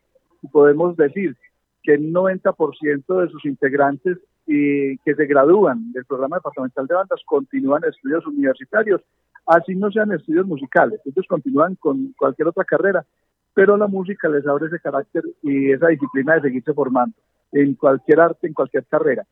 podemos 0.51 0.97
decir 0.97 1.35
que 1.81 1.93
el 1.93 2.11
90% 2.11 3.21
de 3.21 3.29
sus 3.29 3.45
integrantes 3.45 4.17
y 4.45 4.97
que 4.97 5.15
se 5.15 5.25
gradúan 5.25 5.93
del 5.93 6.03
programa 6.03 6.37
departamental 6.37 6.87
de 6.87 6.95
bandas 6.95 7.21
continúan 7.25 7.83
estudios 7.85 8.27
universitarios, 8.27 9.01
así 9.45 9.75
no 9.75 9.89
sean 9.91 10.11
estudios 10.11 10.45
musicales, 10.45 10.99
ellos 11.05 11.25
continúan 11.27 11.75
con 11.75 12.13
cualquier 12.17 12.49
otra 12.49 12.65
carrera, 12.65 13.05
pero 13.53 13.77
la 13.77 13.87
música 13.87 14.27
les 14.27 14.45
abre 14.45 14.67
ese 14.67 14.79
carácter 14.79 15.23
y 15.41 15.71
esa 15.71 15.87
disciplina 15.87 16.35
de 16.35 16.41
seguirse 16.41 16.73
formando 16.73 17.15
en 17.51 17.75
cualquier 17.75 18.19
arte, 18.19 18.47
en 18.47 18.53
cualquier 18.53 18.85
carrera. 18.85 19.25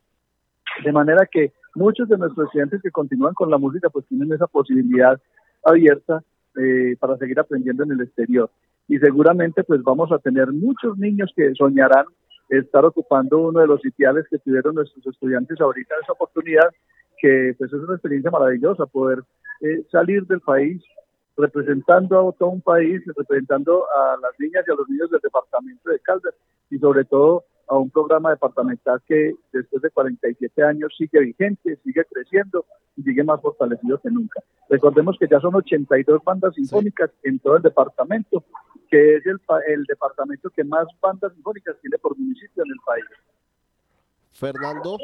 De 0.83 0.91
manera 0.91 1.27
que 1.29 1.51
muchos 1.75 2.07
de 2.09 2.17
nuestros 2.17 2.47
estudiantes 2.47 2.81
que 2.81 2.91
continúan 2.91 3.33
con 3.33 3.49
la 3.49 3.57
música 3.57 3.89
pues 3.89 4.05
tienen 4.07 4.31
esa 4.31 4.47
posibilidad 4.47 5.19
abierta 5.63 6.23
eh, 6.59 6.95
para 6.99 7.17
seguir 7.17 7.39
aprendiendo 7.39 7.83
en 7.83 7.91
el 7.91 8.01
exterior. 8.01 8.49
Y 8.87 8.97
seguramente 8.97 9.63
pues 9.63 9.81
vamos 9.83 10.11
a 10.11 10.19
tener 10.19 10.51
muchos 10.51 10.97
niños 10.97 11.31
que 11.35 11.53
soñarán 11.55 12.05
estar 12.49 12.85
ocupando 12.85 13.39
uno 13.39 13.61
de 13.61 13.67
los 13.67 13.81
sitiales 13.81 14.25
que 14.29 14.37
tuvieron 14.39 14.75
nuestros 14.75 15.05
estudiantes 15.07 15.59
ahorita 15.59 15.95
esa 16.01 16.13
oportunidad, 16.13 16.69
que 17.17 17.55
pues 17.57 17.71
es 17.71 17.79
una 17.79 17.93
experiencia 17.93 18.31
maravillosa 18.31 18.85
poder 18.85 19.23
eh, 19.61 19.83
salir 19.91 20.25
del 20.27 20.41
país 20.41 20.81
representando 21.35 22.29
a 22.29 22.31
todo 22.33 22.49
un 22.49 22.61
país, 22.61 23.01
representando 23.15 23.85
a 23.89 24.17
las 24.21 24.39
niñas 24.39 24.63
y 24.67 24.71
a 24.71 24.75
los 24.75 24.87
niños 24.89 25.09
del 25.09 25.21
departamento 25.21 25.89
de 25.89 25.99
Caldas 25.99 26.35
y 26.69 26.77
sobre 26.77 27.05
todo 27.05 27.45
a 27.67 27.77
un 27.77 27.89
programa 27.89 28.31
departamental 28.31 29.01
que 29.07 29.33
después 29.51 29.81
de 29.81 29.89
47 29.89 30.63
años 30.63 30.93
sigue 30.97 31.19
vigente, 31.19 31.77
sigue 31.83 32.05
creciendo 32.05 32.65
y 32.95 33.03
sigue 33.03 33.23
más 33.23 33.41
fortalecido 33.41 33.99
que 33.99 34.09
nunca. 34.09 34.41
Recordemos 34.69 35.17
que 35.19 35.27
ya 35.27 35.39
son 35.39 35.55
82 35.55 36.23
bandas 36.23 36.55
sinfónicas 36.55 37.11
en 37.23 37.39
todo 37.39 37.57
el 37.57 37.63
departamento, 37.63 38.43
que 38.89 39.15
es 39.15 39.25
el, 39.25 39.39
el 39.67 39.83
departamento 39.85 40.49
que 40.49 40.63
más 40.63 40.87
bandas 41.01 41.33
sinfónicas 41.33 41.75
tiene 41.81 41.97
por 41.97 42.17
municipio 42.17 42.63
en 42.63 42.71
el 42.71 42.79
país. 42.85 43.05
Fernando. 44.33 44.97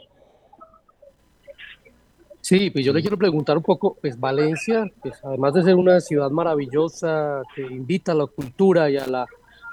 Sí, 2.41 2.69
pues 2.71 2.85
yo 2.85 2.93
le 2.93 3.01
quiero 3.01 3.17
preguntar 3.17 3.57
un 3.57 3.63
poco, 3.63 3.97
pues 4.01 4.19
Valencia, 4.19 4.85
pues 5.01 5.23
además 5.23 5.53
de 5.53 5.63
ser 5.63 5.75
una 5.75 5.99
ciudad 5.99 6.29
maravillosa 6.29 7.41
que 7.53 7.61
invita 7.61 8.13
a 8.13 8.15
la 8.15 8.25
cultura 8.27 8.89
y 8.89 8.97
a 8.97 9.05
la, 9.07 9.25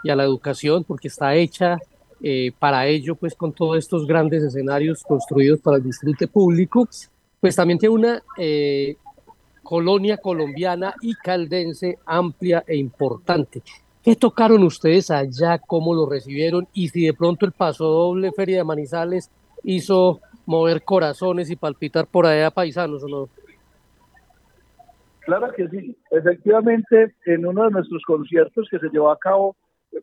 y 0.03 0.11
a 0.11 0.16
la 0.16 0.24
educación, 0.24 0.84
porque 0.84 1.09
está 1.09 1.34
hecha 1.34 1.78
eh, 2.29 2.51
para 2.59 2.89
ello, 2.89 3.14
pues 3.14 3.37
con 3.37 3.53
todos 3.53 3.79
estos 3.79 4.05
grandes 4.05 4.43
escenarios 4.43 5.05
construidos 5.05 5.61
para 5.61 5.77
el 5.77 5.85
disfrute 5.85 6.27
público, 6.27 6.89
pues 7.41 7.55
también 7.55 7.79
tiene 7.79 7.95
una 7.95 8.22
eh, 8.37 8.97
colonia 9.62 10.16
colombiana 10.16 10.93
y 11.03 11.14
caldense 11.14 12.01
amplia 12.05 12.64
e 12.66 12.74
importante. 12.79 13.62
¿Qué 14.03 14.16
tocaron 14.16 14.64
ustedes 14.64 15.09
allá? 15.12 15.59
¿Cómo 15.59 15.95
lo 15.95 16.05
recibieron? 16.05 16.66
Y 16.72 16.89
si 16.89 17.07
de 17.07 17.14
pronto 17.14 17.47
el 17.47 17.53
paso 17.53 17.85
doble 17.85 18.33
Feria 18.33 18.57
de 18.57 18.64
Manizales 18.64 19.31
hizo 19.62 20.18
mover 20.47 20.83
corazones 20.83 21.49
y 21.49 21.55
palpitar 21.55 22.09
por 22.09 22.27
allá 22.27 22.51
paisanos 22.51 23.05
o 23.05 23.09
no? 23.09 23.29
Claro 25.20 25.53
que 25.53 25.68
sí. 25.68 25.97
Efectivamente, 26.11 27.14
en 27.24 27.47
uno 27.47 27.66
de 27.66 27.70
nuestros 27.70 28.03
conciertos 28.03 28.66
que 28.68 28.81
se 28.81 28.89
llevó 28.89 29.12
a 29.12 29.16
cabo 29.16 29.55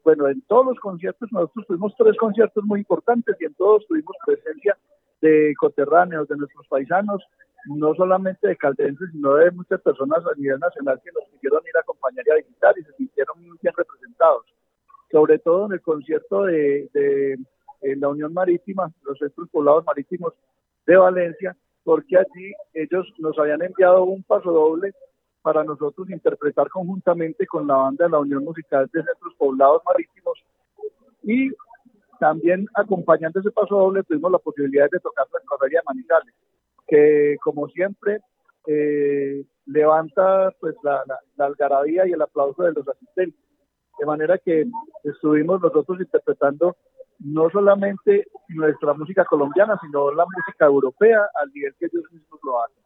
bueno, 0.04 0.28
en 0.28 0.42
todos 0.42 0.66
los 0.68 0.80
conciertos 0.80 1.32
nosotros 1.32 1.66
tuvimos 1.68 1.94
tres 1.98 2.18
conciertos 2.18 2.64
muy 2.64 2.80
importantes 2.80 3.36
y 3.40 3.46
en 3.46 3.54
todos 3.56 3.86
tuvimos 3.88 4.16
presencia 4.26 4.78
de 5.22 5.54
coterráneos, 5.58 6.28
de 6.28 6.38
nuestros 6.38 6.68
paisanos, 6.68 7.24
no 7.66 7.94
solamente 7.96 8.48
de 8.48 8.58
caldenses, 8.58 9.10
sino 9.12 9.36
de 9.36 9.52
muchas 9.52 9.82
personas 9.82 10.20
a 10.26 10.38
nivel 10.38 10.60
nacional 10.60 11.00
que 11.04 11.12
nos 11.12 11.30
quisieron 11.30 11.62
ir 11.66 11.78
a 11.78 11.82
acompañar 11.82 12.26
y 12.28 12.32
a 12.32 12.36
visitar 12.36 12.74
y 12.78 12.84
se 12.84 12.94
sintieron 12.94 13.42
muy 13.42 13.58
bien 13.62 13.74
representados. 13.78 14.46
Sobre 15.12 15.40
todo 15.40 15.68
en 15.68 15.74
el 15.74 15.82
concierto 15.82 16.44
de, 16.44 16.90
de 16.94 17.38
la 17.96 18.10
Unión 18.10 18.34
Marítima, 18.34 18.92
los 19.04 19.18
centros 19.20 19.48
poblados 19.50 19.86
marítimos 19.86 20.34
de 20.86 20.98
Valencia, 20.98 21.56
porque 21.84 22.18
allí 22.18 22.54
ellos 22.74 23.08
nos 23.20 23.38
habían 23.38 23.62
enviado 23.62 24.04
un 24.04 24.24
paso 24.24 24.52
doble 24.52 24.94
para 25.44 25.64
nosotros 25.64 26.10
interpretar 26.10 26.70
conjuntamente 26.70 27.46
con 27.46 27.68
la 27.68 27.76
banda 27.76 28.06
de 28.06 28.12
la 28.12 28.20
Unión 28.20 28.44
Musical 28.44 28.90
de 28.92 29.04
Centros 29.04 29.36
Poblados 29.38 29.84
Marítimos 29.86 30.42
y 31.22 31.52
también 32.20 32.66
acompañando 32.76 33.40
ese 33.40 33.52
paso 33.52 33.76
doble 33.76 34.04
tuvimos 34.04 34.32
la 34.32 34.38
posibilidad 34.38 34.90
de 34.90 35.00
tocar 35.00 35.28
la 35.32 35.40
escorrería 35.40 35.80
de 35.80 35.94
Manizales, 35.94 36.34
que 36.88 37.36
como 37.44 37.68
siempre 37.68 38.20
eh, 38.66 39.44
levanta 39.66 40.54
pues 40.62 40.76
la, 40.84 41.04
la, 41.36 41.46
algarabía 41.46 42.08
y 42.08 42.14
el 42.14 42.22
aplauso 42.22 42.64
de 42.64 42.72
los 42.72 42.88
asistentes. 42.88 43.40
De 44.00 44.06
manera 44.06 44.38
que 44.38 44.66
estuvimos 45.04 45.62
nosotros 45.62 46.00
interpretando 46.00 46.78
no 47.20 47.50
solamente 47.50 48.28
nuestra 48.50 48.94
música 48.94 49.26
colombiana, 49.26 49.78
sino 49.82 50.12
la 50.12 50.26
música 50.26 50.66
europea 50.66 51.28
al 51.42 51.52
nivel 51.54 51.76
que 51.78 51.86
ellos 51.86 52.04
mismos 52.12 52.40
lo 52.44 52.64
hacen 52.64 52.83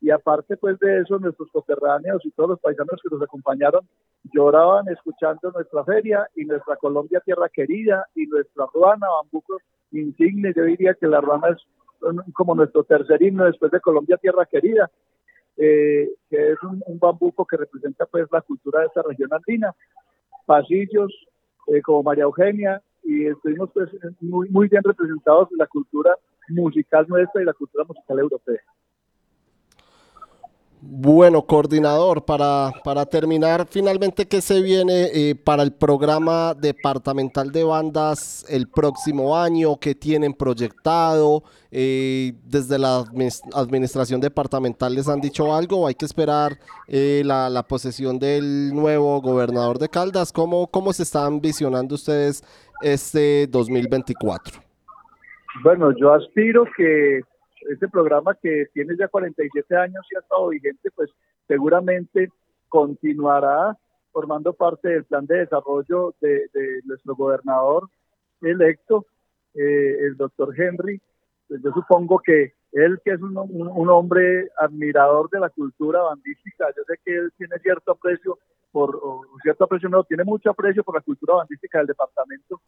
y 0.00 0.10
aparte 0.10 0.56
pues 0.56 0.78
de 0.78 1.00
eso 1.00 1.18
nuestros 1.18 1.50
coterráneos 1.50 2.24
y 2.24 2.30
todos 2.30 2.50
los 2.50 2.60
paisanos 2.60 3.00
que 3.02 3.14
nos 3.14 3.22
acompañaron 3.22 3.86
lloraban 4.32 4.88
escuchando 4.88 5.50
nuestra 5.50 5.84
feria 5.84 6.28
y 6.36 6.44
nuestra 6.44 6.76
Colombia 6.76 7.20
tierra 7.24 7.48
querida 7.48 8.06
y 8.14 8.26
nuestra 8.26 8.66
ruana, 8.72 9.06
bambuco 9.22 9.58
insigne, 9.90 10.52
yo 10.54 10.64
diría 10.64 10.94
que 10.94 11.06
la 11.06 11.20
ruana 11.20 11.48
es 11.48 11.58
como 12.34 12.54
nuestro 12.54 12.84
tercer 12.84 13.20
himno 13.22 13.44
después 13.44 13.72
de 13.72 13.80
Colombia 13.80 14.16
tierra 14.18 14.46
querida, 14.46 14.88
eh, 15.56 16.08
que 16.30 16.52
es 16.52 16.62
un, 16.62 16.80
bambuco 17.00 17.44
que 17.44 17.56
representa 17.56 18.06
pues 18.06 18.26
la 18.30 18.40
cultura 18.42 18.80
de 18.80 18.86
esta 18.86 19.02
región 19.02 19.30
andina, 19.32 19.74
pasillos 20.46 21.12
eh, 21.66 21.82
como 21.82 22.04
María 22.04 22.24
Eugenia 22.24 22.80
y 23.02 23.26
estuvimos 23.26 23.70
pues 23.72 23.90
muy, 24.20 24.48
muy 24.50 24.68
bien 24.68 24.82
representados 24.84 25.50
en 25.50 25.58
la 25.58 25.66
cultura 25.66 26.14
musical 26.48 27.06
nuestra 27.08 27.42
y 27.42 27.44
la 27.44 27.52
cultura 27.54 27.84
musical 27.84 28.18
europea. 28.20 28.60
Bueno, 30.80 31.42
coordinador, 31.42 32.24
para, 32.24 32.70
para 32.84 33.04
terminar, 33.04 33.66
finalmente, 33.68 34.28
¿qué 34.28 34.40
se 34.40 34.62
viene 34.62 35.08
eh, 35.12 35.34
para 35.34 35.64
el 35.64 35.72
programa 35.72 36.54
departamental 36.54 37.50
de 37.50 37.64
bandas 37.64 38.46
el 38.48 38.68
próximo 38.68 39.36
año? 39.36 39.76
¿Qué 39.80 39.96
tienen 39.96 40.34
proyectado? 40.34 41.42
Eh, 41.72 42.34
¿Desde 42.44 42.78
la 42.78 43.04
administración 43.54 44.20
departamental 44.20 44.94
les 44.94 45.08
han 45.08 45.20
dicho 45.20 45.52
algo? 45.52 45.84
¿Hay 45.88 45.96
que 45.96 46.04
esperar 46.04 46.52
eh, 46.86 47.22
la, 47.24 47.50
la, 47.50 47.64
posesión 47.64 48.20
del 48.20 48.72
nuevo 48.72 49.20
gobernador 49.20 49.80
de 49.80 49.88
Caldas? 49.88 50.32
¿Cómo, 50.32 50.68
¿Cómo 50.68 50.92
se 50.92 51.02
están 51.02 51.40
visionando 51.40 51.96
ustedes 51.96 52.44
este 52.82 53.48
2024? 53.48 54.60
Bueno, 55.64 55.92
yo 55.98 56.12
aspiro 56.12 56.64
que 56.76 57.22
este 57.70 57.88
programa 57.88 58.34
que 58.34 58.66
tiene 58.72 58.96
ya 58.96 59.08
47 59.08 59.76
años 59.76 60.06
y 60.10 60.16
ha 60.16 60.20
estado 60.20 60.48
vigente, 60.48 60.90
pues 60.94 61.10
seguramente 61.46 62.30
continuará 62.68 63.76
formando 64.12 64.52
parte 64.52 64.88
del 64.88 65.04
plan 65.04 65.26
de 65.26 65.38
desarrollo 65.38 66.14
de, 66.20 66.48
nuestro 66.84 67.14
gobernador 67.14 67.88
electo, 68.42 69.06
eh, 69.54 69.96
el 70.00 70.16
doctor 70.16 70.54
Henry. 70.58 71.00
Pues 71.46 71.62
yo 71.62 71.70
supongo 71.72 72.18
que 72.18 72.52
él, 72.72 73.00
que 73.04 73.12
es 73.12 73.20
un, 73.22 73.88
hombre 73.88 74.48
admirador 74.58 75.30
de 75.30 75.40
la 75.40 75.48
cultura 75.48 76.02
bandística, 76.02 76.66
yo 76.76 76.82
sé 76.86 76.94
que 77.04 77.14
él 77.16 77.32
tiene 77.36 77.58
cierto 77.60 77.92
aprecio 77.92 78.38
por, 78.70 79.00
cierto 79.42 79.64
aprecio 79.64 79.88
no, 79.88 80.04
tiene 80.04 80.24
mucho 80.24 80.50
aprecio 80.50 80.84
por 80.84 80.94
la 80.94 81.00
cultura 81.00 81.34
bandística 81.34 81.78
del 81.78 81.86
departamento, 81.86 82.60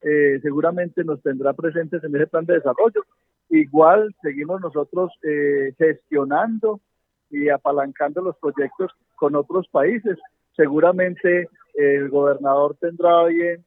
eh, 0.00 0.40
seguramente 0.42 1.04
nos 1.04 1.22
tendrá 1.22 1.52
presentes 1.52 2.02
en 2.02 2.16
ese 2.16 2.26
plan 2.26 2.46
de 2.46 2.54
desarrollo. 2.54 3.04
Igual 3.52 4.14
seguimos 4.22 4.62
nosotros 4.62 5.12
eh, 5.22 5.74
gestionando 5.76 6.80
y 7.28 7.50
apalancando 7.50 8.22
los 8.22 8.34
proyectos 8.38 8.92
con 9.14 9.36
otros 9.36 9.68
países. 9.68 10.18
Seguramente 10.56 11.50
el 11.74 12.08
gobernador 12.08 12.78
tendrá 12.80 13.24
bien 13.24 13.62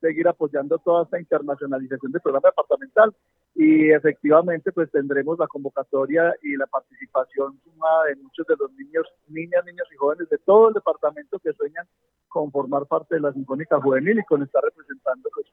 seguir 0.00 0.28
apoyando 0.28 0.78
toda 0.78 1.04
esta 1.04 1.18
internacionalización 1.18 2.12
del 2.12 2.20
programa 2.20 2.48
departamental 2.48 3.14
y 3.54 3.90
efectivamente 3.90 4.70
pues 4.72 4.90
tendremos 4.90 5.38
la 5.38 5.46
convocatoria 5.46 6.34
y 6.42 6.56
la 6.56 6.66
participación 6.66 7.58
sumada 7.64 8.04
de 8.04 8.16
muchos 8.16 8.46
de 8.46 8.54
los 8.58 8.70
niños, 8.72 9.06
niñas, 9.28 9.64
niños 9.64 9.88
y 9.92 9.96
jóvenes 9.96 10.28
de 10.28 10.38
todo 10.38 10.68
el 10.68 10.74
departamento 10.74 11.38
que 11.38 11.52
sueñan 11.54 11.86
con 12.28 12.50
formar 12.52 12.86
parte 12.86 13.14
de 13.14 13.22
la 13.22 13.32
Sinfónica 13.32 13.80
Juvenil 13.80 14.18
y 14.18 14.24
con 14.24 14.42
estar 14.42 14.62
representando 14.62 15.28
pues, 15.34 15.46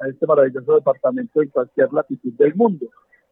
a 0.00 0.08
este 0.08 0.26
maravilloso 0.26 0.74
departamento 0.74 1.40
en 1.40 1.48
cualquier 1.48 1.92
latitud 1.92 2.32
del 2.34 2.54
mundo. 2.54 2.86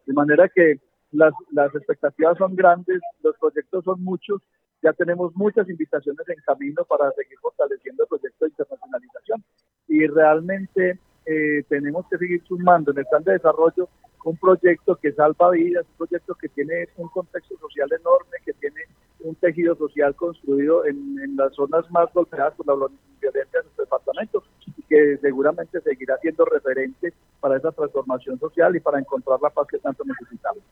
De 0.06 0.14
manera 0.14 0.48
que 0.48 0.80
las, 1.12 1.34
las 1.52 1.74
expectativas 1.74 2.38
son 2.38 2.56
grandes, 2.56 3.00
los 3.22 3.36
proyectos 3.38 3.84
son 3.84 4.02
muchos, 4.02 4.40
ya 4.84 4.92
tenemos 4.92 5.34
muchas 5.34 5.68
invitaciones 5.70 6.28
en 6.28 6.36
camino 6.44 6.84
para 6.84 7.10
seguir 7.12 7.38
fortaleciendo 7.38 8.02
el 8.02 8.08
proyecto 8.08 8.44
de 8.44 8.50
internacionalización 8.50 9.44
y 9.88 10.06
realmente 10.06 10.98
eh, 11.24 11.64
tenemos 11.70 12.06
que 12.10 12.18
seguir 12.18 12.44
sumando 12.46 12.92
en 12.92 12.98
el 12.98 13.06
plan 13.06 13.24
de 13.24 13.32
desarrollo 13.32 13.88
un 14.24 14.36
proyecto 14.36 14.96
que 14.96 15.12
salva 15.12 15.50
vidas, 15.50 15.86
un 15.92 16.06
proyecto 16.06 16.34
que 16.34 16.48
tiene 16.50 16.88
un 16.96 17.08
contexto 17.08 17.56
social 17.58 17.88
enorme, 17.98 18.36
que 18.44 18.52
tiene 18.54 18.82
un 19.20 19.34
tejido 19.36 19.74
social 19.76 20.14
construido 20.14 20.84
en, 20.84 21.34
las 21.36 21.54
zonas 21.54 21.90
más 21.90 22.12
golpeadas 22.12 22.54
por 22.54 22.66
la 22.66 22.74
violencia 23.20 23.60
de 23.60 23.64
nuestro 23.64 23.84
departamento 23.84 24.44
y 24.76 24.82
que 24.82 25.16
seguramente 25.18 25.80
seguirá 25.80 26.18
siendo 26.18 26.44
referente 26.44 27.14
para 27.40 27.56
esa 27.56 27.72
transformación 27.72 28.38
social 28.38 28.76
y 28.76 28.80
para 28.80 28.98
encontrar 28.98 29.38
la 29.42 29.50
paz 29.50 29.66
que 29.66 29.78
tanto 29.78 30.04
necesitamos. 30.04 30.62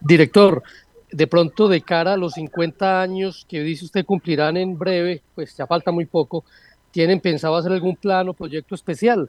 Director, 0.00 0.62
de 1.12 1.26
pronto 1.26 1.68
de 1.68 1.82
cara 1.82 2.14
a 2.14 2.16
los 2.16 2.34
50 2.34 3.02
años 3.02 3.46
que 3.48 3.60
dice 3.60 3.84
usted 3.84 4.04
cumplirán 4.04 4.56
en 4.56 4.78
breve, 4.78 5.22
pues 5.34 5.56
ya 5.56 5.66
falta 5.66 5.90
muy 5.90 6.06
poco, 6.06 6.44
¿tienen 6.90 7.20
pensado 7.20 7.56
hacer 7.56 7.72
algún 7.72 7.96
plan 7.96 8.28
o 8.28 8.34
proyecto 8.34 8.74
especial? 8.74 9.28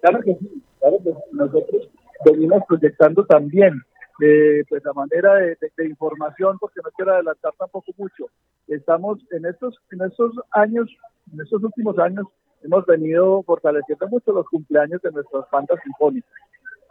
Claro 0.00 0.20
que 0.20 0.34
sí, 0.34 0.62
claro 0.80 0.98
que 1.04 1.10
sí. 1.10 1.18
Nosotros 1.32 1.88
venimos 2.24 2.62
proyectando 2.66 3.24
también 3.24 3.82
eh, 4.20 4.64
pues 4.68 4.84
la 4.84 4.92
manera 4.92 5.34
de, 5.34 5.56
de, 5.60 5.72
de, 5.76 5.86
información, 5.86 6.58
porque 6.58 6.80
no 6.84 6.90
quiero 6.96 7.12
adelantar 7.12 7.52
tampoco 7.58 7.92
mucho. 7.96 8.26
Estamos 8.68 9.18
en 9.30 9.46
estos, 9.46 9.78
en 9.90 10.02
estos 10.02 10.32
años, 10.52 10.88
en 11.32 11.40
estos 11.40 11.62
últimos 11.62 11.98
años, 11.98 12.26
hemos 12.62 12.86
venido 12.86 13.42
fortaleciendo 13.42 14.08
mucho 14.08 14.32
los 14.32 14.46
cumpleaños 14.48 15.00
de 15.02 15.10
nuestras 15.10 15.44
bandas 15.50 15.78
sinfónicas. 15.82 16.30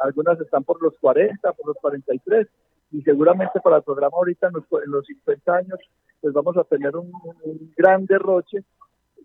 Algunas 0.02 0.40
están 0.40 0.64
por 0.64 0.82
los 0.82 0.94
40, 1.00 1.54
por 1.54 1.68
los 1.68 1.78
43, 1.78 2.48
y 2.92 3.02
seguramente 3.04 3.60
para 3.62 3.78
el 3.78 3.84
programa 3.84 4.18
ahorita 4.18 4.48
en 4.48 4.54
los, 4.54 4.84
en 4.84 4.92
los 4.92 5.06
50 5.06 5.56
años, 5.56 5.80
pues 6.20 6.34
vamos 6.34 6.58
a 6.58 6.64
tener 6.64 6.96
un, 6.96 7.12
gran 7.78 8.06
derroche 8.06 8.64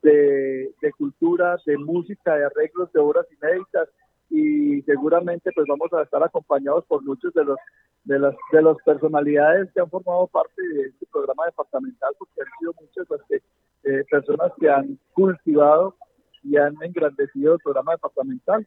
de, 0.02 0.70
de, 0.80 0.92
cultura, 0.92 1.56
de 1.66 1.76
música, 1.76 2.36
de 2.36 2.44
arreglos, 2.44 2.92
de 2.92 3.00
obras 3.00 3.26
inéditas 3.40 3.88
y 4.30 4.82
seguramente 4.82 5.50
pues 5.54 5.66
vamos 5.68 5.92
a 5.92 6.02
estar 6.02 6.22
acompañados 6.22 6.84
por 6.86 7.02
muchos 7.04 7.32
de 7.32 7.44
los 7.44 7.58
de 8.04 8.18
las 8.18 8.34
de 8.52 8.62
las 8.62 8.76
personalidades 8.84 9.70
que 9.72 9.80
han 9.80 9.90
formado 9.90 10.26
parte 10.26 10.62
de 10.62 10.88
este 10.88 11.06
programa 11.12 11.44
departamental 11.46 12.12
porque 12.18 12.40
han 12.40 12.58
sido 12.58 12.74
muchas 12.80 13.06
las 13.08 13.20
eh, 13.30 14.04
personas 14.10 14.52
que 14.58 14.68
han 14.68 14.98
cultivado 15.12 15.94
y 16.42 16.56
han 16.56 16.74
engrandecido 16.80 17.54
el 17.54 17.60
programa 17.60 17.92
departamental. 17.92 18.66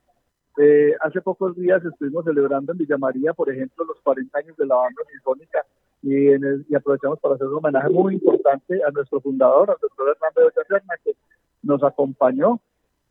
Eh, 0.58 0.94
hace 1.02 1.22
pocos 1.22 1.56
días 1.56 1.84
estuvimos 1.86 2.26
celebrando 2.26 2.72
en 2.72 2.78
Villa 2.78 2.98
María, 2.98 3.34
por 3.34 3.50
ejemplo, 3.50 3.86
los 3.86 4.00
40 4.02 4.38
años 4.38 4.58
de 4.58 4.66
la 4.66 4.76
banda 4.76 5.02
sinfónica 5.10 5.66
y, 6.02 6.28
en 6.28 6.44
el, 6.44 6.66
y 6.68 6.76
aprovechamos 6.76 7.20
para 7.20 7.36
hacer 7.36 7.48
un 7.48 7.58
homenaje 7.58 7.90
muy 7.90 8.16
importante 8.16 8.82
a 8.84 8.92
nuestro 8.92 9.22
fundador, 9.22 9.70
al 9.70 9.78
doctor 9.82 10.10
Hernando 10.10 10.42
de 10.42 10.66
Serna, 10.68 10.94
que 11.04 11.14
nos 11.62 11.84
acompañó, 11.84 12.60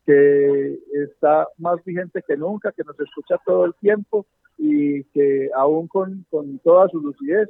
que 0.04 0.78
está 0.92 1.48
más 1.58 1.82
vigente 1.84 2.22
que 2.26 2.36
nunca, 2.36 2.72
que 2.72 2.84
nos 2.84 2.98
escucha 2.98 3.36
todo 3.44 3.66
el 3.66 3.74
tiempo 3.74 4.26
y 4.56 5.04
que 5.04 5.50
aún 5.54 5.86
con, 5.86 6.24
con 6.30 6.58
toda 6.58 6.88
su 6.88 7.00
lucidez 7.00 7.48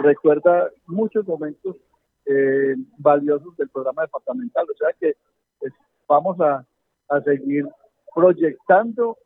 recuerda 0.00 0.70
muchos 0.86 1.26
momentos 1.26 1.76
eh, 2.24 2.76
valiosos 2.98 3.56
del 3.56 3.68
programa 3.68 4.02
departamental. 4.02 4.66
O 4.70 4.76
sea 4.76 4.88
que 4.98 5.16
pues, 5.58 5.72
vamos 6.06 6.40
a, 6.40 6.64
a 7.08 7.20
seguir 7.22 7.66
proyectando 8.14 9.16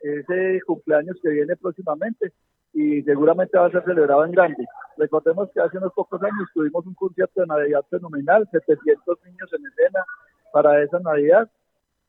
ese 0.00 0.60
cumpleaños 0.66 1.16
que 1.22 1.30
viene 1.30 1.56
próximamente 1.56 2.32
y 2.72 3.02
seguramente 3.02 3.58
va 3.58 3.66
a 3.66 3.70
ser 3.70 3.84
celebrado 3.84 4.24
en 4.24 4.32
grande. 4.32 4.64
Recordemos 4.96 5.50
que 5.52 5.60
hace 5.60 5.78
unos 5.78 5.92
pocos 5.92 6.22
años 6.22 6.48
tuvimos 6.54 6.86
un 6.86 6.94
concierto 6.94 7.40
de 7.40 7.46
Navidad 7.46 7.84
fenomenal, 7.90 8.48
700 8.50 9.18
niños 9.24 9.52
en 9.52 9.66
escena 9.66 10.04
para 10.52 10.82
esa 10.82 10.98
Navidad 11.00 11.50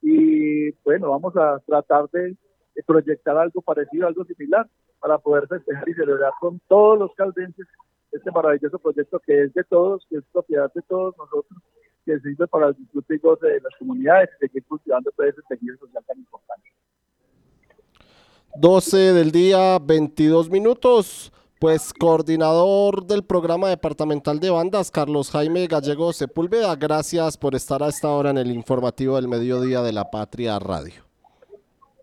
y 0.01 0.71
bueno, 0.83 1.11
vamos 1.11 1.35
a 1.37 1.59
tratar 1.65 2.09
de 2.11 2.35
proyectar 2.85 3.37
algo 3.37 3.61
parecido, 3.61 4.07
algo 4.07 4.25
similar 4.25 4.67
para 4.99 5.17
poder 5.17 5.47
festejar 5.47 5.87
y 5.87 5.93
celebrar 5.93 6.31
con 6.39 6.59
todos 6.67 6.97
los 6.97 7.13
caldenses 7.15 7.67
este 8.11 8.31
maravilloso 8.31 8.77
proyecto 8.79 9.19
que 9.19 9.43
es 9.43 9.53
de 9.53 9.63
todos, 9.63 10.05
que 10.09 10.17
es 10.17 10.23
propiedad 10.31 10.71
de 10.73 10.81
todos 10.83 11.15
nosotros, 11.17 11.61
que 12.05 12.19
sirve 12.19 12.47
para 12.47 12.67
el 12.67 12.75
disfrute 12.75 13.15
y 13.15 13.17
goce 13.19 13.47
de 13.47 13.61
las 13.61 13.75
comunidades 13.77 14.29
y 14.35 14.47
seguir 14.47 14.63
cultivando 14.65 15.11
todo 15.11 15.27
ese 15.27 15.41
tejido 15.49 15.77
social 15.77 16.03
tan 16.07 16.17
importante. 16.17 16.69
12 18.55 18.97
del 19.13 19.31
día, 19.31 19.79
22 19.79 20.49
minutos. 20.49 21.31
Pues 21.61 21.93
coordinador 21.93 23.05
del 23.05 23.23
programa 23.23 23.69
departamental 23.69 24.39
de 24.39 24.49
bandas, 24.49 24.89
Carlos 24.89 25.29
Jaime 25.29 25.67
Gallego 25.67 26.11
Sepúlveda, 26.11 26.75
gracias 26.75 27.37
por 27.37 27.53
estar 27.53 27.83
a 27.83 27.87
esta 27.89 28.09
hora 28.09 28.31
en 28.31 28.39
el 28.39 28.49
informativo 28.49 29.15
del 29.15 29.27
mediodía 29.27 29.83
de 29.83 29.93
la 29.93 30.09
Patria 30.09 30.57
Radio. 30.57 31.03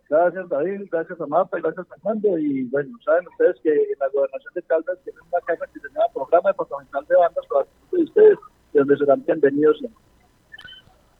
Gracias 0.09 0.47
David, 0.47 0.87
gracias 0.89 1.19
a 1.19 1.27
Marta, 1.27 1.57
gracias 1.61 1.85
Fernando 1.89 2.39
y 2.39 2.63
bueno, 2.69 2.97
saben 3.03 3.27
ustedes 3.27 3.57
que 3.61 3.69
en 3.69 3.99
la 3.99 4.07
gobernación 4.13 4.53
de 4.55 4.61
Caldas 4.61 4.97
tienen 5.03 5.21
una 5.29 5.41
casa 5.45 5.65
que 5.73 5.79
se 5.81 5.87
llama 5.89 6.05
Programa 6.13 6.49
Departamental 6.51 7.05
de 7.05 7.15
Bandas 7.17 7.45
para 7.47 7.65
de 7.91 8.03
ustedes, 8.03 8.37
de 8.73 8.79
donde 8.79 8.97
serán 8.97 9.23
bienvenidos. 9.25 9.77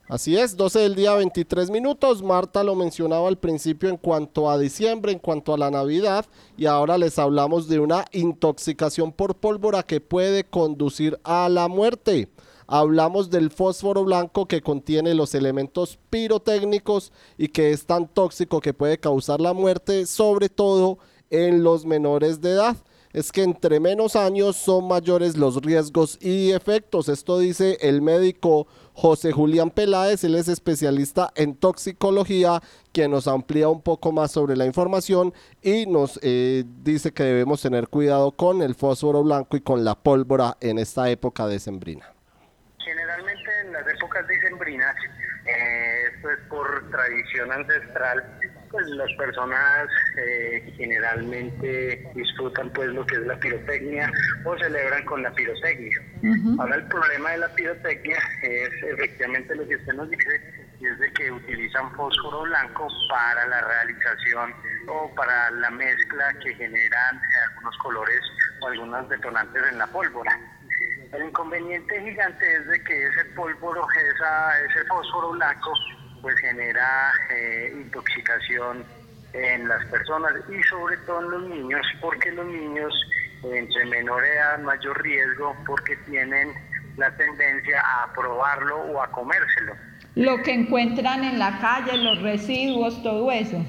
Así 0.08 0.36
es, 0.36 0.56
12 0.56 0.80
del 0.80 0.96
día 0.96 1.14
23 1.14 1.70
minutos. 1.70 2.20
Marta 2.20 2.64
lo 2.64 2.74
mencionaba 2.74 3.28
al 3.28 3.38
principio 3.38 3.88
en 3.88 3.96
cuanto 3.96 4.50
a 4.50 4.58
diciembre, 4.58 5.12
en 5.12 5.20
cuanto 5.20 5.54
a 5.54 5.58
la 5.58 5.70
Navidad, 5.70 6.26
y 6.56 6.66
ahora 6.66 6.98
les 6.98 7.16
hablamos 7.16 7.68
de 7.68 7.78
una 7.78 8.04
intoxicación 8.10 9.12
por 9.12 9.36
pólvora 9.36 9.84
que 9.84 10.00
puede 10.00 10.42
conducir 10.42 11.20
a 11.22 11.48
la 11.48 11.68
muerte. 11.68 12.28
Hablamos 12.66 13.30
del 13.30 13.50
fósforo 13.50 14.04
blanco 14.04 14.46
que 14.46 14.62
contiene 14.62 15.14
los 15.14 15.32
elementos 15.36 15.96
pirotécnicos 16.10 17.12
y 17.38 17.46
que 17.46 17.70
es 17.70 17.86
tan 17.86 18.08
tóxico 18.08 18.60
que 18.60 18.74
puede 18.74 18.98
causar 18.98 19.40
la 19.40 19.52
muerte, 19.52 20.06
sobre 20.06 20.48
todo 20.48 20.98
en 21.30 21.62
los 21.62 21.86
menores 21.86 22.40
de 22.40 22.50
edad 22.50 22.76
es 23.12 23.32
que 23.32 23.42
entre 23.42 23.80
menos 23.80 24.16
años 24.16 24.56
son 24.56 24.86
mayores 24.86 25.36
los 25.36 25.60
riesgos 25.62 26.18
y 26.20 26.52
efectos. 26.52 27.08
Esto 27.08 27.38
dice 27.38 27.78
el 27.80 28.02
médico 28.02 28.66
José 28.94 29.32
Julián 29.32 29.70
Peláez, 29.70 30.24
él 30.24 30.34
es 30.34 30.48
especialista 30.48 31.30
en 31.34 31.56
toxicología, 31.56 32.60
quien 32.92 33.10
nos 33.10 33.26
amplía 33.26 33.68
un 33.68 33.82
poco 33.82 34.12
más 34.12 34.30
sobre 34.30 34.56
la 34.56 34.66
información 34.66 35.32
y 35.62 35.86
nos 35.86 36.20
eh, 36.22 36.64
dice 36.82 37.12
que 37.12 37.24
debemos 37.24 37.62
tener 37.62 37.88
cuidado 37.88 38.32
con 38.32 38.62
el 38.62 38.74
fósforo 38.74 39.22
blanco 39.22 39.56
y 39.56 39.60
con 39.60 39.84
la 39.84 39.94
pólvora 39.94 40.56
en 40.60 40.78
esta 40.78 41.08
época 41.10 41.46
decembrina. 41.46 42.12
Generalmente 42.78 43.60
en 43.64 43.72
las 43.72 43.86
épocas 43.88 44.26
decembrinas, 44.28 44.94
eh, 45.46 46.02
esto 46.14 46.30
es 46.30 46.38
por 46.48 46.90
tradición 46.90 47.50
ancestral, 47.52 48.38
pues 48.70 48.86
las 48.90 49.12
personas 49.14 49.88
eh, 50.16 50.72
generalmente 50.76 52.08
disfrutan 52.14 52.70
pues 52.70 52.88
lo 52.90 53.04
que 53.06 53.16
es 53.16 53.26
la 53.26 53.36
pirotecnia 53.38 54.12
o 54.44 54.56
celebran 54.58 55.04
con 55.04 55.22
la 55.22 55.30
pirotecnia. 55.32 55.98
Uh 56.22 56.26
-huh. 56.26 56.60
Ahora 56.60 56.76
el 56.76 56.84
problema 56.84 57.30
de 57.30 57.38
la 57.38 57.48
pirotecnia 57.54 58.18
es 58.42 58.70
efectivamente 58.82 59.54
lo 59.54 59.66
que 59.66 59.76
usted 59.76 59.92
nos 59.94 60.08
dice, 60.10 60.36
es 60.80 60.98
de 60.98 61.12
que 61.12 61.30
utilizan 61.30 61.94
fósforo 61.94 62.42
blanco 62.42 62.88
para 63.10 63.46
la 63.46 63.60
realización 63.60 64.54
o 64.88 65.14
para 65.14 65.50
la 65.50 65.70
mezcla 65.70 66.32
que 66.42 66.54
generan 66.54 67.20
algunos 67.48 67.76
colores 67.78 68.20
o 68.60 68.68
algunos 68.68 69.08
detonantes 69.08 69.62
en 69.70 69.78
la 69.78 69.86
pólvora. 69.88 70.38
El 71.12 71.24
inconveniente 71.24 72.00
gigante 72.00 72.56
es 72.56 72.66
de 72.68 72.84
que 72.84 73.06
ese 73.06 73.24
pólvoro, 73.36 73.84
esa, 74.14 74.60
ese 74.64 74.84
fósforo 74.84 75.30
blanco, 75.32 75.72
pues 76.22 76.36
genera 76.38 77.12
eh, 77.30 77.72
intoxicación 77.74 78.84
en 79.32 79.68
las 79.68 79.84
personas 79.86 80.32
y 80.48 80.62
sobre 80.64 80.96
todo 80.98 81.20
en 81.20 81.30
los 81.30 81.42
niños, 81.48 81.86
porque 82.00 82.32
los 82.32 82.46
niños 82.46 82.92
entre 83.44 83.84
menor 83.86 84.24
edad 84.24 84.58
mayor 84.60 85.00
riesgo 85.02 85.56
porque 85.66 85.96
tienen 86.08 86.52
la 86.96 87.10
tendencia 87.16 87.80
a 87.80 88.12
probarlo 88.12 88.76
o 88.76 89.02
a 89.02 89.10
comérselo. 89.10 89.74
lo 90.16 90.42
que 90.42 90.52
encuentran 90.52 91.24
en 91.24 91.38
la 91.38 91.58
calle, 91.60 91.96
los 91.96 92.20
residuos, 92.20 93.02
todo 93.02 93.30
eso. 93.30 93.64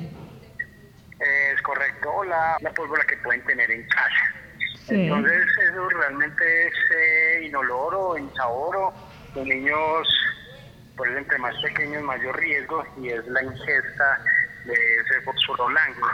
Es 1.20 1.62
correcto, 1.62 2.10
o 2.12 2.24
la, 2.24 2.58
la 2.62 2.72
pólvora 2.72 3.06
que 3.06 3.16
pueden 3.18 3.44
tener 3.46 3.70
en 3.70 3.88
casa. 3.88 4.42
Entonces 4.90 5.48
eso 5.70 5.90
realmente 5.90 6.68
es 6.68 6.74
eh, 6.98 7.46
inoloro, 7.46 8.18
insaboro. 8.18 8.92
Los 9.36 9.46
niños, 9.46 10.08
entre 11.10 11.38
más 11.40 11.56
pequeños, 11.62 12.04
mayor 12.04 12.38
riesgo 12.38 12.86
y 12.98 13.10
es 13.10 13.26
la 13.28 13.44
ingesta 13.44 14.24
de 14.66 14.74
ese 14.74 15.22
fósforo 15.24 15.66
blanco. 15.68 16.08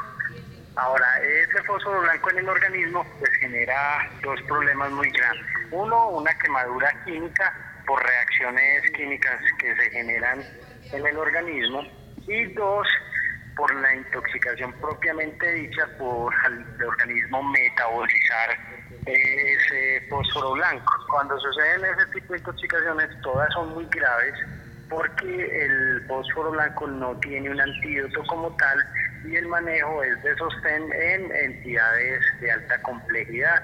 Ahora, 0.75 1.05
ese 1.21 1.63
fósforo 1.63 2.01
blanco 2.01 2.29
en 2.31 2.39
el 2.39 2.49
organismo 2.49 3.05
pues 3.19 3.31
genera 3.39 4.09
dos 4.23 4.39
problemas 4.43 4.91
muy 4.91 5.09
grandes. 5.09 5.45
Uno, 5.71 6.09
una 6.09 6.37
quemadura 6.37 6.91
química 7.03 7.53
por 7.85 8.01
reacciones 8.03 8.91
químicas 8.91 9.39
que 9.59 9.75
se 9.75 9.89
generan 9.89 10.43
en 10.91 11.07
el 11.07 11.17
organismo. 11.17 11.81
Y 12.27 12.53
dos, 12.53 12.87
por 13.55 13.73
la 13.75 13.95
intoxicación 13.95 14.71
propiamente 14.73 15.51
dicha 15.53 15.87
por 15.97 16.33
el 16.45 16.85
organismo 16.85 17.41
metabolizar 17.43 18.57
ese 19.05 20.05
fósforo 20.09 20.51
blanco. 20.51 20.93
Cuando 21.09 21.39
suceden 21.39 21.85
ese 21.85 22.05
tipo 22.13 22.33
de 22.33 22.39
intoxicaciones, 22.39 23.21
todas 23.21 23.51
son 23.53 23.73
muy 23.73 23.85
graves 23.85 24.35
porque 24.89 25.65
el 25.65 26.01
fósforo 26.07 26.51
blanco 26.51 26.87
no 26.87 27.17
tiene 27.19 27.49
un 27.49 27.59
antídoto 27.59 28.23
como 28.27 28.55
tal 28.57 28.83
y 29.23 29.35
el 29.35 29.47
manejo 29.47 30.03
es 30.03 30.21
de 30.23 30.35
sostén 30.37 30.91
en 30.93 31.35
entidades 31.35 32.21
de 32.39 32.51
alta 32.51 32.81
complejidad, 32.81 33.61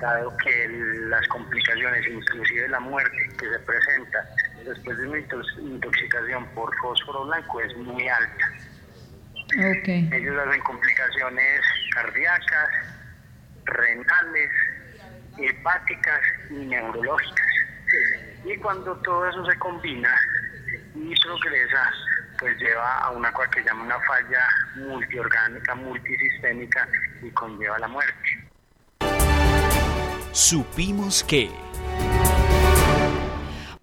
dado 0.00 0.36
que 0.38 0.68
las 1.08 1.26
complicaciones, 1.28 2.06
inclusive 2.06 2.68
la 2.68 2.80
muerte 2.80 3.16
que 3.38 3.48
se 3.48 3.58
presenta 3.60 4.24
después 4.64 4.98
de 4.98 5.08
una 5.08 5.18
intoxicación 5.18 6.46
por 6.54 6.74
fósforo 6.78 7.24
blanco 7.26 7.60
es 7.60 7.76
muy 7.76 8.08
alta. 8.08 8.46
Ellos 10.12 10.36
hacen 10.46 10.60
complicaciones 10.62 11.60
cardíacas, 11.94 12.68
renales, 13.64 14.50
hepáticas 15.38 16.20
y 16.50 16.54
neurológicas. 16.66 17.46
Y 18.44 18.56
cuando 18.58 18.96
todo 19.02 19.28
eso 19.28 19.44
se 19.44 19.58
combina 19.58 20.14
y 20.94 21.14
progresa, 21.20 21.92
pues 22.38 22.56
lleva 22.58 22.98
a 22.98 23.10
una 23.10 23.32
cosa 23.32 23.50
que 23.50 23.62
llama 23.62 23.84
una 23.84 24.00
falla 24.00 24.44
multiorgánica, 24.76 25.74
multisistémica 25.74 26.88
y 27.22 27.30
conlleva 27.30 27.78
la 27.78 27.88
muerte. 27.88 28.50
Supimos 30.32 31.22
que... 31.24 31.50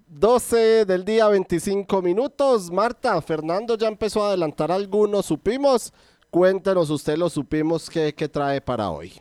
12 0.08 0.86
del 0.86 1.06
día 1.06 1.28
25 1.28 2.02
minutos. 2.02 2.72
Marta, 2.72 3.22
Fernando 3.22 3.78
ya 3.78 3.88
empezó 3.88 4.24
a 4.24 4.30
adelantar 4.30 4.72
algunos, 4.72 5.28
supimos. 5.28 5.94
Cuéntenos 6.32 6.90
usted 6.90 7.18
lo 7.18 7.30
supimos 7.30 7.90
que, 7.90 8.12
trae 8.12 8.60
para 8.60 8.90
hoy. 8.90 9.14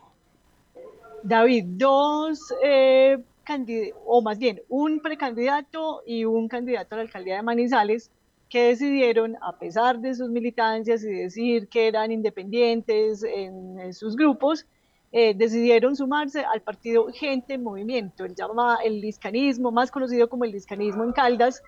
David, 1.22 1.64
dos 1.66 2.38
eh, 2.64 3.18
candidatos, 3.46 3.98
o 4.04 4.20
más 4.20 4.38
bien 4.38 4.60
un 4.68 5.00
precandidato 5.00 6.02
y 6.06 6.26
un 6.26 6.48
candidato 6.48 6.94
a 6.94 6.98
la 6.98 7.02
alcaldía 7.04 7.36
de 7.36 7.42
Manizales 7.42 8.10
que 8.50 8.68
decidieron, 8.68 9.36
a 9.40 9.58
pesar 9.58 10.00
de 10.00 10.14
sus 10.14 10.28
militancias 10.28 11.02
y 11.02 11.08
decir 11.08 11.68
que 11.68 11.88
eran 11.88 12.12
independientes 12.12 13.22
en 13.24 13.94
sus 13.94 14.16
grupos, 14.16 14.66
eh, 15.12 15.34
decidieron 15.34 15.96
sumarse 15.96 16.44
al 16.44 16.60
partido 16.60 17.06
Gente 17.12 17.54
en 17.54 17.62
Movimiento, 17.62 18.24
el 18.24 18.34
llama 18.34 18.78
el 18.84 19.00
liscanismo, 19.00 19.70
más 19.70 19.90
conocido 19.90 20.28
como 20.28 20.44
el 20.44 20.52
liscanismo 20.52 21.04
en 21.04 21.12
Caldas, 21.12 21.62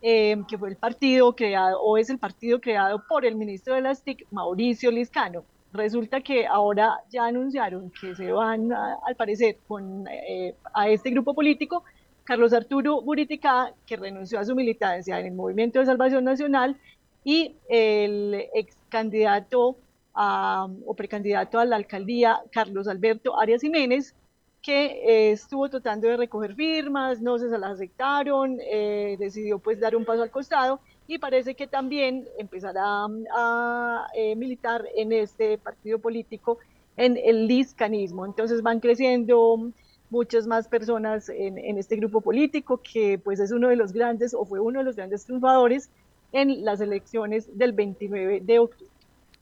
eh, 0.00 0.36
que 0.48 0.56
fue 0.56 0.70
el 0.70 0.76
partido 0.76 1.34
creado, 1.34 1.80
o 1.82 1.98
es 1.98 2.08
el 2.08 2.18
partido 2.18 2.60
creado 2.60 3.02
por 3.08 3.26
el 3.26 3.36
ministro 3.36 3.74
de 3.74 3.82
las 3.82 4.02
TIC, 4.02 4.26
Mauricio 4.30 4.90
Liscano. 4.90 5.44
Resulta 5.74 6.20
que 6.20 6.46
ahora 6.46 7.00
ya 7.10 7.26
anunciaron 7.26 7.90
que 7.90 8.14
se 8.14 8.30
van, 8.30 8.72
al 8.72 9.16
parecer, 9.16 9.56
con, 9.66 10.06
eh, 10.08 10.54
a 10.72 10.88
este 10.88 11.10
grupo 11.10 11.34
político, 11.34 11.82
Carlos 12.22 12.52
Arturo 12.52 13.02
Buritica, 13.02 13.72
que 13.84 13.96
renunció 13.96 14.38
a 14.38 14.44
su 14.44 14.54
militancia 14.54 15.18
en 15.18 15.26
el 15.26 15.32
Movimiento 15.32 15.80
de 15.80 15.86
Salvación 15.86 16.22
Nacional, 16.22 16.76
y 17.24 17.56
el 17.68 18.46
ex 18.54 18.76
candidato 18.88 19.76
o 20.14 20.94
precandidato 20.94 21.58
a 21.58 21.64
la 21.64 21.74
alcaldía, 21.74 22.40
Carlos 22.52 22.86
Alberto 22.86 23.36
Arias 23.40 23.62
Jiménez, 23.62 24.14
que 24.62 24.86
eh, 24.86 25.32
estuvo 25.32 25.68
tratando 25.68 26.06
de 26.06 26.16
recoger 26.16 26.54
firmas, 26.54 27.20
no 27.20 27.36
se 27.36 27.48
las 27.48 27.72
aceptaron, 27.72 28.58
eh, 28.60 29.16
decidió 29.18 29.58
pues 29.58 29.80
dar 29.80 29.96
un 29.96 30.04
paso 30.04 30.22
al 30.22 30.30
costado 30.30 30.78
y 31.06 31.18
parece 31.18 31.54
que 31.54 31.66
también 31.66 32.26
empezará 32.38 33.06
a, 33.34 34.06
eh, 34.14 34.36
militar 34.36 34.86
en 34.96 35.12
este 35.12 35.58
partido 35.58 35.98
político, 35.98 36.58
en 36.96 37.18
el 37.22 37.46
liscanismo. 37.46 38.24
Entonces 38.24 38.62
van 38.62 38.80
creciendo 38.80 39.70
muchas 40.10 40.46
más 40.46 40.68
personas 40.68 41.28
en, 41.28 41.58
en, 41.58 41.78
este 41.78 41.96
grupo 41.96 42.20
político 42.20 42.78
que 42.78 43.18
pues 43.18 43.40
es 43.40 43.50
uno 43.50 43.68
de 43.68 43.76
los 43.76 43.92
grandes 43.92 44.32
o 44.32 44.44
fue 44.44 44.60
uno 44.60 44.78
de 44.78 44.84
los 44.84 44.96
grandes 44.96 45.24
triunfadores 45.24 45.90
en 46.32 46.64
las 46.64 46.80
elecciones 46.80 47.48
del 47.56 47.72
29 47.72 48.40
de 48.40 48.58
octubre. 48.58 48.90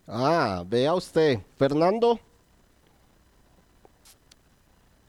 Ah, 0.07 0.65
vea 0.67 0.95
usted. 0.95 1.39
Fernando. 1.57 2.19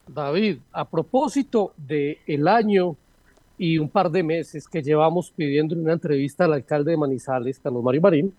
David, 0.08 0.60
a 0.72 0.86
propósito 0.86 1.74
de 1.78 2.20
el 2.28 2.48
año 2.48 2.96
y 3.58 3.78
un 3.78 3.90
par 3.90 4.10
de 4.10 4.24
meses 4.24 4.68
que 4.68 4.82
llevamos 4.82 5.32
pidiendo 5.32 5.76
una 5.76 5.94
entrevista 5.94 6.46
al 6.46 6.54
alcalde 6.54 6.92
de 6.92 6.98
Manizales, 6.98 7.60
Carlos 7.60 7.84
Mario 7.84 8.02
Marín, 8.02 8.34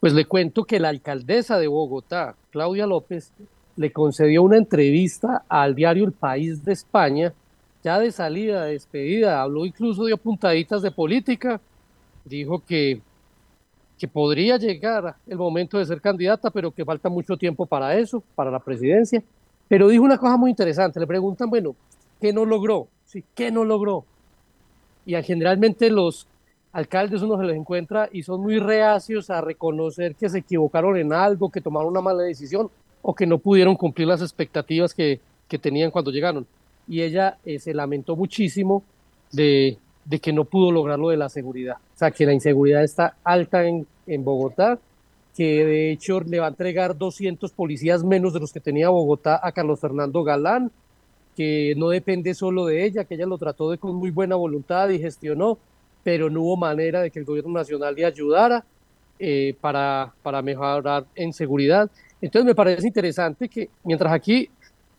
pues 0.00 0.12
le 0.12 0.24
cuento 0.24 0.64
que 0.64 0.80
la 0.80 0.88
alcaldesa 0.88 1.58
de 1.58 1.68
Bogotá, 1.68 2.34
Claudia 2.50 2.86
López, 2.86 3.32
le 3.76 3.92
concedió 3.92 4.42
una 4.42 4.58
entrevista 4.58 5.44
al 5.48 5.74
diario 5.74 6.04
El 6.04 6.12
País 6.12 6.64
de 6.64 6.72
España, 6.72 7.32
ya 7.82 7.98
de 7.98 8.12
salida, 8.12 8.64
de 8.64 8.72
despedida, 8.72 9.42
habló 9.42 9.64
incluso 9.64 10.04
de 10.04 10.12
apuntaditas 10.12 10.82
de 10.82 10.90
política, 10.90 11.60
dijo 12.24 12.62
que 12.64 13.00
que 14.02 14.08
podría 14.08 14.56
llegar 14.56 15.14
el 15.28 15.38
momento 15.38 15.78
de 15.78 15.86
ser 15.86 16.00
candidata, 16.00 16.50
pero 16.50 16.72
que 16.72 16.84
falta 16.84 17.08
mucho 17.08 17.36
tiempo 17.36 17.66
para 17.66 17.96
eso, 17.96 18.20
para 18.34 18.50
la 18.50 18.58
presidencia. 18.58 19.22
Pero 19.68 19.86
dijo 19.86 20.02
una 20.02 20.18
cosa 20.18 20.36
muy 20.36 20.50
interesante, 20.50 20.98
le 20.98 21.06
preguntan, 21.06 21.48
bueno, 21.48 21.76
¿qué 22.20 22.32
no 22.32 22.44
logró? 22.44 22.88
¿Sí? 23.04 23.22
¿Qué 23.32 23.52
no 23.52 23.62
logró? 23.62 24.04
Y 25.04 25.20
generalmente 25.22 25.90
los 25.90 26.26
alcaldes 26.72 27.22
uno 27.22 27.36
se 27.38 27.44
los 27.44 27.54
encuentra 27.54 28.08
y 28.12 28.22
son 28.22 28.40
muy 28.40 28.58
reacios 28.58 29.30
a 29.30 29.40
reconocer 29.40 30.14
que 30.14 30.28
se 30.28 30.38
equivocaron 30.38 30.96
en 30.96 31.12
algo, 31.12 31.50
que 31.50 31.60
tomaron 31.60 31.90
una 31.90 32.00
mala 32.00 32.22
decisión 32.22 32.70
o 33.02 33.14
que 33.14 33.26
no 33.26 33.38
pudieron 33.38 33.76
cumplir 33.76 34.08
las 34.08 34.22
expectativas 34.22 34.94
que, 34.94 35.20
que 35.48 35.58
tenían 35.58 35.90
cuando 35.90 36.10
llegaron. 36.10 36.46
Y 36.88 37.02
ella 37.02 37.38
eh, 37.44 37.58
se 37.58 37.74
lamentó 37.74 38.16
muchísimo 38.16 38.82
de, 39.30 39.76
de 40.04 40.18
que 40.18 40.32
no 40.32 40.44
pudo 40.44 40.72
lograr 40.72 40.98
lo 40.98 41.10
de 41.10 41.16
la 41.16 41.28
seguridad. 41.28 41.76
O 41.94 41.98
sea, 41.98 42.10
que 42.10 42.26
la 42.26 42.32
inseguridad 42.32 42.82
está 42.82 43.16
alta 43.24 43.66
en, 43.66 43.86
en 44.06 44.24
Bogotá, 44.24 44.78
que 45.36 45.64
de 45.64 45.90
hecho 45.90 46.20
le 46.20 46.40
va 46.40 46.46
a 46.46 46.50
entregar 46.50 46.96
200 46.96 47.52
policías 47.52 48.04
menos 48.04 48.32
de 48.32 48.40
los 48.40 48.52
que 48.52 48.60
tenía 48.60 48.88
Bogotá 48.88 49.40
a 49.42 49.52
Carlos 49.52 49.80
Fernando 49.80 50.22
Galán, 50.24 50.70
que 51.36 51.74
no 51.76 51.88
depende 51.88 52.34
solo 52.34 52.66
de 52.66 52.84
ella, 52.84 53.04
que 53.04 53.14
ella 53.14 53.26
lo 53.26 53.38
trató 53.38 53.70
de 53.70 53.78
con 53.78 53.94
muy 53.96 54.10
buena 54.10 54.36
voluntad 54.36 54.88
y 54.90 54.98
gestionó, 54.98 55.58
pero 56.02 56.28
no 56.28 56.42
hubo 56.42 56.56
manera 56.56 57.00
de 57.00 57.10
que 57.10 57.18
el 57.18 57.24
gobierno 57.24 57.52
nacional 57.52 57.94
le 57.94 58.04
ayudara 58.04 58.64
eh, 59.18 59.54
para, 59.60 60.12
para 60.22 60.42
mejorar 60.42 61.04
en 61.14 61.32
seguridad. 61.32 61.90
Entonces 62.20 62.46
me 62.46 62.54
parece 62.54 62.86
interesante 62.86 63.48
que 63.48 63.70
mientras 63.84 64.12
aquí 64.12 64.48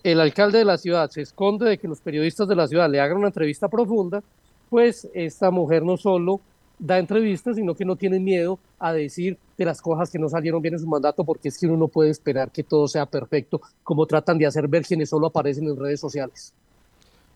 el 0.03 0.19
alcalde 0.19 0.57
de 0.59 0.65
la 0.65 0.77
ciudad 0.77 1.09
se 1.09 1.21
esconde 1.21 1.69
de 1.69 1.77
que 1.77 1.87
los 1.87 2.01
periodistas 2.01 2.47
de 2.47 2.55
la 2.55 2.67
ciudad 2.67 2.89
le 2.89 2.99
hagan 2.99 3.17
una 3.17 3.27
entrevista 3.27 3.67
profunda, 3.67 4.21
pues 4.69 5.07
esta 5.13 5.51
mujer 5.51 5.83
no 5.83 5.97
solo 5.97 6.41
da 6.83 6.99
entrevistas, 6.99 7.55
sino 7.55 7.73
que 7.73 7.85
no 7.85 7.95
tiene 7.95 8.19
miedo 8.19 8.59
a 8.77 8.91
decir 8.91 9.37
de 9.57 9.65
las 9.65 9.81
cosas 9.81 10.11
que 10.11 10.19
no 10.19 10.27
salieron 10.27 10.61
bien 10.61 10.73
en 10.73 10.81
su 10.81 10.87
mandato, 10.87 11.23
porque 11.23 11.47
es 11.47 11.57
que 11.57 11.65
uno 11.65 11.77
no 11.77 11.87
puede 11.87 12.09
esperar 12.09 12.51
que 12.51 12.63
todo 12.63 12.89
sea 12.89 13.05
perfecto, 13.05 13.61
como 13.83 14.05
tratan 14.05 14.37
de 14.37 14.45
hacer 14.45 14.67
ver 14.67 14.83
quienes 14.83 15.09
solo 15.09 15.27
aparecen 15.27 15.65
en 15.67 15.77
redes 15.77 16.01
sociales. 16.01 16.53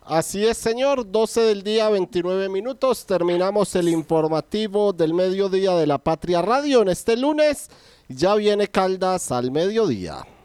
Así 0.02 0.44
es, 0.46 0.58
señor. 0.58 1.10
12 1.10 1.40
del 1.40 1.62
día, 1.62 1.88
29 1.88 2.48
minutos. 2.48 3.06
Terminamos 3.06 3.74
el 3.74 3.88
informativo 3.88 4.92
del 4.92 5.14
mediodía 5.14 5.74
de 5.74 5.86
la 5.86 5.98
Patria 5.98 6.42
Radio 6.42 6.82
en 6.82 6.88
este 6.88 7.16
lunes. 7.16 7.70
Ya 8.08 8.34
viene 8.34 8.68
Caldas 8.68 9.32
al 9.32 9.50
mediodía. 9.50 10.26